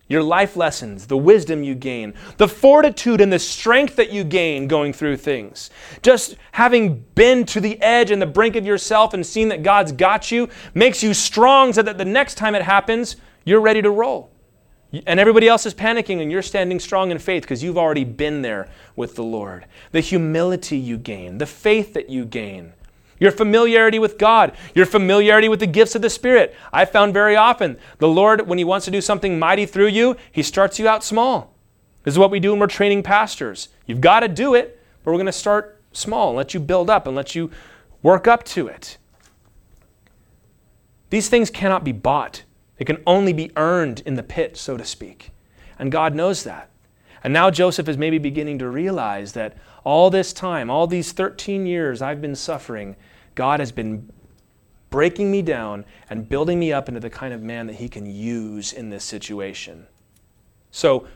your 0.08 0.22
life 0.22 0.56
lessons, 0.56 1.06
the 1.06 1.16
wisdom 1.16 1.62
you 1.62 1.74
gain, 1.74 2.14
the 2.36 2.48
fortitude 2.48 3.20
and 3.20 3.32
the 3.32 3.38
strength 3.38 3.96
that 3.96 4.12
you 4.12 4.22
gain 4.22 4.68
going 4.68 4.92
through 4.92 5.16
things. 5.16 5.70
Just 6.02 6.36
having 6.52 7.04
been 7.14 7.46
to 7.46 7.60
the 7.60 7.80
edge 7.80 8.10
and 8.10 8.20
the 8.20 8.26
brink 8.26 8.56
of 8.56 8.66
yourself 8.66 9.14
and 9.14 9.24
seen 9.24 9.48
that 9.48 9.62
God's 9.62 9.92
got 9.92 10.30
you 10.30 10.48
makes 10.74 11.02
you 11.02 11.14
strong 11.14 11.72
so 11.72 11.82
that 11.82 11.96
the 11.96 12.04
next 12.04 12.34
time 12.34 12.54
it 12.54 12.62
happens, 12.62 13.16
you're 13.44 13.60
ready 13.60 13.80
to 13.82 13.90
roll. 13.90 14.30
And 15.06 15.18
everybody 15.18 15.48
else 15.48 15.66
is 15.66 15.74
panicking, 15.74 16.22
and 16.22 16.30
you're 16.30 16.42
standing 16.42 16.78
strong 16.78 17.10
in 17.10 17.18
faith 17.18 17.42
because 17.42 17.64
you've 17.64 17.78
already 17.78 18.04
been 18.04 18.42
there 18.42 18.68
with 18.94 19.16
the 19.16 19.24
Lord. 19.24 19.66
The 19.90 20.00
humility 20.00 20.78
you 20.78 20.98
gain, 20.98 21.38
the 21.38 21.46
faith 21.46 21.94
that 21.94 22.08
you 22.08 22.24
gain 22.24 22.74
your 23.18 23.30
familiarity 23.30 23.98
with 23.98 24.18
God, 24.18 24.52
your 24.74 24.86
familiarity 24.86 25.48
with 25.48 25.60
the 25.60 25.66
gifts 25.66 25.94
of 25.94 26.02
the 26.02 26.10
Spirit. 26.10 26.54
I 26.72 26.84
found 26.84 27.12
very 27.12 27.36
often 27.36 27.78
the 27.98 28.08
Lord, 28.08 28.46
when 28.46 28.58
He 28.58 28.64
wants 28.64 28.84
to 28.86 28.90
do 28.90 29.00
something 29.00 29.38
mighty 29.38 29.66
through 29.66 29.88
you, 29.88 30.16
He 30.32 30.42
starts 30.42 30.78
you 30.78 30.88
out 30.88 31.04
small. 31.04 31.54
This 32.02 32.14
is 32.14 32.18
what 32.18 32.30
we 32.30 32.40
do 32.40 32.50
when 32.50 32.60
we're 32.60 32.66
training 32.66 33.02
pastors. 33.02 33.68
You've 33.86 34.00
got 34.00 34.20
to 34.20 34.28
do 34.28 34.54
it, 34.54 34.80
but 35.02 35.10
we're 35.10 35.18
going 35.18 35.26
to 35.26 35.32
start 35.32 35.80
small 35.92 36.28
and 36.28 36.36
let 36.36 36.54
you 36.54 36.60
build 36.60 36.90
up 36.90 37.06
and 37.06 37.16
let 37.16 37.34
you 37.34 37.50
work 38.02 38.28
up 38.28 38.44
to 38.44 38.68
it. 38.68 38.98
These 41.10 41.28
things 41.28 41.50
cannot 41.50 41.84
be 41.84 41.92
bought, 41.92 42.42
they 42.76 42.84
can 42.84 43.02
only 43.06 43.32
be 43.32 43.52
earned 43.56 44.02
in 44.04 44.14
the 44.14 44.22
pit, 44.22 44.56
so 44.56 44.76
to 44.76 44.84
speak. 44.84 45.30
And 45.78 45.92
God 45.92 46.14
knows 46.14 46.44
that. 46.44 46.70
And 47.22 47.32
now 47.32 47.50
Joseph 47.50 47.88
is 47.88 47.96
maybe 47.96 48.18
beginning 48.18 48.58
to 48.58 48.68
realize 48.68 49.32
that 49.32 49.56
all 49.84 50.10
this 50.10 50.32
time, 50.32 50.70
all 50.70 50.86
these 50.86 51.12
13 51.12 51.66
years 51.66 52.02
I've 52.02 52.20
been 52.20 52.34
suffering, 52.34 52.96
God 53.34 53.60
has 53.60 53.70
been 53.70 54.10
breaking 54.90 55.30
me 55.30 55.42
down 55.42 55.84
and 56.08 56.28
building 56.28 56.58
me 56.58 56.72
up 56.72 56.88
into 56.88 57.00
the 57.00 57.10
kind 57.10 57.34
of 57.34 57.42
man 57.42 57.66
that 57.66 57.76
He 57.76 57.88
can 57.88 58.06
use 58.06 58.72
in 58.72 58.90
this 58.90 59.04
situation. 59.04 59.86
So, 60.70 61.06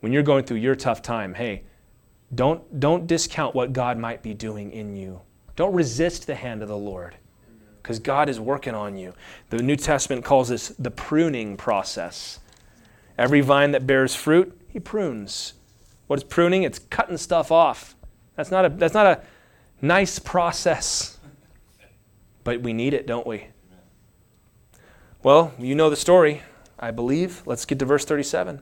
when 0.00 0.12
you're 0.12 0.22
going 0.22 0.44
through 0.44 0.58
your 0.58 0.76
tough 0.76 1.02
time, 1.02 1.34
hey, 1.34 1.62
don't, 2.34 2.78
don't 2.78 3.06
discount 3.06 3.54
what 3.54 3.72
God 3.72 3.98
might 3.98 4.22
be 4.22 4.34
doing 4.34 4.70
in 4.70 4.94
you. 4.94 5.20
Don't 5.56 5.74
resist 5.74 6.26
the 6.26 6.34
hand 6.34 6.62
of 6.62 6.68
the 6.68 6.76
Lord 6.76 7.16
because 7.82 7.98
God 7.98 8.28
is 8.28 8.38
working 8.38 8.74
on 8.74 8.96
you. 8.96 9.14
The 9.50 9.62
New 9.62 9.76
Testament 9.76 10.24
calls 10.24 10.50
this 10.50 10.68
the 10.78 10.90
pruning 10.90 11.56
process. 11.56 12.38
Every 13.16 13.40
vine 13.40 13.72
that 13.72 13.86
bears 13.86 14.14
fruit, 14.14 14.56
He 14.68 14.78
prunes. 14.78 15.54
What 16.06 16.18
is 16.18 16.24
pruning? 16.24 16.62
It's 16.62 16.78
cutting 16.78 17.16
stuff 17.16 17.50
off. 17.50 17.96
That's 18.38 18.52
not 18.52 18.64
a, 18.64 18.68
that's 18.68 18.94
not 18.94 19.06
a 19.06 19.20
nice 19.82 20.20
process. 20.20 21.18
But 22.44 22.62
we 22.62 22.72
need 22.72 22.94
it, 22.94 23.04
don't 23.04 23.26
we? 23.26 23.48
Well, 25.24 25.52
you 25.58 25.74
know 25.74 25.90
the 25.90 25.96
story, 25.96 26.42
I 26.78 26.92
believe. 26.92 27.42
Let's 27.46 27.64
get 27.64 27.80
to 27.80 27.84
verse 27.84 28.04
37. 28.04 28.60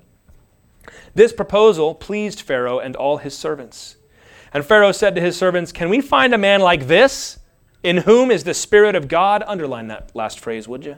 This 1.15 1.35
proposal 1.35 1.95
pleased 1.95 2.41
Pharaoh 2.41 2.79
and 2.79 2.97
all 2.97 3.19
his 3.19 3.37
servants. 3.37 3.97
And 4.55 4.65
Pharaoh 4.65 4.93
said 4.93 5.15
to 5.15 5.21
his 5.21 5.37
servants, 5.37 5.73
Can 5.73 5.91
we 5.91 6.01
find 6.01 6.33
a 6.33 6.39
man 6.39 6.62
like 6.62 6.87
this, 6.87 7.39
in 7.83 7.99
whom 7.99 8.31
is 8.31 8.45
the 8.45 8.55
Spirit 8.55 8.97
of 8.97 9.09
God? 9.09 9.45
Underline 9.47 9.89
that 9.89 10.11
last 10.17 10.41
phrase, 10.41 10.67
would 10.67 10.87
you? 10.87 10.97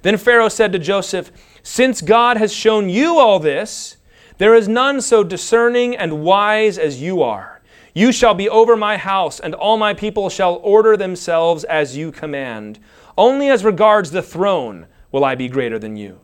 Then 0.00 0.16
Pharaoh 0.16 0.48
said 0.48 0.72
to 0.72 0.78
Joseph, 0.78 1.30
Since 1.62 2.00
God 2.00 2.38
has 2.38 2.54
shown 2.54 2.88
you 2.88 3.18
all 3.18 3.38
this, 3.38 3.98
there 4.38 4.54
is 4.54 4.66
none 4.66 5.02
so 5.02 5.22
discerning 5.24 5.94
and 5.94 6.22
wise 6.22 6.78
as 6.78 7.02
you 7.02 7.20
are. 7.20 7.53
You 7.94 8.10
shall 8.10 8.34
be 8.34 8.48
over 8.48 8.76
my 8.76 8.96
house, 8.96 9.38
and 9.38 9.54
all 9.54 9.76
my 9.76 9.94
people 9.94 10.28
shall 10.28 10.56
order 10.64 10.96
themselves 10.96 11.62
as 11.62 11.96
you 11.96 12.10
command. 12.10 12.80
Only 13.16 13.48
as 13.48 13.64
regards 13.64 14.10
the 14.10 14.20
throne 14.20 14.86
will 15.12 15.24
I 15.24 15.36
be 15.36 15.48
greater 15.48 15.78
than 15.78 15.96
you. 15.96 16.18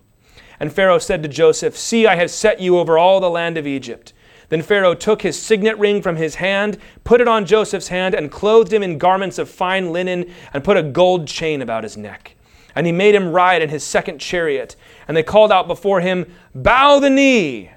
And 0.58 0.72
Pharaoh 0.72 0.98
said 0.98 1.22
to 1.22 1.28
Joseph, 1.28 1.76
See, 1.76 2.08
I 2.08 2.16
have 2.16 2.30
set 2.30 2.60
you 2.60 2.76
over 2.76 2.98
all 2.98 3.20
the 3.20 3.30
land 3.30 3.56
of 3.56 3.68
Egypt. 3.68 4.12
Then 4.48 4.62
Pharaoh 4.62 4.94
took 4.94 5.22
his 5.22 5.40
signet 5.40 5.78
ring 5.78 6.02
from 6.02 6.16
his 6.16 6.34
hand, 6.34 6.76
put 7.04 7.20
it 7.20 7.28
on 7.28 7.46
Joseph's 7.46 7.86
hand, 7.86 8.16
and 8.16 8.32
clothed 8.32 8.72
him 8.72 8.82
in 8.82 8.98
garments 8.98 9.38
of 9.38 9.48
fine 9.48 9.92
linen, 9.92 10.28
and 10.52 10.64
put 10.64 10.76
a 10.76 10.82
gold 10.82 11.28
chain 11.28 11.62
about 11.62 11.84
his 11.84 11.96
neck. 11.96 12.34
And 12.74 12.84
he 12.84 12.92
made 12.92 13.14
him 13.14 13.30
ride 13.30 13.62
in 13.62 13.68
his 13.68 13.84
second 13.84 14.18
chariot. 14.18 14.74
And 15.06 15.16
they 15.16 15.22
called 15.22 15.52
out 15.52 15.68
before 15.68 16.00
him, 16.00 16.26
Bow 16.52 16.98
the 16.98 17.10
knee! 17.10 17.70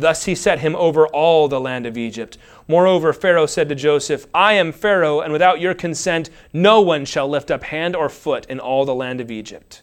Thus 0.00 0.24
he 0.24 0.34
set 0.34 0.60
him 0.60 0.74
over 0.76 1.06
all 1.08 1.46
the 1.46 1.60
land 1.60 1.84
of 1.84 1.98
Egypt. 1.98 2.38
Moreover, 2.66 3.12
Pharaoh 3.12 3.44
said 3.44 3.68
to 3.68 3.74
Joseph, 3.74 4.26
I 4.32 4.54
am 4.54 4.72
Pharaoh, 4.72 5.20
and 5.20 5.30
without 5.30 5.60
your 5.60 5.74
consent, 5.74 6.30
no 6.54 6.80
one 6.80 7.04
shall 7.04 7.28
lift 7.28 7.50
up 7.50 7.64
hand 7.64 7.94
or 7.94 8.08
foot 8.08 8.46
in 8.46 8.58
all 8.58 8.86
the 8.86 8.94
land 8.94 9.20
of 9.20 9.30
Egypt. 9.30 9.82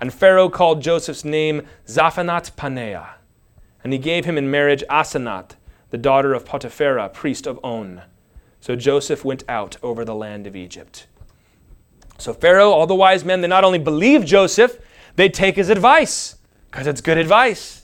And 0.00 0.12
Pharaoh 0.12 0.48
called 0.48 0.80
Joseph's 0.80 1.22
name 1.22 1.66
Zaphenath 1.86 2.56
Paneah, 2.56 3.10
and 3.84 3.92
he 3.92 3.98
gave 3.98 4.24
him 4.24 4.38
in 4.38 4.50
marriage 4.50 4.84
Asenath, 4.88 5.50
the 5.90 5.98
daughter 5.98 6.32
of 6.32 6.46
Potiphera, 6.46 7.12
priest 7.12 7.46
of 7.46 7.60
On. 7.62 8.00
So 8.60 8.74
Joseph 8.74 9.22
went 9.22 9.44
out 9.50 9.76
over 9.82 10.02
the 10.02 10.14
land 10.14 10.46
of 10.46 10.56
Egypt. 10.56 11.06
So 12.16 12.32
Pharaoh, 12.32 12.70
all 12.70 12.86
the 12.86 12.94
wise 12.94 13.22
men, 13.22 13.42
they 13.42 13.48
not 13.48 13.64
only 13.64 13.78
believe 13.78 14.24
Joseph, 14.24 14.78
they 15.16 15.28
take 15.28 15.56
his 15.56 15.68
advice, 15.68 16.36
because 16.70 16.86
it's 16.86 17.02
good 17.02 17.18
advice. 17.18 17.81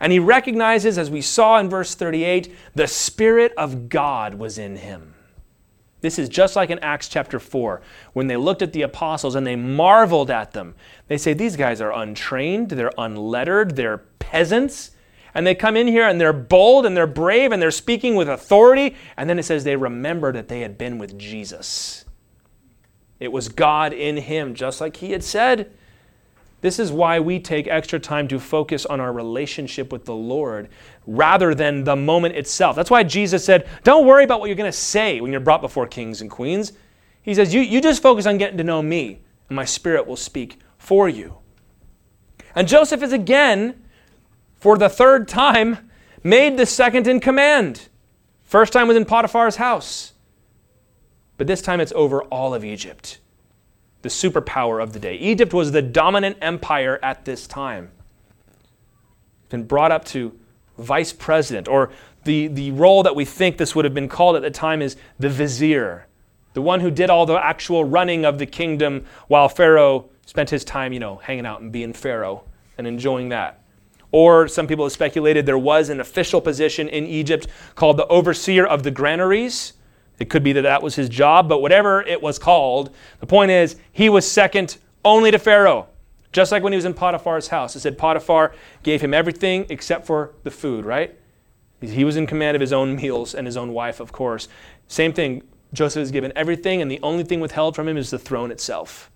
And 0.00 0.12
he 0.12 0.18
recognizes, 0.18 0.98
as 0.98 1.10
we 1.10 1.20
saw 1.20 1.58
in 1.58 1.70
verse 1.70 1.94
38, 1.94 2.54
the 2.74 2.86
Spirit 2.86 3.52
of 3.56 3.88
God 3.88 4.34
was 4.34 4.58
in 4.58 4.76
him. 4.76 5.14
This 6.00 6.18
is 6.18 6.28
just 6.28 6.54
like 6.54 6.70
in 6.70 6.78
Acts 6.80 7.08
chapter 7.08 7.40
4, 7.40 7.80
when 8.12 8.26
they 8.26 8.36
looked 8.36 8.62
at 8.62 8.72
the 8.72 8.82
apostles 8.82 9.34
and 9.34 9.46
they 9.46 9.56
marveled 9.56 10.30
at 10.30 10.52
them. 10.52 10.74
They 11.08 11.16
say, 11.16 11.32
These 11.32 11.56
guys 11.56 11.80
are 11.80 11.92
untrained, 11.92 12.70
they're 12.70 12.92
unlettered, 12.98 13.76
they're 13.76 13.98
peasants. 14.18 14.92
And 15.34 15.46
they 15.46 15.54
come 15.54 15.76
in 15.76 15.86
here 15.86 16.08
and 16.08 16.18
they're 16.18 16.32
bold 16.32 16.86
and 16.86 16.96
they're 16.96 17.06
brave 17.06 17.52
and 17.52 17.60
they're 17.60 17.70
speaking 17.70 18.14
with 18.14 18.26
authority. 18.26 18.96
And 19.18 19.28
then 19.28 19.38
it 19.38 19.42
says 19.42 19.64
they 19.64 19.76
remember 19.76 20.32
that 20.32 20.48
they 20.48 20.60
had 20.60 20.78
been 20.78 20.96
with 20.96 21.18
Jesus. 21.18 22.06
It 23.20 23.32
was 23.32 23.50
God 23.50 23.92
in 23.92 24.16
him, 24.16 24.54
just 24.54 24.80
like 24.80 24.96
he 24.96 25.12
had 25.12 25.22
said. 25.22 25.72
This 26.66 26.80
is 26.80 26.90
why 26.90 27.20
we 27.20 27.38
take 27.38 27.68
extra 27.68 28.00
time 28.00 28.26
to 28.26 28.40
focus 28.40 28.86
on 28.86 28.98
our 28.98 29.12
relationship 29.12 29.92
with 29.92 30.04
the 30.04 30.16
Lord 30.16 30.68
rather 31.06 31.54
than 31.54 31.84
the 31.84 31.94
moment 31.94 32.34
itself. 32.34 32.74
That's 32.74 32.90
why 32.90 33.04
Jesus 33.04 33.44
said, 33.44 33.68
Don't 33.84 34.04
worry 34.04 34.24
about 34.24 34.40
what 34.40 34.46
you're 34.46 34.56
going 34.56 34.66
to 34.72 34.76
say 34.76 35.20
when 35.20 35.30
you're 35.30 35.40
brought 35.40 35.60
before 35.60 35.86
kings 35.86 36.22
and 36.22 36.28
queens. 36.28 36.72
He 37.22 37.34
says, 37.34 37.54
you, 37.54 37.60
you 37.60 37.80
just 37.80 38.02
focus 38.02 38.26
on 38.26 38.36
getting 38.36 38.58
to 38.58 38.64
know 38.64 38.82
me, 38.82 39.20
and 39.48 39.54
my 39.54 39.64
spirit 39.64 40.08
will 40.08 40.16
speak 40.16 40.58
for 40.76 41.08
you. 41.08 41.36
And 42.56 42.66
Joseph 42.66 43.00
is 43.00 43.12
again, 43.12 43.80
for 44.56 44.76
the 44.76 44.88
third 44.88 45.28
time, 45.28 45.88
made 46.24 46.56
the 46.56 46.66
second 46.66 47.06
in 47.06 47.20
command. 47.20 47.86
First 48.42 48.72
time 48.72 48.88
was 48.88 48.96
in 48.96 49.04
Potiphar's 49.04 49.54
house, 49.54 50.14
but 51.36 51.46
this 51.46 51.62
time 51.62 51.78
it's 51.78 51.92
over 51.92 52.24
all 52.24 52.54
of 52.54 52.64
Egypt 52.64 53.20
the 54.06 54.30
superpower 54.30 54.80
of 54.80 54.92
the 54.92 55.00
day. 55.00 55.16
Egypt 55.16 55.52
was 55.52 55.72
the 55.72 55.82
dominant 55.82 56.36
empire 56.40 57.00
at 57.02 57.24
this 57.24 57.48
time. 57.48 57.90
Been 59.48 59.64
brought 59.64 59.90
up 59.90 60.04
to 60.06 60.38
vice 60.78 61.12
president, 61.12 61.66
or 61.66 61.90
the, 62.22 62.46
the 62.46 62.70
role 62.70 63.02
that 63.02 63.16
we 63.16 63.24
think 63.24 63.56
this 63.58 63.74
would 63.74 63.84
have 63.84 63.94
been 63.94 64.08
called 64.08 64.36
at 64.36 64.42
the 64.42 64.50
time 64.50 64.80
is 64.80 64.96
the 65.18 65.28
vizier, 65.28 66.06
the 66.54 66.62
one 66.62 66.80
who 66.80 66.90
did 66.90 67.10
all 67.10 67.26
the 67.26 67.34
actual 67.34 67.84
running 67.84 68.24
of 68.24 68.38
the 68.38 68.46
kingdom 68.46 69.04
while 69.26 69.48
Pharaoh 69.48 70.08
spent 70.24 70.50
his 70.50 70.64
time, 70.64 70.92
you 70.92 71.00
know, 71.00 71.16
hanging 71.16 71.46
out 71.46 71.60
and 71.60 71.72
being 71.72 71.92
Pharaoh 71.92 72.44
and 72.78 72.86
enjoying 72.86 73.30
that. 73.30 73.62
Or 74.12 74.46
some 74.46 74.68
people 74.68 74.84
have 74.84 74.92
speculated 74.92 75.46
there 75.46 75.58
was 75.58 75.88
an 75.88 76.00
official 76.00 76.40
position 76.40 76.88
in 76.88 77.06
Egypt 77.06 77.48
called 77.74 77.96
the 77.96 78.06
overseer 78.06 78.66
of 78.66 78.84
the 78.84 78.90
granaries. 78.92 79.72
It 80.18 80.30
could 80.30 80.42
be 80.42 80.52
that 80.52 80.62
that 80.62 80.82
was 80.82 80.94
his 80.94 81.08
job, 81.08 81.48
but 81.48 81.60
whatever 81.60 82.02
it 82.02 82.22
was 82.22 82.38
called, 82.38 82.94
the 83.20 83.26
point 83.26 83.50
is, 83.50 83.76
he 83.92 84.08
was 84.08 84.30
second 84.30 84.78
only 85.04 85.30
to 85.30 85.38
Pharaoh. 85.38 85.88
Just 86.32 86.52
like 86.52 86.62
when 86.62 86.72
he 86.72 86.76
was 86.76 86.84
in 86.84 86.94
Potiphar's 86.94 87.48
house. 87.48 87.76
It 87.76 87.80
said 87.80 87.96
Potiphar 87.96 88.54
gave 88.82 89.00
him 89.00 89.14
everything 89.14 89.66
except 89.68 90.06
for 90.06 90.34
the 90.42 90.50
food, 90.50 90.84
right? 90.84 91.18
He 91.80 92.04
was 92.04 92.16
in 92.16 92.26
command 92.26 92.54
of 92.54 92.60
his 92.60 92.72
own 92.72 92.96
meals 92.96 93.34
and 93.34 93.46
his 93.46 93.56
own 93.56 93.72
wife, 93.72 94.00
of 94.00 94.12
course. 94.12 94.48
Same 94.88 95.12
thing. 95.12 95.42
Joseph 95.72 96.02
is 96.02 96.10
given 96.10 96.32
everything, 96.36 96.80
and 96.80 96.90
the 96.90 97.00
only 97.02 97.24
thing 97.24 97.40
withheld 97.40 97.74
from 97.74 97.88
him 97.88 97.96
is 97.96 98.10
the 98.10 98.18
throne 98.18 98.50
itself. 98.50 99.10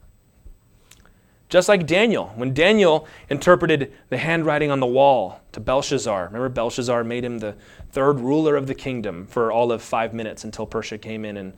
Just 1.51 1.69
like 1.69 1.85
Daniel, 1.85 2.33
when 2.37 2.55
Daniel 2.55 3.09
interpreted 3.29 3.93
the 4.09 4.17
handwriting 4.17 4.71
on 4.71 4.79
the 4.79 4.87
wall 4.87 5.41
to 5.51 5.59
Belshazzar. 5.59 6.27
Remember, 6.27 6.49
Belshazzar 6.49 7.03
made 7.03 7.25
him 7.25 7.39
the 7.39 7.57
third 7.91 8.21
ruler 8.21 8.55
of 8.57 8.69
the 8.69 8.75
kingdom 8.75 9.27
for 9.27 9.51
all 9.51 9.73
of 9.73 9.83
five 9.83 10.15
minutes 10.15 10.45
until 10.45 10.65
Persia 10.65 10.97
came 10.97 11.25
in 11.25 11.37
and 11.37 11.53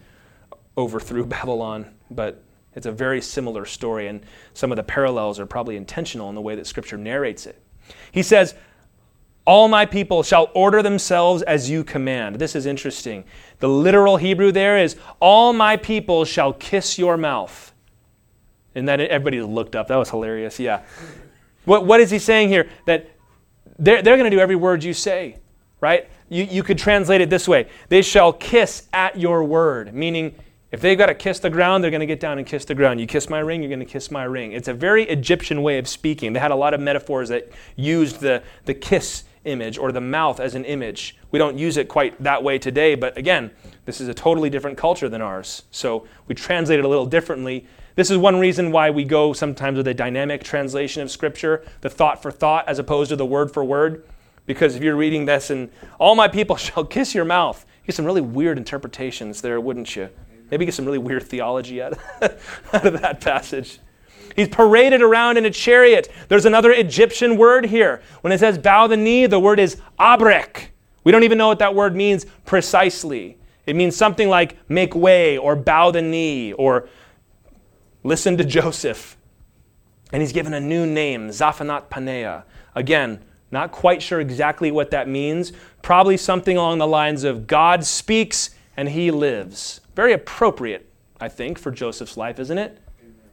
overthrew 0.78 1.26
Babylon. 1.26 1.95
But 2.11 2.43
It's 2.74 2.86
a 2.86 2.93
very 2.93 3.20
similar 3.20 3.66
story, 3.66 4.09
and 4.09 4.24
some 4.55 4.72
of 4.72 4.76
the 4.76 4.82
parallels 4.82 5.38
are 5.38 5.45
probably 5.45 5.76
intentional 5.76 6.30
in 6.30 6.34
the 6.34 6.40
way 6.40 6.55
that 6.55 6.66
Scripture 6.66 6.97
narrates 6.97 7.45
it. 7.45 7.61
He 8.11 8.22
says, 8.22 8.55
All 9.45 9.68
my 9.68 9.84
people 9.84 10.22
shall 10.22 10.51
order 10.55 10.82
themselves 10.82 11.43
as 11.43 11.68
you 11.68 11.84
command. 11.84 12.36
This 12.36 12.57
is 12.57 12.64
interesting. 12.64 13.24
The 13.59 13.68
literal 13.68 14.16
Hebrew 14.16 14.53
there 14.53 14.78
is, 14.78 14.97
All 15.20 15.53
my 15.53 15.76
people 15.76 16.24
shall 16.24 16.55
kiss 16.55 16.99
your 16.99 17.18
mouth. 17.18 17.71
And 18.74 18.88
that 18.88 19.00
everybody 19.00 19.42
looked 19.42 19.76
up. 19.76 19.88
That 19.88 19.96
was 19.96 20.10
hilarious. 20.10 20.58
Yeah. 20.58 20.82
What, 21.64 21.86
what 21.86 22.00
is 22.00 22.10
he 22.10 22.18
saying 22.18 22.48
here? 22.48 22.68
That 22.86 23.10
they're, 23.78 24.02
they're 24.02 24.16
going 24.16 24.30
to 24.30 24.36
do 24.36 24.40
every 24.40 24.56
word 24.56 24.82
you 24.84 24.94
say, 24.94 25.36
right? 25.80 26.08
You, 26.28 26.44
you 26.44 26.62
could 26.62 26.78
translate 26.78 27.20
it 27.20 27.30
this 27.30 27.46
way 27.46 27.68
They 27.88 28.02
shall 28.02 28.32
kiss 28.32 28.88
at 28.92 29.18
your 29.18 29.44
word, 29.44 29.94
meaning 29.94 30.34
if 30.70 30.80
they've 30.80 30.96
got 30.96 31.06
to 31.06 31.14
kiss 31.14 31.38
the 31.38 31.50
ground, 31.50 31.84
they're 31.84 31.90
going 31.90 32.00
to 32.00 32.06
get 32.06 32.18
down 32.18 32.38
and 32.38 32.46
kiss 32.46 32.64
the 32.64 32.74
ground. 32.74 32.98
You 32.98 33.06
kiss 33.06 33.28
my 33.28 33.40
ring, 33.40 33.62
you're 33.62 33.68
going 33.68 33.80
to 33.80 33.84
kiss 33.84 34.10
my 34.10 34.24
ring. 34.24 34.52
It's 34.52 34.68
a 34.68 34.74
very 34.74 35.04
Egyptian 35.04 35.62
way 35.62 35.76
of 35.76 35.86
speaking. 35.86 36.32
They 36.32 36.40
had 36.40 36.50
a 36.50 36.56
lot 36.56 36.72
of 36.72 36.80
metaphors 36.80 37.28
that 37.28 37.50
used 37.76 38.20
the, 38.20 38.42
the 38.64 38.72
kiss 38.72 39.24
image 39.44 39.76
or 39.76 39.92
the 39.92 40.00
mouth 40.00 40.40
as 40.40 40.54
an 40.54 40.64
image. 40.64 41.18
We 41.30 41.38
don't 41.38 41.58
use 41.58 41.76
it 41.76 41.88
quite 41.88 42.20
that 42.22 42.42
way 42.42 42.58
today, 42.58 42.94
but 42.94 43.18
again, 43.18 43.50
this 43.84 44.00
is 44.00 44.08
a 44.08 44.14
totally 44.14 44.48
different 44.48 44.78
culture 44.78 45.10
than 45.10 45.20
ours. 45.20 45.64
So 45.70 46.06
we 46.26 46.34
translate 46.34 46.78
it 46.78 46.86
a 46.86 46.88
little 46.88 47.06
differently. 47.06 47.66
This 47.95 48.11
is 48.11 48.16
one 48.16 48.38
reason 48.38 48.72
why 48.72 48.90
we 48.90 49.05
go 49.05 49.32
sometimes 49.32 49.76
with 49.76 49.86
a 49.86 49.95
dynamic 49.95 50.43
translation 50.43 51.03
of 51.03 51.11
Scripture, 51.11 51.64
the 51.82 51.90
thought 51.90 52.22
for 52.22 52.30
thought 52.30 52.66
as 52.66 52.78
opposed 52.78 53.11
to 53.11 53.16
the 53.16 53.26
word 53.26 53.53
for 53.53 53.62
word. 53.64 54.05
Because 54.47 54.74
if 54.74 54.82
you're 54.82 54.97
reading 54.97 55.26
this 55.26 55.51
and 55.51 55.70
all 55.99 56.14
my 56.14 56.28
people 56.28 56.57
shall 56.57 56.84
kiss 56.84 57.14
your 57.14 57.24
mouth, 57.24 57.64
you 57.82 57.88
get 57.88 57.97
some 57.97 58.07
really 58.07 58.20
weird 58.20 58.59
interpretations 58.59 59.43
there, 59.43 59.61
wouldn't 59.61 59.95
you? 59.95 60.09
Maybe 60.51 60.64
get 60.64 60.74
some 60.74 60.84
really 60.84 60.99
weird 60.99 61.22
theology 61.22 61.82
out 61.82 61.93
of, 61.93 62.64
out 62.72 62.86
of 62.86 63.01
that 63.01 63.20
passage. 63.20 63.78
He's 64.36 64.49
paraded 64.49 65.03
around 65.03 65.36
in 65.36 65.45
a 65.45 65.51
chariot. 65.51 66.11
There's 66.28 66.47
another 66.47 66.72
Egyptian 66.72 67.36
word 67.36 67.66
here. 67.66 68.03
When 68.22 68.32
it 68.32 68.38
says 68.38 68.57
bow 68.57 68.86
the 68.86 68.97
knee, 68.97 69.26
the 69.26 69.40
word 69.40 69.61
is 69.61 69.76
abrek. 69.99 70.68
We 71.05 71.12
don't 71.12 71.24
even 71.24 71.38
know 71.38 71.49
what 71.49 71.59
that 71.59 71.74
word 71.74 71.95
means 71.95 72.24
precisely. 72.47 73.36
It 73.66 73.76
means 73.76 73.97
something 73.97 74.28
like 74.28 74.57
make 74.68 74.95
way 74.95 75.38
or 75.38 75.55
bow 75.55 75.90
the 75.90 76.03
knee 76.03 76.53
or 76.53 76.88
listen 78.03 78.36
to 78.36 78.44
Joseph. 78.61 79.16
And 80.12 80.20
he's 80.20 80.32
given 80.32 80.53
a 80.53 80.61
new 80.61 80.86
name, 80.86 81.28
Zaphanat 81.28 81.88
Paneah. 81.88 82.44
Again, 82.74 83.24
not 83.50 83.70
quite 83.72 84.03
sure 84.03 84.20
exactly 84.20 84.70
what 84.70 84.90
that 84.90 85.09
means. 85.09 85.53
Probably 85.82 86.16
something 86.16 86.57
along 86.57 86.78
the 86.78 86.86
lines 86.86 87.24
of 87.24 87.46
God 87.46 87.84
speaks 87.84 88.50
and 88.76 88.88
he 88.88 89.11
lives. 89.11 89.80
Very 89.94 90.12
appropriate, 90.12 90.90
I 91.20 91.28
think, 91.28 91.59
for 91.59 91.70
Joseph's 91.70 92.16
life, 92.16 92.38
isn't 92.38 92.59
it? 92.59 92.78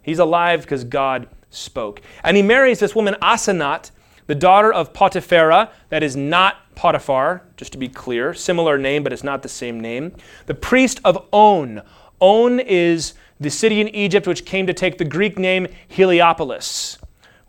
He's 0.02 0.20
alive 0.20 0.62
because 0.62 0.84
God 0.84 1.28
spoke. 1.50 2.02
And 2.24 2.36
he 2.36 2.44
marries 2.44 2.80
this 2.80 2.96
woman, 2.96 3.16
Asenat, 3.22 3.92
the 4.28 4.36
daughter 4.36 4.72
of 4.72 4.94
Potiphera, 4.94 5.72
that 5.90 6.04
is 6.04 6.16
not 6.16 6.76
Potiphar, 6.76 7.44
just 7.58 7.72
to 7.72 7.78
be 7.78 7.88
clear. 7.88 8.34
Similar 8.34 8.78
name, 8.78 9.04
but 9.04 9.12
it's 9.12 9.24
not 9.24 9.42
the 9.42 9.50
same 9.50 9.80
name. 9.80 10.14
The 10.46 10.54
priest 10.54 11.00
of 11.04 11.28
On. 11.32 11.82
On 12.20 12.60
is 12.60 13.14
the 13.40 13.50
city 13.50 13.82
in 13.82 13.88
Egypt 13.90 14.28
which 14.28 14.46
came 14.46 14.68
to 14.68 14.74
take 14.74 14.98
the 14.98 15.06
Greek 15.06 15.40
name 15.40 15.68
Heliopolis 15.88 16.98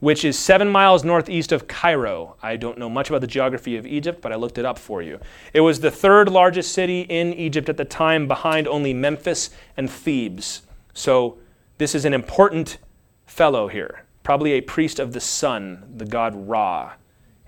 which 0.00 0.24
is 0.24 0.38
seven 0.38 0.68
miles 0.68 1.04
northeast 1.04 1.52
of 1.52 1.68
Cairo. 1.68 2.36
I 2.42 2.56
don't 2.56 2.78
know 2.78 2.88
much 2.88 3.10
about 3.10 3.20
the 3.20 3.26
geography 3.26 3.76
of 3.76 3.86
Egypt, 3.86 4.20
but 4.20 4.32
I 4.32 4.36
looked 4.36 4.58
it 4.58 4.64
up 4.64 4.78
for 4.78 5.02
you. 5.02 5.20
It 5.52 5.60
was 5.60 5.80
the 5.80 5.90
third 5.90 6.28
largest 6.28 6.72
city 6.72 7.02
in 7.02 7.34
Egypt 7.34 7.68
at 7.68 7.76
the 7.76 7.84
time, 7.84 8.26
behind 8.26 8.66
only 8.66 8.94
Memphis 8.94 9.50
and 9.76 9.90
Thebes. 9.90 10.62
So 10.94 11.38
this 11.78 11.94
is 11.94 12.04
an 12.04 12.14
important 12.14 12.78
fellow 13.26 13.68
here, 13.68 14.04
probably 14.22 14.52
a 14.52 14.60
priest 14.62 14.98
of 14.98 15.12
the 15.12 15.20
sun, 15.20 15.84
the 15.96 16.06
god 16.06 16.34
Ra, 16.34 16.94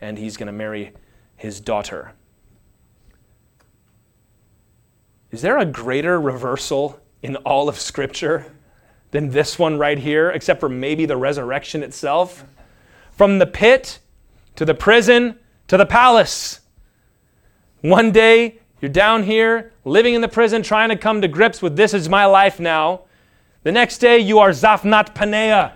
and 0.00 0.18
he's 0.18 0.36
going 0.36 0.46
to 0.46 0.52
marry 0.52 0.92
his 1.36 1.58
daughter. 1.58 2.12
Is 5.30 5.40
there 5.40 5.56
a 5.56 5.64
greater 5.64 6.20
reversal 6.20 7.00
in 7.22 7.36
all 7.36 7.68
of 7.68 7.78
Scripture? 7.78 8.52
than 9.12 9.28
this 9.30 9.58
one 9.58 9.78
right 9.78 9.98
here, 9.98 10.30
except 10.30 10.58
for 10.58 10.68
maybe 10.68 11.06
the 11.06 11.16
resurrection 11.16 11.82
itself. 11.82 12.44
From 13.12 13.38
the 13.38 13.46
pit 13.46 14.00
to 14.56 14.64
the 14.64 14.74
prison 14.74 15.38
to 15.68 15.76
the 15.76 15.86
palace. 15.86 16.60
One 17.82 18.10
day, 18.10 18.58
you're 18.80 18.90
down 18.90 19.22
here, 19.22 19.72
living 19.84 20.14
in 20.14 20.22
the 20.22 20.28
prison, 20.28 20.62
trying 20.62 20.88
to 20.88 20.96
come 20.96 21.20
to 21.20 21.28
grips 21.28 21.62
with 21.62 21.76
this 21.76 21.94
is 21.94 22.08
my 22.08 22.24
life 22.24 22.58
now. 22.58 23.02
The 23.62 23.70
next 23.72 23.98
day, 23.98 24.18
you 24.18 24.38
are 24.40 24.50
Zaphanat 24.50 25.14
Paneah. 25.14 25.74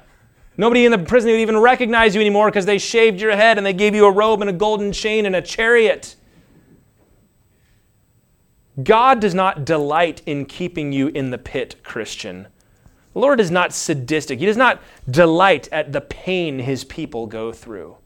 Nobody 0.57 0.87
in 0.87 0.91
the 0.91 0.99
prison 0.99 1.31
would 1.31 1.41
even 1.41 1.59
recognize 1.59 2.15
you 2.15 2.21
anymore 2.23 2.49
because 2.49 2.65
they 2.65 2.79
shaved 2.79 3.21
your 3.21 3.37
head 3.37 3.59
and 3.59 3.67
they 3.67 3.75
gave 3.75 3.95
you 3.95 4.07
a 4.07 4.11
robe 4.11 4.41
and 4.41 4.49
a 4.49 4.55
golden 4.55 4.93
chain 4.93 5.27
and 5.27 5.37
a 5.37 5.43
chariot. 5.43 6.17
God 8.83 9.21
does 9.21 9.35
not 9.35 9.65
delight 9.65 10.23
in 10.27 10.45
keeping 10.45 10.93
you 10.93 11.09
in 11.09 11.31
the 11.31 11.39
pit, 11.39 11.77
Christian. 11.83 12.47
The 13.15 13.21
Lord 13.21 13.41
is 13.41 13.51
not 13.51 13.73
sadistic. 13.73 14.39
He 14.39 14.47
does 14.47 14.59
not 14.59 14.83
delight 15.11 15.69
at 15.73 15.93
the 15.93 16.03
pain 16.03 16.59
his 16.59 16.85
people 16.85 17.27
go 17.27 17.53
through. 17.53 17.97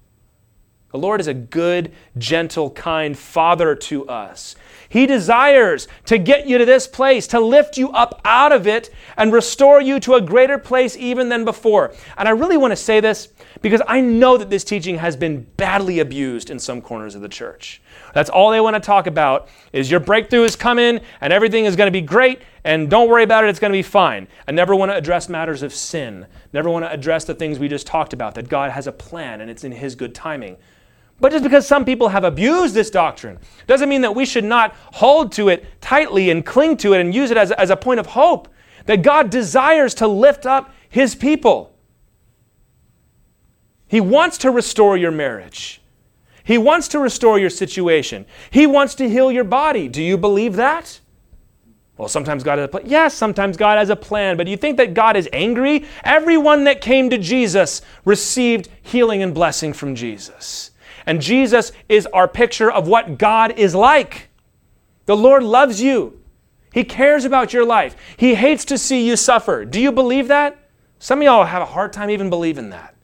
The 0.92 0.98
Lord 0.98 1.20
is 1.20 1.28
a 1.28 1.34
good, 1.34 1.92
gentle, 2.18 2.70
kind 2.70 3.16
Father 3.16 3.76
to 3.76 4.08
us. 4.08 4.56
He 4.88 5.06
desires 5.06 5.86
to 6.06 6.18
get 6.18 6.48
you 6.48 6.58
to 6.58 6.64
this 6.64 6.88
place, 6.88 7.28
to 7.28 7.38
lift 7.38 7.78
you 7.78 7.90
up 7.90 8.20
out 8.24 8.50
of 8.50 8.66
it 8.66 8.90
and 9.16 9.32
restore 9.32 9.80
you 9.80 10.00
to 10.00 10.14
a 10.14 10.20
greater 10.20 10.58
place 10.58 10.96
even 10.96 11.28
than 11.28 11.44
before. 11.44 11.94
And 12.18 12.28
I 12.28 12.32
really 12.32 12.56
want 12.56 12.72
to 12.72 12.76
say 12.76 12.98
this 12.98 13.28
because 13.62 13.80
I 13.86 14.00
know 14.00 14.36
that 14.36 14.50
this 14.50 14.64
teaching 14.64 14.98
has 14.98 15.14
been 15.14 15.42
badly 15.56 16.00
abused 16.00 16.50
in 16.50 16.58
some 16.58 16.82
corners 16.82 17.14
of 17.14 17.22
the 17.22 17.28
church. 17.28 17.80
That's 18.12 18.30
all 18.30 18.50
they 18.50 18.60
want 18.60 18.74
to 18.74 18.80
talk 18.80 19.06
about 19.06 19.48
is 19.72 19.90
your 19.90 20.00
breakthrough 20.00 20.44
is 20.44 20.56
coming 20.56 21.00
and 21.20 21.32
everything 21.32 21.64
is 21.64 21.76
going 21.76 21.86
to 21.86 21.92
be 21.92 22.00
great 22.00 22.42
and 22.64 22.90
don't 22.90 23.08
worry 23.08 23.22
about 23.22 23.44
it, 23.44 23.50
it's 23.50 23.58
going 23.58 23.72
to 23.72 23.78
be 23.78 23.82
fine. 23.82 24.28
I 24.46 24.52
never 24.52 24.74
want 24.74 24.90
to 24.90 24.96
address 24.96 25.28
matters 25.28 25.62
of 25.62 25.72
sin. 25.72 26.26
Never 26.52 26.68
want 26.70 26.84
to 26.84 26.92
address 26.92 27.24
the 27.24 27.34
things 27.34 27.58
we 27.58 27.68
just 27.68 27.86
talked 27.86 28.12
about 28.12 28.34
that 28.34 28.48
God 28.48 28.70
has 28.70 28.86
a 28.86 28.92
plan 28.92 29.40
and 29.40 29.50
it's 29.50 29.64
in 29.64 29.72
his 29.72 29.94
good 29.94 30.14
timing. 30.14 30.56
But 31.20 31.32
just 31.32 31.44
because 31.44 31.66
some 31.66 31.84
people 31.84 32.08
have 32.08 32.24
abused 32.24 32.74
this 32.74 32.90
doctrine 32.90 33.38
doesn't 33.66 33.88
mean 33.88 34.00
that 34.00 34.14
we 34.14 34.24
should 34.24 34.44
not 34.44 34.74
hold 34.94 35.32
to 35.32 35.48
it 35.48 35.80
tightly 35.80 36.30
and 36.30 36.44
cling 36.44 36.78
to 36.78 36.94
it 36.94 37.00
and 37.00 37.14
use 37.14 37.30
it 37.30 37.36
as, 37.36 37.52
as 37.52 37.70
a 37.70 37.76
point 37.76 38.00
of 38.00 38.06
hope 38.06 38.48
that 38.86 39.02
God 39.02 39.30
desires 39.30 39.94
to 39.94 40.08
lift 40.08 40.46
up 40.46 40.74
his 40.88 41.14
people. 41.14 41.76
He 43.86 44.00
wants 44.00 44.38
to 44.38 44.50
restore 44.50 44.96
your 44.96 45.10
marriage. 45.10 45.79
He 46.44 46.58
wants 46.58 46.88
to 46.88 46.98
restore 46.98 47.38
your 47.38 47.50
situation. 47.50 48.26
He 48.50 48.66
wants 48.66 48.94
to 48.96 49.08
heal 49.08 49.30
your 49.30 49.44
body. 49.44 49.88
Do 49.88 50.02
you 50.02 50.16
believe 50.16 50.56
that? 50.56 51.00
Well, 51.96 52.08
sometimes 52.08 52.42
God 52.42 52.58
has 52.58 52.64
a 52.64 52.68
plan. 52.68 52.84
Yes, 52.86 53.12
sometimes 53.14 53.58
God 53.58 53.76
has 53.76 53.90
a 53.90 53.96
plan, 53.96 54.38
but 54.38 54.44
do 54.44 54.50
you 54.50 54.56
think 54.56 54.78
that 54.78 54.94
God 54.94 55.16
is 55.16 55.28
angry? 55.34 55.84
Everyone 56.02 56.64
that 56.64 56.80
came 56.80 57.10
to 57.10 57.18
Jesus 57.18 57.82
received 58.06 58.70
healing 58.80 59.22
and 59.22 59.34
blessing 59.34 59.74
from 59.74 59.94
Jesus. 59.94 60.70
And 61.04 61.20
Jesus 61.20 61.72
is 61.88 62.06
our 62.06 62.26
picture 62.26 62.72
of 62.72 62.88
what 62.88 63.18
God 63.18 63.58
is 63.58 63.74
like. 63.74 64.30
The 65.04 65.16
Lord 65.16 65.42
loves 65.42 65.82
you. 65.82 66.22
He 66.72 66.84
cares 66.84 67.24
about 67.24 67.52
your 67.52 67.66
life. 67.66 67.96
He 68.16 68.34
hates 68.34 68.64
to 68.66 68.78
see 68.78 69.06
you 69.06 69.16
suffer. 69.16 69.64
Do 69.64 69.80
you 69.80 69.92
believe 69.92 70.28
that? 70.28 70.56
Some 71.00 71.18
of 71.18 71.24
y'all 71.24 71.44
have 71.44 71.62
a 71.62 71.66
hard 71.66 71.92
time 71.92 72.10
even 72.10 72.30
believing 72.30 72.70
that. 72.70 72.94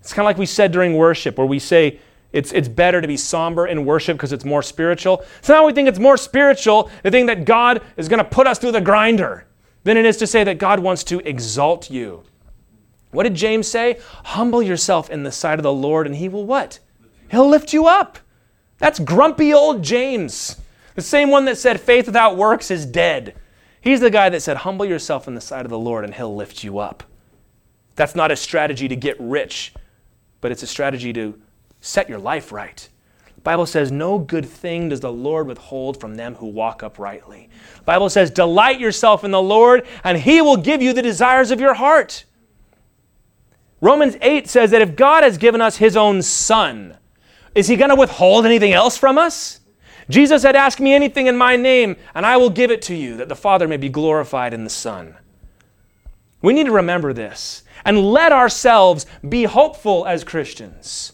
It's 0.00 0.12
kind 0.12 0.24
of 0.24 0.26
like 0.26 0.38
we 0.38 0.46
said 0.46 0.72
during 0.72 0.96
worship, 0.96 1.36
where 1.36 1.46
we 1.46 1.58
say, 1.58 1.98
it's, 2.32 2.52
it's 2.52 2.68
better 2.68 3.00
to 3.00 3.08
be 3.08 3.16
somber 3.16 3.66
in 3.66 3.84
worship 3.84 4.16
because 4.16 4.32
it's 4.32 4.44
more 4.44 4.62
spiritual. 4.62 5.24
So 5.40 5.54
now 5.54 5.66
we 5.66 5.72
think 5.72 5.88
it's 5.88 5.98
more 5.98 6.16
spiritual 6.16 6.90
to 7.02 7.10
think 7.10 7.26
that 7.28 7.44
God 7.44 7.82
is 7.96 8.08
going 8.08 8.18
to 8.18 8.28
put 8.28 8.46
us 8.46 8.58
through 8.58 8.72
the 8.72 8.80
grinder 8.80 9.46
than 9.84 9.96
it 9.96 10.04
is 10.04 10.18
to 10.18 10.26
say 10.26 10.44
that 10.44 10.58
God 10.58 10.80
wants 10.80 11.04
to 11.04 11.20
exalt 11.20 11.90
you. 11.90 12.24
What 13.10 13.22
did 13.22 13.34
James 13.34 13.66
say? 13.66 14.00
Humble 14.24 14.62
yourself 14.62 15.08
in 15.08 15.22
the 15.22 15.32
sight 15.32 15.58
of 15.58 15.62
the 15.62 15.72
Lord, 15.72 16.06
and 16.06 16.16
he 16.16 16.28
will 16.28 16.44
what? 16.44 16.78
He'll 17.30 17.48
lift 17.48 17.72
you 17.72 17.86
up. 17.86 18.18
That's 18.78 18.98
grumpy 18.98 19.52
old 19.52 19.82
James, 19.82 20.56
the 20.94 21.02
same 21.02 21.30
one 21.30 21.44
that 21.44 21.56
said 21.56 21.80
faith 21.80 22.06
without 22.06 22.36
works 22.36 22.70
is 22.70 22.84
dead. 22.84 23.34
He's 23.80 24.00
the 24.00 24.10
guy 24.10 24.28
that 24.28 24.42
said, 24.42 24.58
Humble 24.58 24.84
yourself 24.84 25.28
in 25.28 25.34
the 25.34 25.40
sight 25.40 25.64
of 25.64 25.70
the 25.70 25.78
Lord, 25.78 26.04
and 26.04 26.12
he'll 26.12 26.34
lift 26.34 26.64
you 26.64 26.78
up. 26.78 27.04
That's 27.94 28.14
not 28.14 28.30
a 28.30 28.36
strategy 28.36 28.88
to 28.88 28.96
get 28.96 29.16
rich, 29.18 29.72
but 30.40 30.52
it's 30.52 30.62
a 30.62 30.66
strategy 30.66 31.12
to 31.12 31.40
set 31.80 32.08
your 32.08 32.18
life 32.18 32.52
right. 32.52 32.88
The 33.34 33.40
Bible 33.42 33.66
says, 33.66 33.92
No 33.92 34.18
good 34.18 34.46
thing 34.46 34.88
does 34.88 35.00
the 35.00 35.12
Lord 35.12 35.46
withhold 35.46 36.00
from 36.00 36.16
them 36.16 36.34
who 36.34 36.46
walk 36.46 36.82
uprightly. 36.82 37.48
The 37.76 37.82
Bible 37.82 38.10
says, 38.10 38.30
Delight 38.30 38.80
yourself 38.80 39.24
in 39.24 39.30
the 39.30 39.42
Lord, 39.42 39.86
and 40.02 40.18
he 40.18 40.40
will 40.42 40.56
give 40.56 40.82
you 40.82 40.92
the 40.92 41.02
desires 41.02 41.50
of 41.50 41.60
your 41.60 41.74
heart. 41.74 42.24
Romans 43.80 44.16
8 44.20 44.48
says 44.48 44.72
that 44.72 44.82
if 44.82 44.96
God 44.96 45.22
has 45.22 45.38
given 45.38 45.60
us 45.60 45.76
his 45.76 45.96
own 45.96 46.20
son, 46.22 46.96
is 47.54 47.68
he 47.68 47.76
going 47.76 47.90
to 47.90 47.96
withhold 47.96 48.44
anything 48.44 48.72
else 48.72 48.96
from 48.96 49.18
us? 49.18 49.60
Jesus 50.10 50.42
said, 50.42 50.56
Ask 50.56 50.80
me 50.80 50.92
anything 50.92 51.26
in 51.26 51.36
my 51.36 51.56
name, 51.56 51.96
and 52.14 52.26
I 52.26 52.36
will 52.36 52.50
give 52.50 52.70
it 52.70 52.82
to 52.82 52.94
you, 52.94 53.16
that 53.18 53.28
the 53.28 53.36
Father 53.36 53.68
may 53.68 53.76
be 53.76 53.88
glorified 53.88 54.54
in 54.54 54.64
the 54.64 54.70
Son. 54.70 55.14
We 56.40 56.52
need 56.52 56.66
to 56.66 56.72
remember 56.72 57.12
this 57.12 57.62
and 57.84 58.12
let 58.12 58.32
ourselves 58.32 59.06
be 59.28 59.44
hopeful 59.44 60.06
as 60.06 60.24
Christians. 60.24 61.12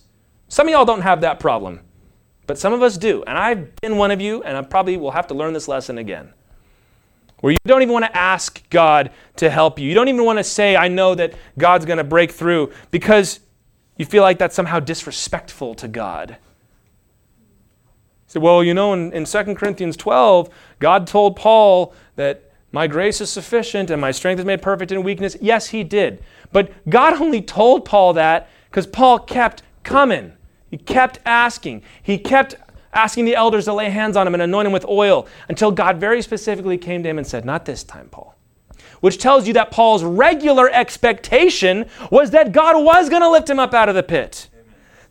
Some 0.55 0.69
of 0.69 0.71
y'all 0.71 0.85
don't 0.85 1.01
have 1.01 1.23
that 1.23 1.41
problem, 1.41 1.81
but 2.47 2.59
some 2.59 2.73
of 2.73 2.81
us 2.81 2.97
do. 2.97 3.25
And 3.27 3.37
I've 3.37 3.75
been 3.81 3.97
one 3.97 4.13
of 4.13 4.21
you, 4.21 4.41
and 4.45 4.57
I 4.57 4.63
probably 4.63 4.97
will 4.97 5.11
have 5.11 5.27
to 5.27 5.35
learn 5.35 5.53
this 5.53 5.67
lesson 5.67 5.99
again. 5.99 6.33
Where 7.41 7.51
you 7.51 7.59
don't 7.67 7.83
even 7.83 7.93
want 7.93 8.05
to 8.05 8.17
ask 8.17 8.63
God 8.71 9.11
to 9.35 9.51
help 9.51 9.81
you. 9.81 9.89
You 9.89 9.97
don't 9.97 10.07
even 10.07 10.25
want 10.25 10.39
to 10.39 10.45
say, 10.45 10.77
I 10.77 10.87
know 10.87 11.17
that 11.17 11.35
God's 11.59 11.87
going 11.87 11.99
to 11.99 12.05
break 12.05 12.31
through, 12.31 12.71
because 12.93 13.41
you 13.97 14.05
feel 14.07 14.23
like 14.23 14.39
that's 14.39 14.55
somehow 14.55 14.79
disrespectful 14.79 15.75
to 15.75 15.89
God. 15.89 16.37
Well, 18.37 18.63
you 18.63 18.75
know, 18.75 18.93
in, 18.93 19.13
in 19.13 19.25
2 19.25 19.57
Corinthians 19.57 19.97
12, 19.97 20.51
God 20.79 21.09
told 21.09 21.35
Paul 21.35 21.93
that 22.15 22.53
my 22.71 22.87
grace 22.87 23.21
is 23.21 23.29
sufficient 23.29 23.91
and 23.91 24.01
my 24.01 24.13
strength 24.13 24.39
is 24.39 24.45
made 24.45 24.63
perfect 24.63 24.93
in 24.93 25.03
weakness. 25.03 25.37
Yes, 25.41 25.71
he 25.71 25.83
did. 25.83 26.23
But 26.53 26.71
God 26.89 27.21
only 27.21 27.43
told 27.43 27.85
Paul 27.85 28.13
that 28.13 28.49
because 28.71 28.87
Paul 28.87 29.19
kept 29.19 29.65
coming. 29.83 30.35
He 30.75 30.79
kept 30.79 31.21
asking. 31.25 31.83
He 32.03 32.19
kept 32.19 32.57
asking 32.93 33.27
the 33.27 33.37
elders 33.37 33.67
to 33.67 33.73
lay 33.73 33.91
hands 33.91 34.17
on 34.17 34.27
him 34.27 34.35
and 34.35 34.43
anoint 34.43 34.67
him 34.67 34.73
with 34.73 34.85
oil 34.87 35.29
until 35.49 35.71
God 35.71 35.99
very 35.99 36.21
specifically 36.21 36.77
came 36.77 37.05
to 37.05 37.09
him 37.09 37.17
and 37.17 37.25
said, 37.25 37.45
Not 37.45 37.65
this 37.65 37.85
time, 37.85 38.09
Paul. 38.09 38.35
Which 38.99 39.19
tells 39.19 39.47
you 39.47 39.53
that 39.53 39.71
Paul's 39.71 40.03
regular 40.03 40.69
expectation 40.69 41.89
was 42.11 42.33
that 42.33 42.51
God 42.51 42.85
was 42.85 43.09
going 43.09 43.23
to 43.23 43.31
lift 43.31 43.49
him 43.49 43.61
up 43.61 43.73
out 43.73 43.89
of 43.89 43.95
the 43.95 44.03
pit. 44.03 44.49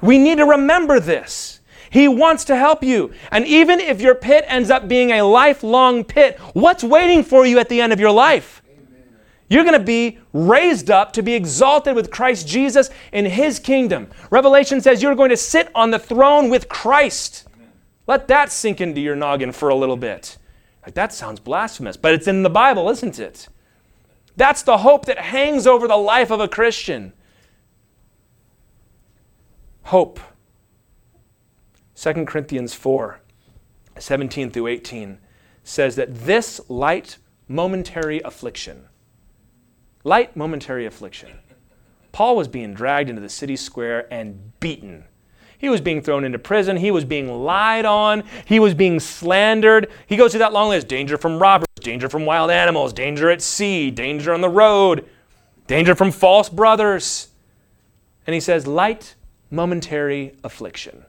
We 0.01 0.17
need 0.17 0.39
to 0.39 0.45
remember 0.45 0.99
this. 0.99 1.61
He 1.89 2.09
wants 2.09 2.43
to 2.45 2.57
help 2.57 2.83
you. 2.83 3.13
And 3.31 3.45
even 3.47 3.79
if 3.79 4.01
your 4.01 4.15
pit 4.15 4.43
ends 4.49 4.69
up 4.69 4.89
being 4.89 5.11
a 5.11 5.21
lifelong 5.21 6.03
pit, 6.03 6.37
what's 6.51 6.83
waiting 6.83 7.23
for 7.23 7.45
you 7.45 7.57
at 7.57 7.69
the 7.69 7.79
end 7.79 7.93
of 7.93 8.01
your 8.01 8.11
life? 8.11 8.62
You're 9.49 9.63
going 9.63 9.77
to 9.77 9.85
be 9.85 10.19
raised 10.31 10.89
up 10.89 11.13
to 11.13 11.21
be 11.21 11.33
exalted 11.33 11.95
with 11.95 12.11
Christ 12.11 12.47
Jesus 12.47 12.89
in 13.11 13.25
his 13.25 13.59
kingdom. 13.59 14.09
Revelation 14.29 14.81
says 14.81 15.01
you're 15.01 15.15
going 15.15 15.29
to 15.29 15.37
sit 15.37 15.69
on 15.75 15.91
the 15.91 15.99
throne 15.99 16.49
with 16.49 16.69
Christ. 16.69 17.47
Let 18.07 18.27
that 18.27 18.51
sink 18.51 18.81
into 18.81 19.01
your 19.01 19.15
noggin 19.15 19.51
for 19.51 19.69
a 19.69 19.75
little 19.75 19.97
bit. 19.97 20.37
Like 20.83 20.95
that 20.95 21.13
sounds 21.13 21.39
blasphemous, 21.39 21.97
but 21.97 22.13
it's 22.13 22.27
in 22.27 22.43
the 22.43 22.49
Bible, 22.49 22.89
isn't 22.89 23.19
it? 23.19 23.47
That's 24.35 24.63
the 24.63 24.79
hope 24.79 25.05
that 25.05 25.19
hangs 25.19 25.67
over 25.67 25.87
the 25.87 25.97
life 25.97 26.31
of 26.31 26.39
a 26.39 26.47
Christian. 26.47 27.13
Hope. 29.83 30.19
2 31.95 32.25
Corinthians 32.25 32.73
4 32.73 33.19
17 33.99 34.49
through 34.49 34.67
18 34.67 35.19
says 35.63 35.95
that 35.95 36.13
this 36.15 36.59
light 36.67 37.17
momentary 37.47 38.19
affliction, 38.21 38.87
light 40.03 40.35
momentary 40.35 40.85
affliction, 40.85 41.29
Paul 42.11 42.35
was 42.35 42.47
being 42.47 42.73
dragged 42.73 43.09
into 43.09 43.21
the 43.21 43.29
city 43.29 43.55
square 43.55 44.07
and 44.11 44.59
beaten. 44.59 45.05
He 45.57 45.69
was 45.69 45.81
being 45.81 46.01
thrown 46.01 46.25
into 46.25 46.37
prison. 46.37 46.77
He 46.77 46.91
was 46.91 47.05
being 47.05 47.43
lied 47.43 47.85
on. 47.85 48.23
He 48.45 48.59
was 48.59 48.73
being 48.73 48.99
slandered. 48.99 49.89
He 50.07 50.17
goes 50.17 50.31
through 50.31 50.39
that 50.39 50.53
long 50.53 50.69
list 50.69 50.87
danger 50.87 51.17
from 51.17 51.39
robbers, 51.39 51.67
danger 51.79 52.09
from 52.09 52.25
wild 52.25 52.51
animals, 52.51 52.91
danger 52.91 53.29
at 53.29 53.41
sea, 53.41 53.89
danger 53.89 54.33
on 54.33 54.41
the 54.41 54.49
road, 54.49 55.07
danger 55.67 55.95
from 55.95 56.11
false 56.11 56.49
brothers. 56.49 57.29
And 58.27 58.33
he 58.33 58.39
says, 58.39 58.67
light 58.67 59.15
momentary 59.49 60.35
affliction. 60.43 61.05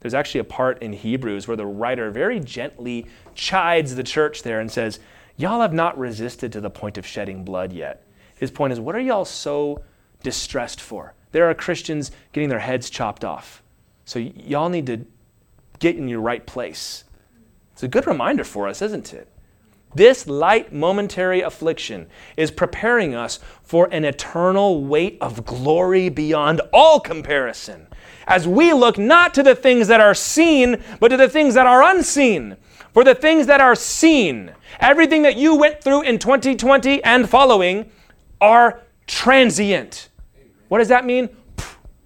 There's 0.00 0.14
actually 0.14 0.40
a 0.40 0.44
part 0.44 0.82
in 0.82 0.92
Hebrews 0.92 1.48
where 1.48 1.56
the 1.56 1.64
writer 1.64 2.10
very 2.10 2.40
gently 2.40 3.06
chides 3.34 3.94
the 3.94 4.02
church 4.02 4.42
there 4.42 4.60
and 4.60 4.70
says, 4.70 5.00
Y'all 5.36 5.60
have 5.60 5.72
not 5.72 5.98
resisted 5.98 6.52
to 6.52 6.60
the 6.60 6.70
point 6.70 6.98
of 6.98 7.06
shedding 7.06 7.44
blood 7.44 7.72
yet. 7.72 8.06
His 8.36 8.50
point 8.50 8.72
is, 8.72 8.80
what 8.80 8.94
are 8.94 9.00
y'all 9.00 9.24
so 9.24 9.82
distressed 10.22 10.80
for? 10.80 11.14
There 11.32 11.48
are 11.48 11.54
Christians 11.54 12.10
getting 12.32 12.48
their 12.48 12.58
heads 12.58 12.90
chopped 12.90 13.24
off. 13.24 13.62
So 14.04 14.18
y'all 14.18 14.68
need 14.68 14.86
to 14.86 15.06
get 15.78 15.96
in 15.96 16.08
your 16.08 16.20
right 16.20 16.46
place. 16.46 17.04
It's 17.72 17.82
a 17.82 17.88
good 17.88 18.06
reminder 18.06 18.44
for 18.44 18.68
us, 18.68 18.82
isn't 18.82 19.12
it? 19.14 19.28
This 19.94 20.26
light 20.26 20.72
momentary 20.72 21.42
affliction 21.42 22.08
is 22.36 22.50
preparing 22.50 23.14
us 23.14 23.38
for 23.62 23.88
an 23.92 24.04
eternal 24.04 24.84
weight 24.84 25.18
of 25.20 25.44
glory 25.44 26.08
beyond 26.08 26.62
all 26.72 26.98
comparison 26.98 27.88
as 28.26 28.48
we 28.48 28.72
look 28.72 28.96
not 28.96 29.34
to 29.34 29.42
the 29.42 29.54
things 29.54 29.88
that 29.88 30.00
are 30.00 30.14
seen, 30.14 30.82
but 31.00 31.08
to 31.08 31.16
the 31.16 31.28
things 31.28 31.54
that 31.54 31.66
are 31.66 31.82
unseen. 31.82 32.56
For 32.92 33.04
the 33.04 33.14
things 33.14 33.46
that 33.46 33.60
are 33.60 33.74
seen, 33.74 34.52
everything 34.78 35.22
that 35.22 35.36
you 35.36 35.54
went 35.54 35.82
through 35.82 36.02
in 36.02 36.18
2020 36.18 37.02
and 37.02 37.28
following, 37.28 37.90
are 38.40 38.82
transient. 39.06 40.08
What 40.68 40.78
does 40.78 40.88
that 40.88 41.04
mean? 41.04 41.28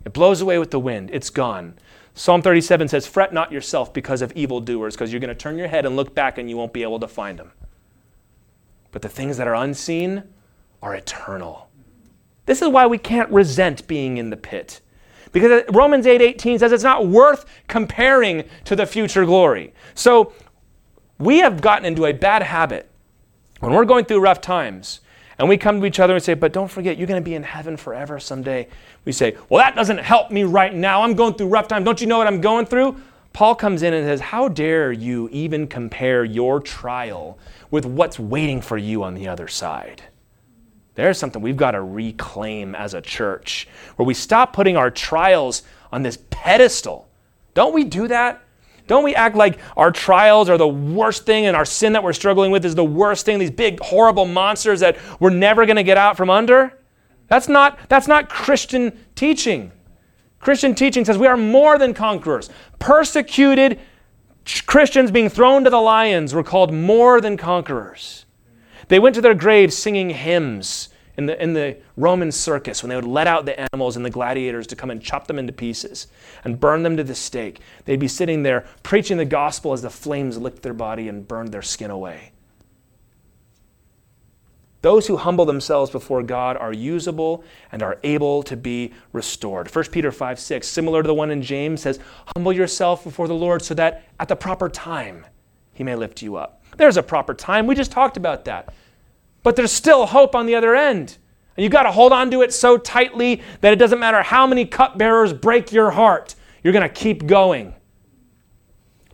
It 0.04 0.12
blows 0.12 0.40
away 0.40 0.58
with 0.58 0.70
the 0.70 0.78
wind, 0.78 1.10
it's 1.12 1.30
gone. 1.30 1.74
Psalm 2.14 2.40
37 2.40 2.88
says, 2.88 3.06
Fret 3.06 3.34
not 3.34 3.52
yourself 3.52 3.92
because 3.92 4.22
of 4.22 4.32
evildoers, 4.32 4.94
because 4.94 5.12
you're 5.12 5.20
going 5.20 5.28
to 5.28 5.34
turn 5.34 5.58
your 5.58 5.68
head 5.68 5.84
and 5.84 5.96
look 5.96 6.14
back 6.14 6.38
and 6.38 6.48
you 6.48 6.56
won't 6.56 6.72
be 6.72 6.82
able 6.82 7.00
to 7.00 7.08
find 7.08 7.38
them. 7.38 7.52
But 8.90 9.02
the 9.02 9.08
things 9.08 9.36
that 9.36 9.46
are 9.46 9.54
unseen 9.54 10.22
are 10.82 10.94
eternal. 10.94 11.68
This 12.46 12.62
is 12.62 12.68
why 12.68 12.86
we 12.86 12.96
can't 12.96 13.30
resent 13.30 13.86
being 13.86 14.16
in 14.16 14.30
the 14.30 14.36
pit. 14.36 14.80
Because 15.32 15.64
Romans 15.70 16.06
8 16.06 16.40
says 16.40 16.72
it's 16.72 16.82
not 16.82 17.06
worth 17.06 17.44
comparing 17.66 18.44
to 18.64 18.76
the 18.76 18.86
future 18.86 19.26
glory. 19.26 19.74
So 19.94 20.32
we 21.18 21.38
have 21.38 21.60
gotten 21.60 21.84
into 21.84 22.06
a 22.06 22.12
bad 22.12 22.42
habit 22.42 22.90
when 23.60 23.72
we're 23.72 23.84
going 23.84 24.04
through 24.04 24.20
rough 24.20 24.40
times 24.40 25.00
and 25.38 25.48
we 25.48 25.56
come 25.56 25.80
to 25.80 25.86
each 25.86 26.00
other 26.00 26.14
and 26.14 26.22
say, 26.22 26.34
But 26.34 26.52
don't 26.52 26.70
forget, 26.70 26.96
you're 26.96 27.06
going 27.06 27.22
to 27.22 27.24
be 27.24 27.34
in 27.34 27.42
heaven 27.42 27.76
forever 27.76 28.18
someday. 28.18 28.68
We 29.04 29.12
say, 29.12 29.36
Well, 29.48 29.62
that 29.62 29.74
doesn't 29.74 29.98
help 29.98 30.30
me 30.30 30.44
right 30.44 30.74
now. 30.74 31.02
I'm 31.02 31.14
going 31.14 31.34
through 31.34 31.48
rough 31.48 31.68
times. 31.68 31.84
Don't 31.84 32.00
you 32.00 32.06
know 32.06 32.18
what 32.18 32.26
I'm 32.26 32.40
going 32.40 32.66
through? 32.66 33.00
Paul 33.32 33.54
comes 33.54 33.82
in 33.82 33.92
and 33.92 34.06
says, 34.06 34.20
How 34.20 34.48
dare 34.48 34.92
you 34.92 35.28
even 35.30 35.66
compare 35.66 36.24
your 36.24 36.60
trial 36.60 37.38
with 37.70 37.84
what's 37.84 38.18
waiting 38.18 38.60
for 38.60 38.78
you 38.78 39.02
on 39.02 39.14
the 39.14 39.28
other 39.28 39.48
side? 39.48 40.02
There's 40.94 41.18
something 41.18 41.42
we've 41.42 41.58
got 41.58 41.72
to 41.72 41.82
reclaim 41.82 42.74
as 42.74 42.94
a 42.94 43.02
church 43.02 43.68
where 43.96 44.06
we 44.06 44.14
stop 44.14 44.54
putting 44.54 44.78
our 44.78 44.90
trials 44.90 45.62
on 45.92 46.02
this 46.02 46.18
pedestal. 46.30 47.06
Don't 47.52 47.74
we 47.74 47.84
do 47.84 48.08
that? 48.08 48.42
Don't 48.86 49.04
we 49.04 49.14
act 49.14 49.36
like 49.36 49.58
our 49.76 49.90
trials 49.90 50.48
are 50.48 50.58
the 50.58 50.68
worst 50.68 51.26
thing 51.26 51.46
and 51.46 51.56
our 51.56 51.64
sin 51.64 51.92
that 51.94 52.02
we're 52.02 52.12
struggling 52.12 52.50
with 52.50 52.64
is 52.64 52.74
the 52.74 52.84
worst 52.84 53.26
thing, 53.26 53.38
these 53.38 53.50
big, 53.50 53.80
horrible 53.80 54.26
monsters 54.26 54.80
that 54.80 54.96
we're 55.18 55.30
never 55.30 55.66
going 55.66 55.76
to 55.76 55.82
get 55.82 55.96
out 55.96 56.16
from 56.16 56.30
under? 56.30 56.78
That's 57.28 57.48
not, 57.48 57.78
that's 57.88 58.06
not 58.06 58.28
Christian 58.28 58.96
teaching. 59.14 59.72
Christian 60.38 60.74
teaching 60.74 61.04
says 61.04 61.18
we 61.18 61.26
are 61.26 61.36
more 61.36 61.78
than 61.78 61.94
conquerors. 61.94 62.50
Persecuted 62.78 63.80
Christians 64.66 65.10
being 65.10 65.28
thrown 65.28 65.64
to 65.64 65.70
the 65.70 65.80
lions 65.80 66.32
were 66.32 66.44
called 66.44 66.72
more 66.72 67.20
than 67.20 67.36
conquerors. 67.36 68.26
They 68.88 69.00
went 69.00 69.16
to 69.16 69.20
their 69.20 69.34
graves 69.34 69.76
singing 69.76 70.10
hymns 70.10 70.90
in 71.16 71.26
the, 71.26 71.42
in 71.42 71.52
the 71.52 71.76
Roman 71.96 72.30
circus 72.30 72.82
when 72.82 72.90
they 72.90 72.96
would 72.96 73.04
let 73.04 73.26
out 73.26 73.46
the 73.46 73.58
animals 73.72 73.96
and 73.96 74.04
the 74.04 74.10
gladiators 74.10 74.66
to 74.68 74.76
come 74.76 74.90
and 74.90 75.02
chop 75.02 75.26
them 75.26 75.38
into 75.38 75.52
pieces 75.52 76.08
and 76.44 76.60
burn 76.60 76.82
them 76.82 76.96
to 76.96 77.04
the 77.04 77.14
stake. 77.14 77.60
They'd 77.84 78.00
be 78.00 78.08
sitting 78.08 78.42
there 78.42 78.66
preaching 78.82 79.16
the 79.16 79.24
gospel 79.24 79.72
as 79.72 79.82
the 79.82 79.90
flames 79.90 80.38
licked 80.38 80.62
their 80.62 80.74
body 80.74 81.08
and 81.08 81.26
burned 81.26 81.52
their 81.52 81.62
skin 81.62 81.90
away. 81.90 82.32
Those 84.82 85.06
who 85.08 85.16
humble 85.16 85.46
themselves 85.46 85.90
before 85.90 86.22
God 86.22 86.56
are 86.56 86.72
usable 86.72 87.42
and 87.72 87.82
are 87.82 87.98
able 88.04 88.42
to 88.44 88.56
be 88.56 88.92
restored. 89.12 89.74
1 89.74 89.84
Peter 89.86 90.12
5 90.12 90.38
6, 90.38 90.68
similar 90.68 91.02
to 91.02 91.06
the 91.06 91.14
one 91.14 91.30
in 91.30 91.42
James, 91.42 91.82
says, 91.82 91.98
Humble 92.36 92.52
yourself 92.52 93.02
before 93.02 93.26
the 93.26 93.34
Lord 93.34 93.62
so 93.62 93.74
that 93.74 94.04
at 94.20 94.28
the 94.28 94.36
proper 94.36 94.68
time 94.68 95.26
he 95.72 95.82
may 95.82 95.96
lift 95.96 96.22
you 96.22 96.36
up. 96.36 96.62
There's 96.76 96.96
a 96.96 97.02
proper 97.02 97.34
time. 97.34 97.66
We 97.66 97.74
just 97.74 97.90
talked 97.90 98.16
about 98.16 98.44
that. 98.44 98.72
But 99.46 99.54
there's 99.54 99.70
still 99.70 100.06
hope 100.06 100.34
on 100.34 100.46
the 100.46 100.56
other 100.56 100.74
end. 100.74 101.18
And 101.56 101.62
you've 101.62 101.70
got 101.70 101.84
to 101.84 101.92
hold 101.92 102.10
on 102.10 102.32
to 102.32 102.42
it 102.42 102.52
so 102.52 102.76
tightly 102.76 103.42
that 103.60 103.72
it 103.72 103.76
doesn't 103.76 104.00
matter 104.00 104.20
how 104.20 104.44
many 104.44 104.66
cupbearers 104.66 105.32
break 105.32 105.70
your 105.70 105.92
heart, 105.92 106.34
you're 106.64 106.72
going 106.72 106.82
to 106.82 106.92
keep 106.92 107.26
going. 107.26 107.72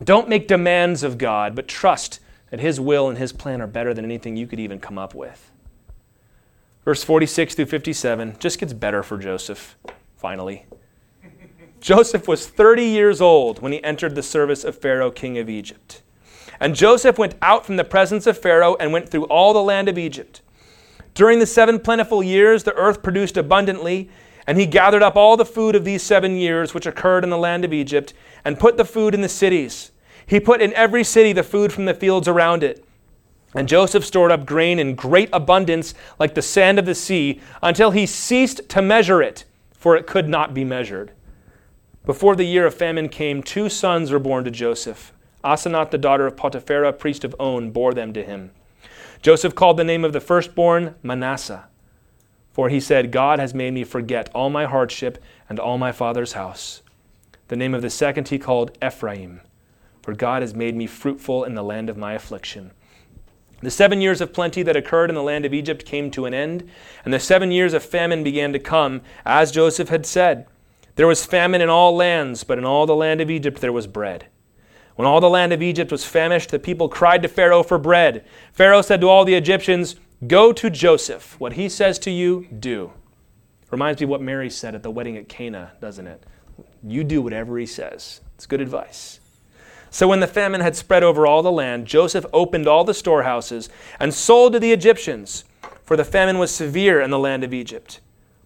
Don't 0.03 0.27
make 0.27 0.47
demands 0.47 1.03
of 1.03 1.19
God, 1.19 1.53
but 1.53 1.67
trust 1.67 2.19
that 2.49 2.59
His 2.59 2.79
will 2.79 3.09
and 3.09 3.19
His 3.19 3.31
plan 3.31 3.61
are 3.61 3.67
better 3.67 3.93
than 3.93 4.05
anything 4.05 4.35
you 4.35 4.47
could 4.47 4.59
even 4.59 4.79
come 4.79 4.97
up 4.97 5.13
with. 5.13 5.51
Verse 6.83 7.03
46 7.03 7.53
through 7.53 7.67
57 7.67 8.37
just 8.39 8.59
gets 8.59 8.73
better 8.73 9.03
for 9.03 9.19
Joseph, 9.19 9.77
finally. 10.17 10.65
Joseph 11.79 12.27
was 12.27 12.47
30 12.47 12.83
years 12.83 13.21
old 13.21 13.61
when 13.61 13.71
he 13.71 13.83
entered 13.83 14.15
the 14.15 14.23
service 14.23 14.63
of 14.63 14.75
Pharaoh, 14.79 15.11
king 15.11 15.37
of 15.37 15.47
Egypt. 15.47 16.01
And 16.63 16.75
Joseph 16.75 17.17
went 17.17 17.35
out 17.41 17.65
from 17.65 17.75
the 17.75 17.83
presence 17.83 18.25
of 18.25 18.37
Pharaoh 18.37 18.77
and 18.79 18.93
went 18.93 19.09
through 19.09 19.25
all 19.25 19.51
the 19.51 19.61
land 19.61 19.89
of 19.89 19.97
Egypt. 19.97 20.41
During 21.13 21.39
the 21.39 21.45
seven 21.45 21.77
plentiful 21.77 22.23
years, 22.23 22.63
the 22.63 22.73
earth 22.75 23.03
produced 23.03 23.35
abundantly, 23.35 24.09
and 24.47 24.57
he 24.57 24.65
gathered 24.65 25.03
up 25.03 25.17
all 25.17 25.35
the 25.35 25.43
food 25.43 25.75
of 25.75 25.83
these 25.83 26.01
seven 26.01 26.37
years 26.37 26.73
which 26.73 26.85
occurred 26.85 27.25
in 27.25 27.29
the 27.29 27.37
land 27.37 27.65
of 27.65 27.73
Egypt, 27.73 28.13
and 28.45 28.57
put 28.57 28.77
the 28.77 28.85
food 28.85 29.13
in 29.13 29.19
the 29.19 29.27
cities. 29.27 29.91
He 30.25 30.39
put 30.39 30.61
in 30.61 30.73
every 30.73 31.03
city 31.03 31.33
the 31.33 31.43
food 31.43 31.73
from 31.73 31.83
the 31.83 31.93
fields 31.93 32.29
around 32.29 32.63
it. 32.63 32.85
And 33.53 33.67
Joseph 33.67 34.05
stored 34.05 34.31
up 34.31 34.45
grain 34.45 34.79
in 34.79 34.95
great 34.95 35.29
abundance, 35.33 35.93
like 36.17 36.33
the 36.33 36.41
sand 36.41 36.79
of 36.79 36.85
the 36.85 36.95
sea, 36.95 37.41
until 37.61 37.91
he 37.91 38.05
ceased 38.05 38.69
to 38.69 38.81
measure 38.81 39.21
it, 39.21 39.43
for 39.73 39.97
it 39.97 40.07
could 40.07 40.29
not 40.29 40.53
be 40.53 40.63
measured. 40.63 41.11
Before 42.05 42.37
the 42.37 42.45
year 42.45 42.65
of 42.65 42.73
famine 42.73 43.09
came, 43.09 43.43
two 43.43 43.67
sons 43.67 44.11
were 44.11 44.17
born 44.19 44.45
to 44.45 44.51
Joseph. 44.51 45.12
Asenath, 45.43 45.91
the 45.91 45.97
daughter 45.97 46.25
of 46.25 46.35
Potiphera, 46.35 46.93
priest 46.93 47.23
of 47.23 47.35
On, 47.39 47.71
bore 47.71 47.93
them 47.93 48.13
to 48.13 48.23
him. 48.23 48.51
Joseph 49.21 49.55
called 49.55 49.77
the 49.77 49.83
name 49.83 50.03
of 50.03 50.13
the 50.13 50.19
firstborn 50.19 50.95
Manasseh, 51.01 51.67
for 52.51 52.69
he 52.69 52.79
said, 52.79 53.11
God 53.11 53.39
has 53.39 53.53
made 53.53 53.73
me 53.73 53.83
forget 53.83 54.29
all 54.35 54.49
my 54.49 54.65
hardship 54.65 55.21
and 55.49 55.59
all 55.59 55.77
my 55.77 55.91
father's 55.91 56.33
house. 56.33 56.81
The 57.47 57.55
name 57.55 57.73
of 57.73 57.81
the 57.81 57.89
second 57.89 58.29
he 58.29 58.39
called 58.39 58.77
Ephraim, 58.83 59.41
for 60.01 60.13
God 60.13 60.41
has 60.41 60.53
made 60.53 60.75
me 60.75 60.87
fruitful 60.87 61.43
in 61.43 61.55
the 61.55 61.63
land 61.63 61.89
of 61.89 61.97
my 61.97 62.13
affliction. 62.13 62.71
The 63.61 63.71
seven 63.71 64.01
years 64.01 64.19
of 64.19 64.33
plenty 64.33 64.61
that 64.63 64.75
occurred 64.75 65.09
in 65.09 65.15
the 65.15 65.23
land 65.23 65.45
of 65.45 65.53
Egypt 65.53 65.85
came 65.85 66.11
to 66.11 66.25
an 66.25 66.33
end, 66.33 66.69
and 67.05 67.13
the 67.13 67.19
seven 67.19 67.51
years 67.51 67.73
of 67.73 67.83
famine 67.83 68.23
began 68.23 68.51
to 68.51 68.59
come, 68.59 69.01
as 69.25 69.51
Joseph 69.51 69.87
had 69.87 70.05
said. 70.05 70.47
There 70.95 71.07
was 71.07 71.25
famine 71.25 71.61
in 71.61 71.69
all 71.69 71.95
lands, 71.95 72.43
but 72.43 72.57
in 72.57 72.65
all 72.65 72.85
the 72.85 72.95
land 72.95 73.21
of 73.21 73.31
Egypt 73.31 73.61
there 73.61 73.71
was 73.71 73.87
bread. 73.87 74.27
When 74.95 75.07
all 75.07 75.19
the 75.19 75.29
land 75.29 75.53
of 75.53 75.61
Egypt 75.61 75.91
was 75.91 76.05
famished, 76.05 76.51
the 76.51 76.59
people 76.59 76.87
cried 76.87 77.23
to 77.23 77.27
Pharaoh 77.27 77.63
for 77.63 77.77
bread. 77.77 78.25
Pharaoh 78.51 78.81
said 78.81 79.01
to 79.01 79.09
all 79.09 79.25
the 79.25 79.35
Egyptians, 79.35 79.95
Go 80.27 80.53
to 80.53 80.69
Joseph. 80.69 81.39
What 81.39 81.53
he 81.53 81.67
says 81.67 81.99
to 81.99 82.11
you, 82.11 82.47
do. 82.59 82.93
Reminds 83.71 83.99
me 83.99 84.05
of 84.05 84.09
what 84.11 84.21
Mary 84.21 84.49
said 84.49 84.75
at 84.75 84.83
the 84.83 84.91
wedding 84.91 85.17
at 85.17 85.27
Cana, 85.27 85.71
doesn't 85.81 86.05
it? 86.05 86.23
You 86.83 87.03
do 87.03 87.21
whatever 87.21 87.57
he 87.57 87.65
says. 87.65 88.21
It's 88.35 88.45
good 88.45 88.61
advice. 88.61 89.19
So 89.89 90.07
when 90.07 90.19
the 90.19 90.27
famine 90.27 90.61
had 90.61 90.75
spread 90.75 91.03
over 91.03 91.27
all 91.27 91.41
the 91.41 91.51
land, 91.51 91.87
Joseph 91.87 92.25
opened 92.33 92.67
all 92.67 92.83
the 92.83 92.93
storehouses 92.93 93.69
and 93.99 94.13
sold 94.13 94.53
to 94.53 94.59
the 94.59 94.71
Egyptians, 94.71 95.43
for 95.83 95.97
the 95.97 96.05
famine 96.05 96.37
was 96.37 96.51
severe 96.51 97.01
in 97.01 97.09
the 97.09 97.19
land 97.19 97.43
of 97.43 97.53
Egypt. 97.53 97.99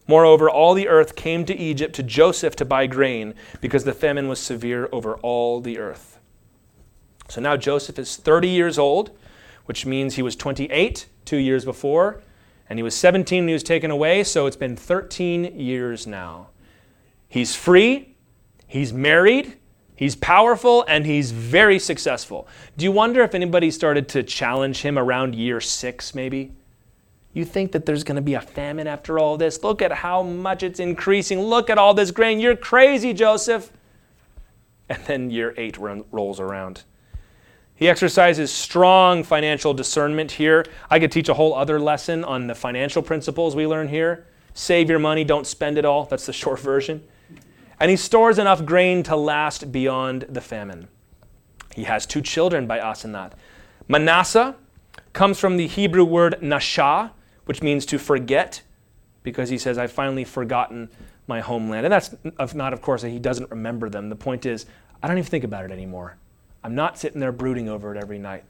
Moreover, 0.07 0.49
all 0.49 0.73
the 0.73 0.87
earth 0.87 1.15
came 1.15 1.45
to 1.45 1.57
Egypt 1.57 1.95
to 1.95 2.03
Joseph 2.03 2.55
to 2.57 2.65
buy 2.65 2.87
grain, 2.87 3.33
because 3.61 3.83
the 3.83 3.93
famine 3.93 4.27
was 4.27 4.39
severe 4.39 4.89
over 4.91 5.15
all 5.15 5.61
the 5.61 5.77
earth. 5.77 6.16
So 7.27 7.41
now 7.41 7.57
Joseph 7.57 7.99
is 7.99 8.15
30 8.15 8.47
years 8.47 8.77
old, 8.77 9.11
which 9.65 9.85
means 9.85 10.15
he 10.15 10.21
was 10.21 10.35
28 10.35 11.07
two 11.25 11.37
years 11.37 11.65
before, 11.65 12.21
and 12.69 12.79
he 12.79 12.83
was 12.83 12.95
17 12.95 13.43
when 13.43 13.47
he 13.49 13.53
was 13.53 13.63
taken 13.63 13.91
away, 13.91 14.23
so 14.23 14.45
it's 14.45 14.55
been 14.55 14.75
13 14.75 15.59
years 15.59 16.07
now. 16.07 16.47
He's 17.27 17.55
free, 17.55 18.15
he's 18.67 18.93
married, 18.93 19.57
He's 19.97 20.15
powerful 20.15 20.85
and 20.87 21.07
he's 21.07 21.31
very 21.31 21.79
successful. 21.79 22.47
Do 22.77 22.85
you 22.85 22.91
wonder 22.91 23.23
if 23.23 23.33
anybody 23.33 23.71
started 23.71 24.07
to 24.09 24.21
challenge 24.21 24.83
him 24.83 24.97
around 24.97 25.33
year 25.33 25.59
six, 25.59 26.13
maybe? 26.13 26.51
You 27.33 27.43
think 27.43 27.71
that 27.71 27.87
there's 27.87 28.03
going 28.03 28.15
to 28.17 28.21
be 28.21 28.35
a 28.35 28.41
famine 28.41 28.85
after 28.85 29.17
all 29.17 29.37
this? 29.37 29.63
Look 29.63 29.81
at 29.81 29.91
how 29.91 30.21
much 30.21 30.61
it's 30.61 30.79
increasing. 30.79 31.41
Look 31.41 31.71
at 31.71 31.79
all 31.79 31.95
this 31.95 32.11
grain. 32.11 32.39
You're 32.39 32.55
crazy, 32.55 33.11
Joseph. 33.11 33.71
And 34.87 35.03
then 35.05 35.31
year 35.31 35.55
eight 35.57 35.77
rolls 35.79 36.39
around. 36.39 36.83
He 37.77 37.87
exercises 37.87 38.51
strong 38.51 39.23
financial 39.23 39.73
discernment 39.73 40.31
here. 40.31 40.65
I 40.89 40.99
could 40.99 41.11
teach 41.11 41.29
a 41.29 41.33
whole 41.33 41.53
other 41.53 41.79
lesson 41.79 42.25
on 42.25 42.47
the 42.47 42.55
financial 42.55 43.01
principles 43.01 43.55
we 43.55 43.65
learn 43.65 43.87
here. 43.87 44.25
Save 44.53 44.89
your 44.89 44.99
money, 44.99 45.23
don't 45.23 45.47
spend 45.47 45.77
it 45.77 45.85
all. 45.85 46.05
That's 46.05 46.25
the 46.25 46.33
short 46.43 46.59
version 46.59 47.03
and 47.79 47.91
he 47.91 47.97
stores 47.97 48.39
enough 48.39 48.65
grain 48.65 49.03
to 49.03 49.15
last 49.15 49.71
beyond 49.71 50.25
the 50.29 50.41
famine. 50.41 50.87
He 51.75 51.83
has 51.83 52.05
two 52.05 52.21
children 52.21 52.65
by 52.65 52.79
Asenath. 52.79 53.33
Manasseh 53.87 54.55
comes 55.13 55.39
from 55.39 55.57
the 55.57 55.67
Hebrew 55.67 56.03
word 56.03 56.39
nashah, 56.41 57.11
which 57.45 57.61
means 57.61 57.85
to 57.87 57.99
forget, 57.99 58.61
because 59.23 59.49
he 59.49 59.57
says, 59.57 59.77
I've 59.77 59.91
finally 59.91 60.23
forgotten 60.23 60.89
my 61.27 61.39
homeland. 61.39 61.85
And 61.85 61.93
that's 61.93 62.53
not, 62.55 62.73
of 62.73 62.81
course, 62.81 63.03
that 63.03 63.09
he 63.09 63.19
doesn't 63.19 63.49
remember 63.51 63.89
them. 63.89 64.09
The 64.09 64.15
point 64.15 64.45
is, 64.45 64.65
I 65.03 65.07
don't 65.07 65.17
even 65.17 65.29
think 65.29 65.43
about 65.43 65.65
it 65.65 65.71
anymore. 65.71 66.17
I'm 66.63 66.75
not 66.75 66.97
sitting 66.97 67.19
there 67.19 67.31
brooding 67.31 67.69
over 67.69 67.93
it 67.95 68.01
every 68.01 68.19
night. 68.19 68.43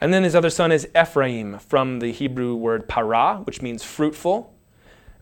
And 0.00 0.12
then 0.12 0.24
his 0.24 0.34
other 0.34 0.50
son 0.50 0.72
is 0.72 0.88
Ephraim, 0.94 1.58
from 1.58 2.00
the 2.00 2.12
Hebrew 2.12 2.54
word 2.54 2.88
para, 2.88 3.40
which 3.44 3.62
means 3.62 3.82
fruitful. 3.82 4.52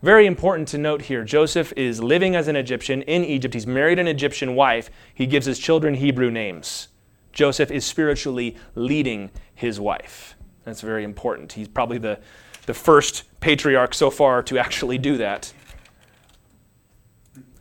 Very 0.01 0.25
important 0.25 0.67
to 0.69 0.77
note 0.77 1.03
here 1.03 1.23
Joseph 1.23 1.71
is 1.77 2.03
living 2.03 2.35
as 2.35 2.49
an 2.49 2.57
Egyptian 2.57 3.01
in 3.03 3.23
Egypt. 3.23 3.53
He's 3.53 3.65
married 3.65 3.99
an 3.99 4.07
Egyptian 4.07 4.55
wife. 4.55 4.89
He 5.13 5.25
gives 5.25 5.45
his 5.45 5.57
children 5.57 5.93
Hebrew 5.93 6.29
names. 6.29 6.89
Joseph 7.31 7.71
is 7.71 7.85
spiritually 7.85 8.57
leading 8.75 9.31
his 9.55 9.79
wife. 9.79 10.35
That's 10.65 10.81
very 10.81 11.03
important. 11.03 11.53
He's 11.53 11.69
probably 11.69 11.97
the, 11.97 12.19
the 12.65 12.73
first 12.73 13.23
patriarch 13.39 13.93
so 13.93 14.09
far 14.09 14.43
to 14.43 14.57
actually 14.57 14.97
do 14.97 15.17
that. 15.17 15.53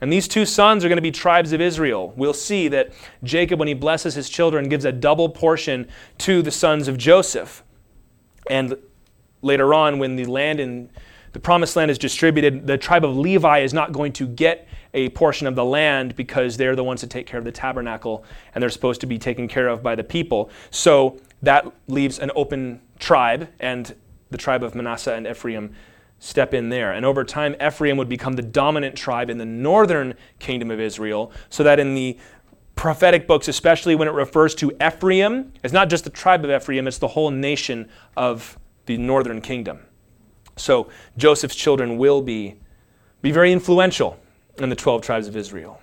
And 0.03 0.13
these 0.13 0.27
two 0.27 0.45
sons 0.45 0.85
are 0.85 0.89
going 0.89 0.97
to 0.97 1.03
be 1.03 1.13
tribes 1.13 1.53
of 1.53 1.61
Israel. 1.61 2.13
We'll 2.17 2.35
see 2.35 2.67
that 2.69 2.93
Jacob, 3.23 3.61
when 3.61 3.69
he 3.69 3.75
blesses 3.75 4.17
his 4.17 4.29
children, 4.29 4.69
gives 4.69 4.85
a 4.85 4.91
double 4.91 5.29
portion 5.29 5.89
to 6.19 6.43
the 6.43 6.51
sons 6.51 6.89
of 6.89 6.99
Joseph. 6.99 7.63
And 8.51 8.77
later 9.43 9.73
on, 9.73 10.01
when 10.01 10.17
the 10.17 10.25
land 10.25 10.59
in 10.59 10.91
the 11.35 11.39
promised 11.39 11.77
land 11.77 11.89
is 11.89 11.99
distributed, 11.99 12.67
the 12.67 12.77
tribe 12.77 13.05
of 13.05 13.17
Levi 13.17 13.61
is 13.61 13.73
not 13.73 13.93
going 13.93 14.13
to 14.15 14.27
get 14.27 14.67
a 14.93 15.09
portion 15.11 15.47
of 15.47 15.55
the 15.55 15.65
land 15.65 16.17
because 16.17 16.57
they're 16.57 16.75
the 16.75 16.83
ones 16.83 17.01
that 17.03 17.09
take 17.09 17.29
care 17.29 17.39
of 17.39 17.45
the 17.45 17.53
tabernacle 17.53 18.25
and 18.55 18.61
they're 18.61 18.71
supposed 18.71 19.01
to 19.03 19.07
be 19.07 19.19
taken 19.21 19.47
care 19.47 19.69
of 19.69 19.85
by 19.85 19.95
the 19.95 20.05
people. 20.05 20.51
So 20.73 21.21
that 21.43 21.65
leaves 21.87 22.19
an 22.19 22.33
open 22.35 22.81
tribe, 22.99 23.49
and 23.61 23.95
the 24.31 24.39
tribe 24.39 24.65
of 24.65 24.75
Manasseh 24.75 25.15
and 25.15 25.29
Ephraim 25.29 25.73
step 26.23 26.55
in 26.55 26.68
there. 26.68 26.93
And 26.93 27.05
over 27.05 27.25
time, 27.25 27.57
Ephraim 27.61 27.97
would 27.97 28.09
become 28.09 28.35
the 28.35 28.43
dominant 28.43 28.95
tribe 28.95 29.29
in 29.29 29.39
the 29.39 29.45
northern 29.45 30.14
kingdom 30.39 30.70
of 30.70 30.79
Israel, 30.79 31.33
so 31.51 31.64
that 31.64 31.81
in 31.81 31.95
the 31.95 32.16
prophetic 32.77 33.27
books, 33.27 33.49
especially 33.49 33.97
when 33.97 34.07
it 34.07 34.12
refers 34.12 34.55
to 34.55 34.70
Ephraim, 34.81 35.53
it's 35.64 35.73
not 35.73 35.91
just 35.91 36.05
the 36.05 36.11
tribe 36.11 36.45
of 36.45 36.51
Ephraim, 36.51 36.87
it's 36.87 36.99
the 36.99 37.09
whole 37.09 37.33
nation 37.33 37.89
of 38.16 38.57
the 38.87 38.97
northern 38.99 39.41
kingdom. 39.41 39.81
So 40.57 40.89
Joseph's 41.16 41.57
children 41.57 41.99
will 41.99 42.23
be, 42.23 42.55
be 43.20 43.33
very 43.33 43.53
influential 43.53 44.16
in 44.59 44.68
the 44.68 44.77
12 44.77 45.03
tribes 45.03 45.27
of 45.27 45.37
Israel. 45.37 45.83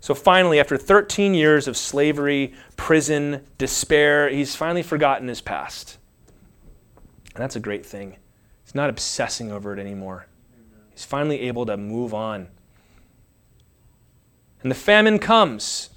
So 0.00 0.14
finally, 0.14 0.58
after 0.58 0.78
13 0.78 1.34
years 1.34 1.68
of 1.68 1.76
slavery, 1.76 2.54
prison, 2.78 3.44
despair, 3.58 4.30
he's 4.30 4.56
finally 4.56 4.82
forgotten 4.82 5.28
his 5.28 5.42
past. 5.42 5.98
And 7.34 7.42
that's 7.42 7.56
a 7.56 7.60
great 7.60 7.84
thing. 7.84 8.16
He's 8.70 8.74
not 8.76 8.88
obsessing 8.88 9.50
over 9.50 9.72
it 9.72 9.80
anymore. 9.80 10.26
He's 10.92 11.04
finally 11.04 11.40
able 11.40 11.66
to 11.66 11.76
move 11.76 12.14
on. 12.14 12.46
And 14.62 14.70
the 14.70 14.76
famine 14.76 15.18
comes. 15.18 15.90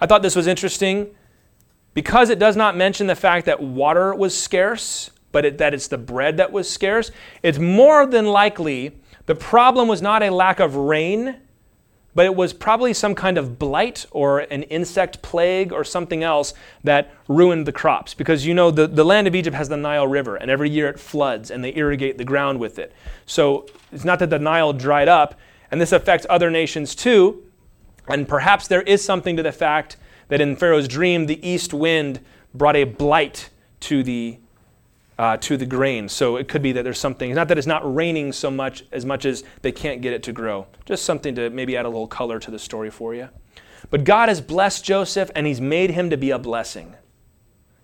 I 0.00 0.06
thought 0.06 0.22
this 0.22 0.34
was 0.34 0.48
interesting 0.48 1.14
because 1.94 2.28
it 2.28 2.40
does 2.40 2.56
not 2.56 2.76
mention 2.76 3.06
the 3.06 3.14
fact 3.14 3.46
that 3.46 3.62
water 3.62 4.14
was 4.14 4.36
scarce 4.36 5.10
but 5.30 5.44
it, 5.44 5.58
that 5.58 5.74
it's 5.74 5.88
the 5.88 5.98
bread 5.98 6.36
that 6.36 6.52
was 6.52 6.68
scarce, 6.70 7.10
it's 7.42 7.58
more 7.58 8.06
than 8.06 8.26
likely 8.26 9.00
the 9.26 9.34
problem 9.34 9.88
was 9.88 10.02
not 10.02 10.22
a 10.22 10.30
lack 10.30 10.60
of 10.60 10.76
rain, 10.76 11.36
but 12.14 12.26
it 12.26 12.34
was 12.34 12.52
probably 12.52 12.92
some 12.92 13.14
kind 13.14 13.38
of 13.38 13.58
blight 13.58 14.06
or 14.10 14.40
an 14.40 14.64
insect 14.64 15.22
plague 15.22 15.72
or 15.72 15.82
something 15.84 16.22
else 16.22 16.52
that 16.84 17.12
ruined 17.28 17.66
the 17.66 17.72
crops. 17.72 18.14
Because 18.14 18.46
you 18.46 18.54
know, 18.54 18.70
the, 18.70 18.86
the 18.86 19.04
land 19.04 19.26
of 19.26 19.34
Egypt 19.34 19.56
has 19.56 19.68
the 19.68 19.76
Nile 19.76 20.06
River, 20.06 20.36
and 20.36 20.50
every 20.50 20.68
year 20.68 20.88
it 20.88 21.00
floods 21.00 21.50
and 21.50 21.64
they 21.64 21.74
irrigate 21.74 22.18
the 22.18 22.24
ground 22.24 22.60
with 22.60 22.78
it. 22.78 22.92
So 23.26 23.66
it's 23.90 24.04
not 24.04 24.18
that 24.18 24.30
the 24.30 24.38
Nile 24.38 24.72
dried 24.72 25.08
up, 25.08 25.38
and 25.70 25.80
this 25.80 25.92
affects 25.92 26.26
other 26.28 26.50
nations 26.50 26.94
too. 26.94 27.42
And 28.08 28.28
perhaps 28.28 28.68
there 28.68 28.82
is 28.82 29.02
something 29.04 29.36
to 29.36 29.42
the 29.42 29.52
fact 29.52 29.96
that 30.28 30.40
in 30.40 30.56
Pharaoh's 30.56 30.88
dream, 30.88 31.26
the 31.26 31.46
east 31.46 31.72
wind 31.72 32.20
brought 32.54 32.76
a 32.76 32.84
blight 32.84 33.48
to 33.80 34.02
the 34.02 34.38
uh, 35.22 35.36
to 35.36 35.56
the 35.56 35.64
grain. 35.64 36.08
So 36.08 36.34
it 36.34 36.48
could 36.48 36.62
be 36.62 36.72
that 36.72 36.82
there's 36.82 36.98
something, 36.98 37.32
not 37.32 37.46
that 37.46 37.56
it's 37.56 37.64
not 37.64 37.94
raining 37.94 38.32
so 38.32 38.50
much 38.50 38.82
as 38.90 39.06
much 39.06 39.24
as 39.24 39.44
they 39.60 39.70
can't 39.70 40.02
get 40.02 40.12
it 40.12 40.24
to 40.24 40.32
grow. 40.32 40.66
Just 40.84 41.04
something 41.04 41.36
to 41.36 41.48
maybe 41.48 41.76
add 41.76 41.86
a 41.86 41.88
little 41.88 42.08
color 42.08 42.40
to 42.40 42.50
the 42.50 42.58
story 42.58 42.90
for 42.90 43.14
you. 43.14 43.28
But 43.88 44.02
God 44.02 44.28
has 44.28 44.40
blessed 44.40 44.84
Joseph 44.84 45.30
and 45.36 45.46
he's 45.46 45.60
made 45.60 45.90
him 45.90 46.10
to 46.10 46.16
be 46.16 46.32
a 46.32 46.40
blessing. 46.40 46.96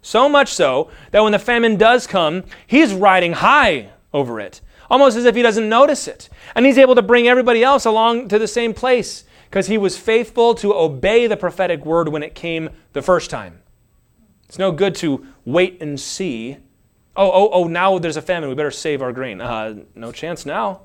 So 0.03 0.29
much 0.29 0.53
so 0.53 0.91
that 1.13 1.23
when 1.23 1.31
the 1.31 1.39
famine 1.39 1.77
does 1.77 2.09
come, 2.09 2.43
he's 2.67 2.93
riding 2.93 3.35
high 3.35 3.91
over 4.13 4.41
it, 4.41 4.61
almost 4.91 5.17
as 5.17 5.25
if 5.25 5.37
he 5.37 5.43
doesn't 5.43 5.69
notice 5.69 6.09
it. 6.09 6.29
And 6.57 6.67
he's 6.67 6.77
able 6.77 6.97
to 6.97 7.03
bring 7.03 7.29
everybody 7.29 7.63
else 7.63 7.85
along 7.85 8.31
to 8.31 8.41
the 8.41 8.49
same 8.49 8.75
place 8.75 9.23
because 9.49 9.69
he 9.69 9.79
was 9.79 9.97
faithful 9.97 10.57
to 10.57 10.75
obey 10.75 11.29
the 11.29 11.37
prophetic 11.37 11.85
word 11.85 12.09
when 12.09 12.25
it 12.25 12.35
came 12.35 12.71
the 12.95 13.03
first 13.03 13.31
time. 13.31 13.61
It's 14.49 14.59
no 14.59 14.73
good 14.73 14.97
to 14.97 15.25
wait 15.45 15.81
and 15.81 16.01
see 16.01 16.57
oh, 17.19 17.31
oh, 17.31 17.51
oh, 17.53 17.65
now 17.65 17.99
there's 17.99 18.17
a 18.17 18.23
famine. 18.23 18.49
We 18.49 18.55
better 18.55 18.71
save 18.71 19.03
our 19.03 19.13
grain. 19.13 19.41
Uh, 19.41 19.83
no 19.95 20.13
chance 20.13 20.47
now. 20.47 20.83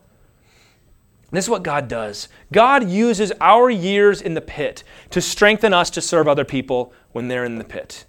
This 1.32 1.46
is 1.46 1.50
what 1.50 1.64
God 1.64 1.88
does. 1.88 2.28
God 2.52 2.90
uses 2.90 3.32
our 3.40 3.70
years 3.70 4.22
in 4.22 4.34
the 4.34 4.42
pit 4.42 4.84
to 5.12 5.22
strengthen 5.22 5.74
us 5.74 5.90
to 5.92 6.02
serve 6.02 6.28
other 6.28 6.46
people 6.46 6.94
when 7.12 7.28
they're 7.28 7.46
in 7.46 7.58
the 7.58 7.64
pit. 7.64 8.06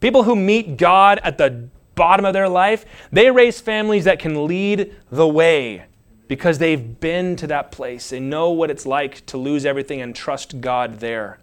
People 0.00 0.24
who 0.24 0.34
meet 0.34 0.76
God 0.76 1.20
at 1.22 1.38
the 1.38 1.68
bottom 1.94 2.24
of 2.24 2.32
their 2.32 2.48
life, 2.48 2.84
they 3.12 3.30
raise 3.30 3.60
families 3.60 4.04
that 4.04 4.18
can 4.18 4.46
lead 4.46 4.94
the 5.10 5.28
way 5.28 5.84
because 6.28 6.58
they've 6.58 6.98
been 7.00 7.36
to 7.36 7.46
that 7.46 7.72
place. 7.72 8.10
They 8.10 8.20
know 8.20 8.50
what 8.50 8.70
it's 8.70 8.86
like 8.86 9.24
to 9.26 9.38
lose 9.38 9.64
everything 9.64 10.00
and 10.00 10.14
trust 10.14 10.60
God 10.60 11.00
there. 11.00 11.38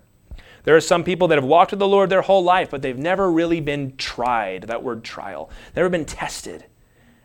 There 0.63 0.75
are 0.75 0.81
some 0.81 1.03
people 1.03 1.27
that 1.29 1.37
have 1.37 1.45
walked 1.45 1.71
with 1.71 1.79
the 1.79 1.87
Lord 1.87 2.09
their 2.09 2.21
whole 2.21 2.43
life, 2.43 2.69
but 2.69 2.81
they've 2.81 2.97
never 2.97 3.31
really 3.31 3.61
been 3.61 3.95
tried. 3.97 4.63
That 4.63 4.83
word 4.83 5.03
trial, 5.03 5.49
never 5.75 5.89
been 5.89 6.05
tested. 6.05 6.65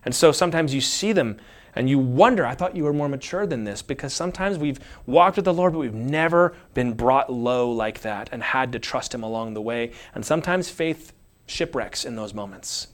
And 0.04 0.14
so 0.14 0.32
sometimes 0.32 0.74
you 0.74 0.80
see 0.80 1.12
them 1.12 1.38
and 1.74 1.90
you 1.90 1.98
wonder, 1.98 2.46
I 2.46 2.54
thought 2.54 2.76
you 2.76 2.84
were 2.84 2.92
more 2.92 3.08
mature 3.08 3.46
than 3.46 3.64
this, 3.64 3.82
because 3.82 4.14
sometimes 4.14 4.58
we've 4.58 4.78
walked 5.06 5.36
with 5.36 5.44
the 5.44 5.52
Lord, 5.52 5.72
but 5.72 5.80
we've 5.80 5.92
never 5.92 6.54
been 6.72 6.92
brought 6.92 7.32
low 7.32 7.70
like 7.70 8.02
that 8.02 8.28
and 8.30 8.42
had 8.42 8.70
to 8.72 8.78
trust 8.78 9.12
Him 9.12 9.24
along 9.24 9.54
the 9.54 9.60
way. 9.60 9.90
And 10.14 10.24
sometimes 10.24 10.70
faith 10.70 11.12
shipwrecks 11.46 12.04
in 12.04 12.14
those 12.14 12.32
moments. 12.32 12.88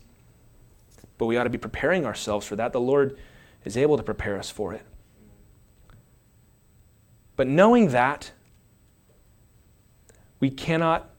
But 1.19 1.27
we 1.27 1.37
ought 1.37 1.43
to 1.43 1.51
be 1.51 1.59
preparing 1.59 2.05
ourselves 2.05 2.47
for 2.47 2.55
that. 2.55 2.73
The 2.73 2.81
Lord 2.81 3.19
is 3.63 3.77
able 3.77 3.97
to 3.97 4.03
prepare 4.03 4.39
us 4.39 4.49
for 4.49 4.73
it. 4.73 4.81
But 7.35 7.47
knowing 7.47 7.89
that, 7.89 8.31
we 10.41 10.49
cannot 10.49 11.11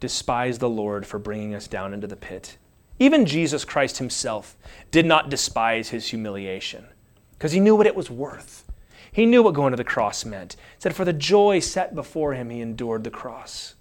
despise 0.00 0.58
the 0.58 0.68
Lord 0.68 1.06
for 1.06 1.20
bringing 1.20 1.54
us 1.54 1.68
down 1.68 1.94
into 1.94 2.08
the 2.08 2.16
pit. 2.16 2.58
Even 2.98 3.26
Jesus 3.26 3.64
Christ 3.64 3.98
himself 3.98 4.56
did 4.90 5.06
not 5.06 5.30
despise 5.30 5.90
his 5.90 6.08
humiliation 6.08 6.86
because 7.32 7.52
he 7.52 7.60
knew 7.60 7.76
what 7.76 7.86
it 7.86 7.94
was 7.94 8.10
worth. 8.10 8.64
He 9.12 9.26
knew 9.26 9.42
what 9.42 9.54
going 9.54 9.70
to 9.70 9.76
the 9.76 9.84
cross 9.84 10.24
meant. 10.24 10.56
Said, 10.78 10.96
For 10.96 11.04
the 11.04 11.12
joy 11.12 11.60
set 11.60 11.94
before 11.94 12.34
him, 12.34 12.50
he 12.50 12.60
endured 12.60 13.04
the 13.04 13.10
cross. 13.10 13.74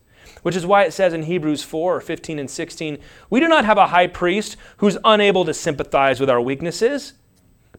Which 0.44 0.56
is 0.56 0.66
why 0.66 0.84
it 0.84 0.94
says 0.94 1.14
in 1.14 1.24
Hebrews 1.24 1.64
4 1.64 1.96
or 1.96 2.02
15 2.02 2.38
and 2.38 2.50
16, 2.50 3.00
We 3.30 3.40
do 3.40 3.48
not 3.48 3.66
have 3.66 3.78
a 3.78 3.88
high 3.88 4.08
priest 4.08 4.58
who's 4.78 4.98
unable 5.04 5.46
to 5.46 5.54
sympathize 5.54 6.20
with 6.20 6.30
our 6.30 6.42
weaknesses, 6.42 7.14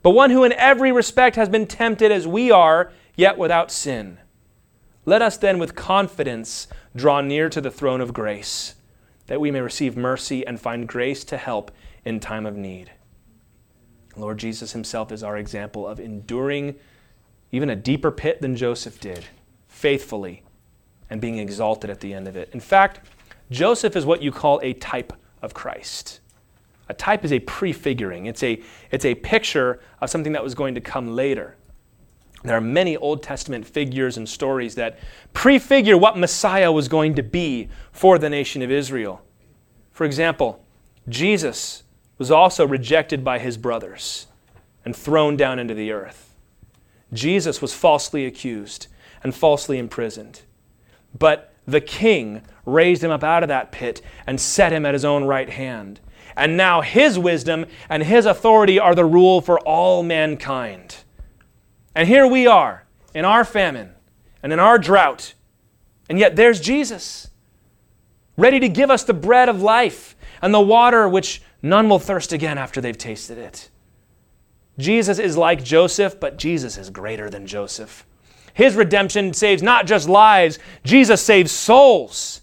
but 0.03 0.11
one 0.11 0.31
who 0.31 0.45
in 0.45 0.53
every 0.55 0.91
respect 0.91 1.37
has 1.37 1.49
been 1.49 1.67
tempted 1.67 2.11
as 2.11 2.27
we 2.27 2.51
are, 2.51 2.93
yet 3.17 3.39
without 3.39 3.71
sin. 3.71 4.19
Let 5.07 5.23
us 5.23 5.37
then 5.37 5.59
with 5.59 5.75
confidence 5.75 6.67
draw 6.97 7.21
near 7.21 7.49
to 7.51 7.61
the 7.61 7.71
throne 7.71 8.01
of 8.01 8.15
grace, 8.15 8.75
that 9.27 9.41
we 9.41 9.51
may 9.51 9.61
receive 9.61 9.97
mercy 9.97 10.47
and 10.47 10.61
find 10.61 10.89
grace 10.89 11.25
to 11.25 11.37
help 11.37 11.71
in 12.05 12.21
time 12.21 12.47
of 12.47 12.57
need. 12.57 12.91
Lord 14.17 14.39
Jesus 14.39 14.73
himself 14.73 15.13
is 15.13 15.23
our 15.23 15.37
example 15.37 15.87
of 15.87 16.01
enduring 16.01 16.77
even 17.53 17.71
a 17.71 17.77
deeper 17.77 18.11
pit 18.11 18.41
than 18.41 18.57
Joseph 18.57 19.01
did, 19.01 19.27
faithfully, 19.69 20.43
and 21.11 21.21
being 21.21 21.39
exalted 21.39 21.91
at 21.91 22.01
the 22.01 22.15
end 22.15 22.27
of 22.27 22.37
it. 22.37 22.49
In 22.53 22.61
fact, 22.61 23.01
Joseph 23.51 23.97
is 23.97 24.07
what 24.07 24.23
you 24.23 24.33
call 24.33 24.59
a 24.63 24.73
type 24.75 25.13
of 25.43 25.53
Christ. 25.55 26.21
A 26.89 26.95
type 26.95 27.25
is 27.25 27.33
a 27.33 27.41
prefiguring, 27.41 28.27
it's 28.27 28.43
a, 28.43 28.63
it's 28.91 29.05
a 29.05 29.15
picture 29.15 29.81
of 30.01 30.11
something 30.11 30.33
that 30.33 30.43
was 30.43 30.55
going 30.55 30.75
to 30.75 30.81
come 30.81 31.15
later. 31.15 31.57
There 32.45 32.57
are 32.57 32.61
many 32.61 32.97
Old 32.97 33.23
Testament 33.23 33.67
figures 33.67 34.19
and 34.19 34.29
stories 34.29 34.75
that 34.75 34.99
prefigure 35.33 35.97
what 35.97 36.19
Messiah 36.19 36.71
was 36.71 36.89
going 36.89 37.15
to 37.15 37.23
be 37.23 37.71
for 37.91 38.19
the 38.19 38.29
nation 38.29 38.61
of 38.61 38.71
Israel. 38.71 39.23
For 39.93 40.05
example, 40.05 40.63
Jesus 41.09 41.85
was 42.19 42.31
also 42.31 42.67
rejected 42.67 43.25
by 43.25 43.39
his 43.39 43.57
brothers 43.57 44.27
and 44.85 44.95
thrown 44.95 45.37
down 45.37 45.59
into 45.59 45.73
the 45.73 45.91
earth. 45.91 46.35
Jesus 47.15 47.63
was 47.63 47.73
falsely 47.73 48.27
accused 48.27 48.89
and 49.23 49.35
falsely 49.35 49.79
imprisoned. 49.79 50.43
But 51.19 51.55
the 51.67 51.81
king 51.81 52.43
raised 52.67 53.03
him 53.03 53.11
up 53.11 53.25
out 53.25 53.43
of 53.43 53.49
that 53.49 53.73
pit 53.73 54.03
and 54.27 54.39
set 54.39 54.73
him 54.73 54.85
at 54.85 54.95
his 54.95 55.05
own 55.05 55.25
right 55.25 55.49
hand. 55.49 56.01
And 56.37 56.59
now 56.59 56.83
his 56.83 57.19
wisdom 57.19 57.65
and 57.89 58.03
his 58.03 58.27
authority 58.27 58.79
are 58.79 58.95
the 58.95 59.05
rule 59.05 59.41
for 59.41 59.59
all 59.61 60.03
mankind. 60.03 61.04
And 61.95 62.09
here 62.09 62.27
we 62.27 62.47
are 62.47 62.85
in 63.15 63.25
our 63.25 63.45
famine 63.45 63.93
and 64.43 64.53
in 64.53 64.59
our 64.59 64.79
drought. 64.79 65.35
And 66.09 66.19
yet 66.19 66.37
there's 66.37 66.61
Jesus, 66.61 67.31
ready 68.37 68.61
to 68.61 68.69
give 68.69 68.91
us 68.91 69.05
the 69.05 69.15
bread 69.15 69.49
of 69.49 69.63
life 69.63 70.17
and 70.43 70.53
the 70.53 70.61
water 70.61 71.09
which 71.09 71.41
none 71.63 71.89
will 71.89 71.99
thirst 71.99 72.33
again 72.33 72.59
after 72.59 72.81
they've 72.81 72.99
tasted 72.99 73.39
it. 73.39 73.71
Jesus 74.79 75.19
is 75.19 75.37
like 75.37 75.63
Joseph, 75.63 76.19
but 76.19 76.37
Jesus 76.37 76.77
is 76.77 76.91
greater 76.91 77.31
than 77.31 77.47
Joseph. 77.47 78.05
His 78.53 78.75
redemption 78.75 79.33
saves 79.33 79.63
not 79.63 79.87
just 79.87 80.09
lives, 80.09 80.59
Jesus 80.85 81.23
saves 81.23 81.53
souls. 81.53 82.41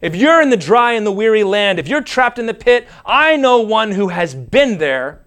If 0.00 0.16
you're 0.16 0.42
in 0.42 0.50
the 0.50 0.56
dry 0.56 0.92
and 0.92 1.06
the 1.06 1.12
weary 1.12 1.44
land, 1.44 1.78
if 1.78 1.88
you're 1.88 2.00
trapped 2.00 2.38
in 2.38 2.46
the 2.46 2.54
pit, 2.54 2.88
I 3.06 3.36
know 3.36 3.60
one 3.60 3.92
who 3.92 4.08
has 4.08 4.34
been 4.34 4.78
there 4.78 5.21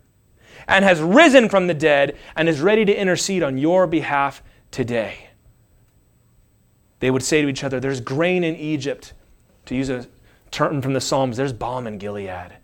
and 0.67 0.83
has 0.85 0.99
risen 1.01 1.49
from 1.49 1.67
the 1.67 1.73
dead 1.73 2.17
and 2.35 2.49
is 2.49 2.61
ready 2.61 2.85
to 2.85 2.93
intercede 2.93 3.43
on 3.43 3.57
your 3.57 3.87
behalf 3.87 4.41
today. 4.71 5.29
They 6.99 7.11
would 7.11 7.23
say 7.23 7.41
to 7.41 7.47
each 7.47 7.63
other, 7.63 7.79
There's 7.79 8.01
grain 8.01 8.43
in 8.43 8.55
Egypt. 8.55 9.13
To 9.65 9.75
use 9.75 9.89
a 9.89 10.07
term 10.51 10.81
from 10.81 10.93
the 10.93 11.01
Psalms, 11.01 11.37
there's 11.37 11.53
balm 11.53 11.87
in 11.87 11.97
Gilead. 11.97 12.57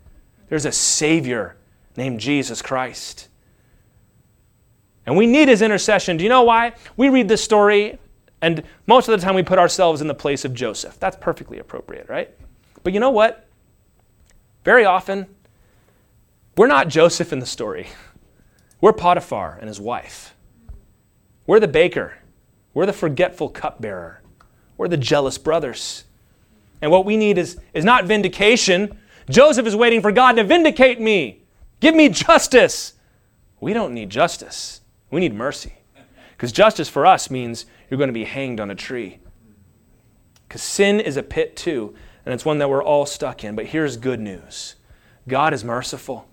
There's 0.48 0.64
a 0.64 0.72
Savior 0.72 1.56
named 1.96 2.20
Jesus 2.20 2.62
Christ. 2.62 3.28
And 5.06 5.16
we 5.16 5.26
need 5.26 5.48
his 5.48 5.62
intercession. 5.62 6.16
Do 6.16 6.24
you 6.24 6.30
know 6.30 6.42
why? 6.42 6.72
We 6.96 7.08
read 7.08 7.28
this 7.28 7.42
story, 7.42 7.98
and 8.40 8.62
most 8.86 9.08
of 9.08 9.18
the 9.18 9.24
time 9.24 9.34
we 9.34 9.42
put 9.42 9.58
ourselves 9.58 10.00
in 10.00 10.06
the 10.06 10.14
place 10.14 10.44
of 10.44 10.54
Joseph. 10.54 10.98
That's 10.98 11.16
perfectly 11.16 11.58
appropriate, 11.58 12.08
right? 12.08 12.30
But 12.84 12.92
you 12.92 13.00
know 13.00 13.10
what? 13.10 13.48
Very 14.64 14.84
often, 14.84 15.26
we're 16.56 16.66
not 16.66 16.88
Joseph 16.88 17.32
in 17.32 17.38
the 17.38 17.46
story. 17.46 17.88
We're 18.80 18.92
Potiphar 18.92 19.56
and 19.58 19.68
his 19.68 19.80
wife. 19.80 20.34
We're 21.46 21.60
the 21.60 21.68
baker. 21.68 22.18
We're 22.74 22.86
the 22.86 22.92
forgetful 22.92 23.50
cupbearer. 23.50 24.22
We're 24.76 24.88
the 24.88 24.96
jealous 24.96 25.38
brothers. 25.38 26.04
And 26.80 26.90
what 26.90 27.04
we 27.04 27.16
need 27.16 27.38
is, 27.38 27.58
is 27.72 27.84
not 27.84 28.06
vindication. 28.06 28.98
Joseph 29.30 29.66
is 29.66 29.76
waiting 29.76 30.02
for 30.02 30.12
God 30.12 30.32
to 30.32 30.44
vindicate 30.44 31.00
me. 31.00 31.44
Give 31.80 31.94
me 31.94 32.08
justice. 32.08 32.94
We 33.60 33.72
don't 33.72 33.94
need 33.94 34.10
justice. 34.10 34.80
We 35.10 35.20
need 35.20 35.34
mercy. 35.34 35.74
Because 36.32 36.52
justice 36.52 36.88
for 36.88 37.06
us 37.06 37.30
means 37.30 37.66
you're 37.88 37.98
going 37.98 38.08
to 38.08 38.14
be 38.14 38.24
hanged 38.24 38.60
on 38.60 38.70
a 38.70 38.74
tree. 38.74 39.20
Because 40.48 40.62
sin 40.62 41.00
is 41.00 41.16
a 41.16 41.22
pit 41.22 41.56
too, 41.56 41.94
and 42.26 42.34
it's 42.34 42.44
one 42.44 42.58
that 42.58 42.68
we're 42.68 42.82
all 42.82 43.06
stuck 43.06 43.44
in. 43.44 43.54
But 43.54 43.66
here's 43.66 43.96
good 43.96 44.20
news 44.20 44.74
God 45.28 45.54
is 45.54 45.62
merciful 45.62 46.26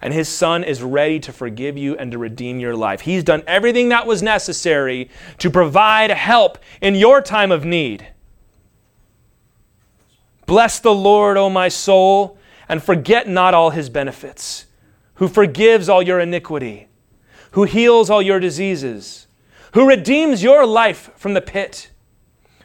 and 0.00 0.14
his 0.14 0.28
son 0.28 0.62
is 0.62 0.82
ready 0.82 1.18
to 1.20 1.32
forgive 1.32 1.76
you 1.76 1.96
and 1.96 2.12
to 2.12 2.18
redeem 2.18 2.60
your 2.60 2.76
life. 2.76 3.00
He's 3.00 3.24
done 3.24 3.42
everything 3.46 3.88
that 3.88 4.06
was 4.06 4.22
necessary 4.22 5.10
to 5.38 5.50
provide 5.50 6.10
help 6.10 6.58
in 6.80 6.94
your 6.94 7.20
time 7.20 7.50
of 7.50 7.64
need. 7.64 8.08
Bless 10.46 10.78
the 10.80 10.94
Lord, 10.94 11.36
O 11.36 11.50
my 11.50 11.68
soul, 11.68 12.38
and 12.68 12.82
forget 12.82 13.28
not 13.28 13.54
all 13.54 13.70
his 13.70 13.90
benefits, 13.90 14.66
who 15.14 15.28
forgives 15.28 15.88
all 15.88 16.02
your 16.02 16.20
iniquity, 16.20 16.88
who 17.52 17.64
heals 17.64 18.08
all 18.08 18.22
your 18.22 18.40
diseases, 18.40 19.26
who 19.74 19.88
redeems 19.88 20.42
your 20.42 20.64
life 20.64 21.10
from 21.16 21.34
the 21.34 21.40
pit, 21.40 21.90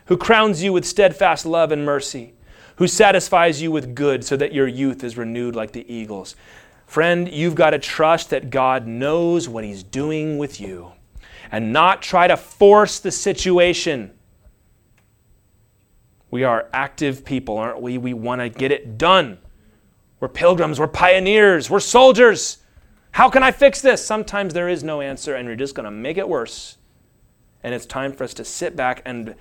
who 0.05 0.17
crowns 0.17 0.63
you 0.63 0.71
with 0.71 0.85
steadfast 0.85 1.45
love 1.45 1.71
and 1.71 1.85
mercy, 1.85 2.33
who 2.77 2.87
satisfies 2.87 3.61
you 3.61 3.71
with 3.71 3.95
good 3.95 4.23
so 4.23 4.35
that 4.37 4.53
your 4.53 4.67
youth 4.67 5.03
is 5.03 5.17
renewed 5.17 5.55
like 5.55 5.71
the 5.71 5.91
eagles. 5.91 6.35
Friend, 6.93 7.27
you've 7.27 7.55
got 7.55 7.71
to 7.71 7.79
trust 7.79 8.29
that 8.29 8.51
God 8.51 8.85
knows 8.85 9.49
what 9.49 9.63
He's 9.63 9.81
doing 9.81 10.37
with 10.37 10.61
you 10.61 10.91
and 11.51 11.73
not 11.73 12.03
try 12.03 12.27
to 12.27 12.37
force 12.37 12.99
the 12.99 13.09
situation. 13.09 14.11
We 16.29 16.43
are 16.43 16.69
active 16.71 17.25
people, 17.25 17.57
aren't 17.57 17.81
we? 17.81 17.97
We 17.97 18.13
want 18.13 18.41
to 18.41 18.49
get 18.49 18.71
it 18.71 18.99
done. 18.99 19.39
We're 20.19 20.27
pilgrims, 20.27 20.79
we're 20.79 20.87
pioneers, 20.87 21.67
we're 21.67 21.79
soldiers. 21.79 22.59
How 23.09 23.27
can 23.27 23.41
I 23.41 23.49
fix 23.49 23.81
this? 23.81 24.05
Sometimes 24.05 24.53
there 24.53 24.69
is 24.69 24.83
no 24.83 25.01
answer, 25.01 25.33
and 25.33 25.47
you're 25.47 25.55
just 25.55 25.73
going 25.73 25.85
to 25.85 25.91
make 25.91 26.17
it 26.17 26.29
worse. 26.29 26.77
And 27.63 27.73
it's 27.73 27.87
time 27.87 28.13
for 28.13 28.23
us 28.23 28.35
to 28.35 28.45
sit 28.45 28.75
back 28.75 29.01
and 29.03 29.33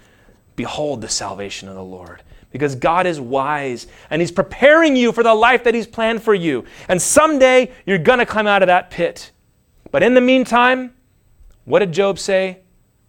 behold 0.57 1.03
the 1.03 1.09
salvation 1.11 1.69
of 1.69 1.75
the 1.75 1.85
Lord 1.85 2.23
because 2.53 2.75
God 2.75 3.07
is 3.07 3.21
wise 3.21 3.87
and 4.11 4.21
He's 4.21 4.31
preparing 4.31 4.95
you 4.95 5.11
for 5.13 5.23
the 5.23 5.35
life 5.35 5.65
that 5.65 5.75
He's 5.75 5.87
planned 5.87 6.23
for 6.23 6.35
you. 6.35 6.65
And 6.89 7.01
someday 7.01 7.73
you're 7.87 7.99
going 7.99 8.19
to 8.19 8.27
come 8.27 8.47
out 8.47 8.63
of 8.63 8.69
that 8.69 8.91
pit. 8.91 9.31
But 9.91 10.03
in 10.03 10.15
the 10.15 10.21
meantime, 10.21 10.95
what 11.65 11.81
did 11.81 11.93
Job 11.93 12.19
say? 12.19 12.61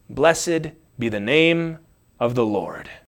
Blessed 0.10 0.72
be 0.98 1.10
the 1.10 1.20
name 1.20 1.80
of 2.20 2.36
the 2.36 2.46
Lord. 2.46 2.90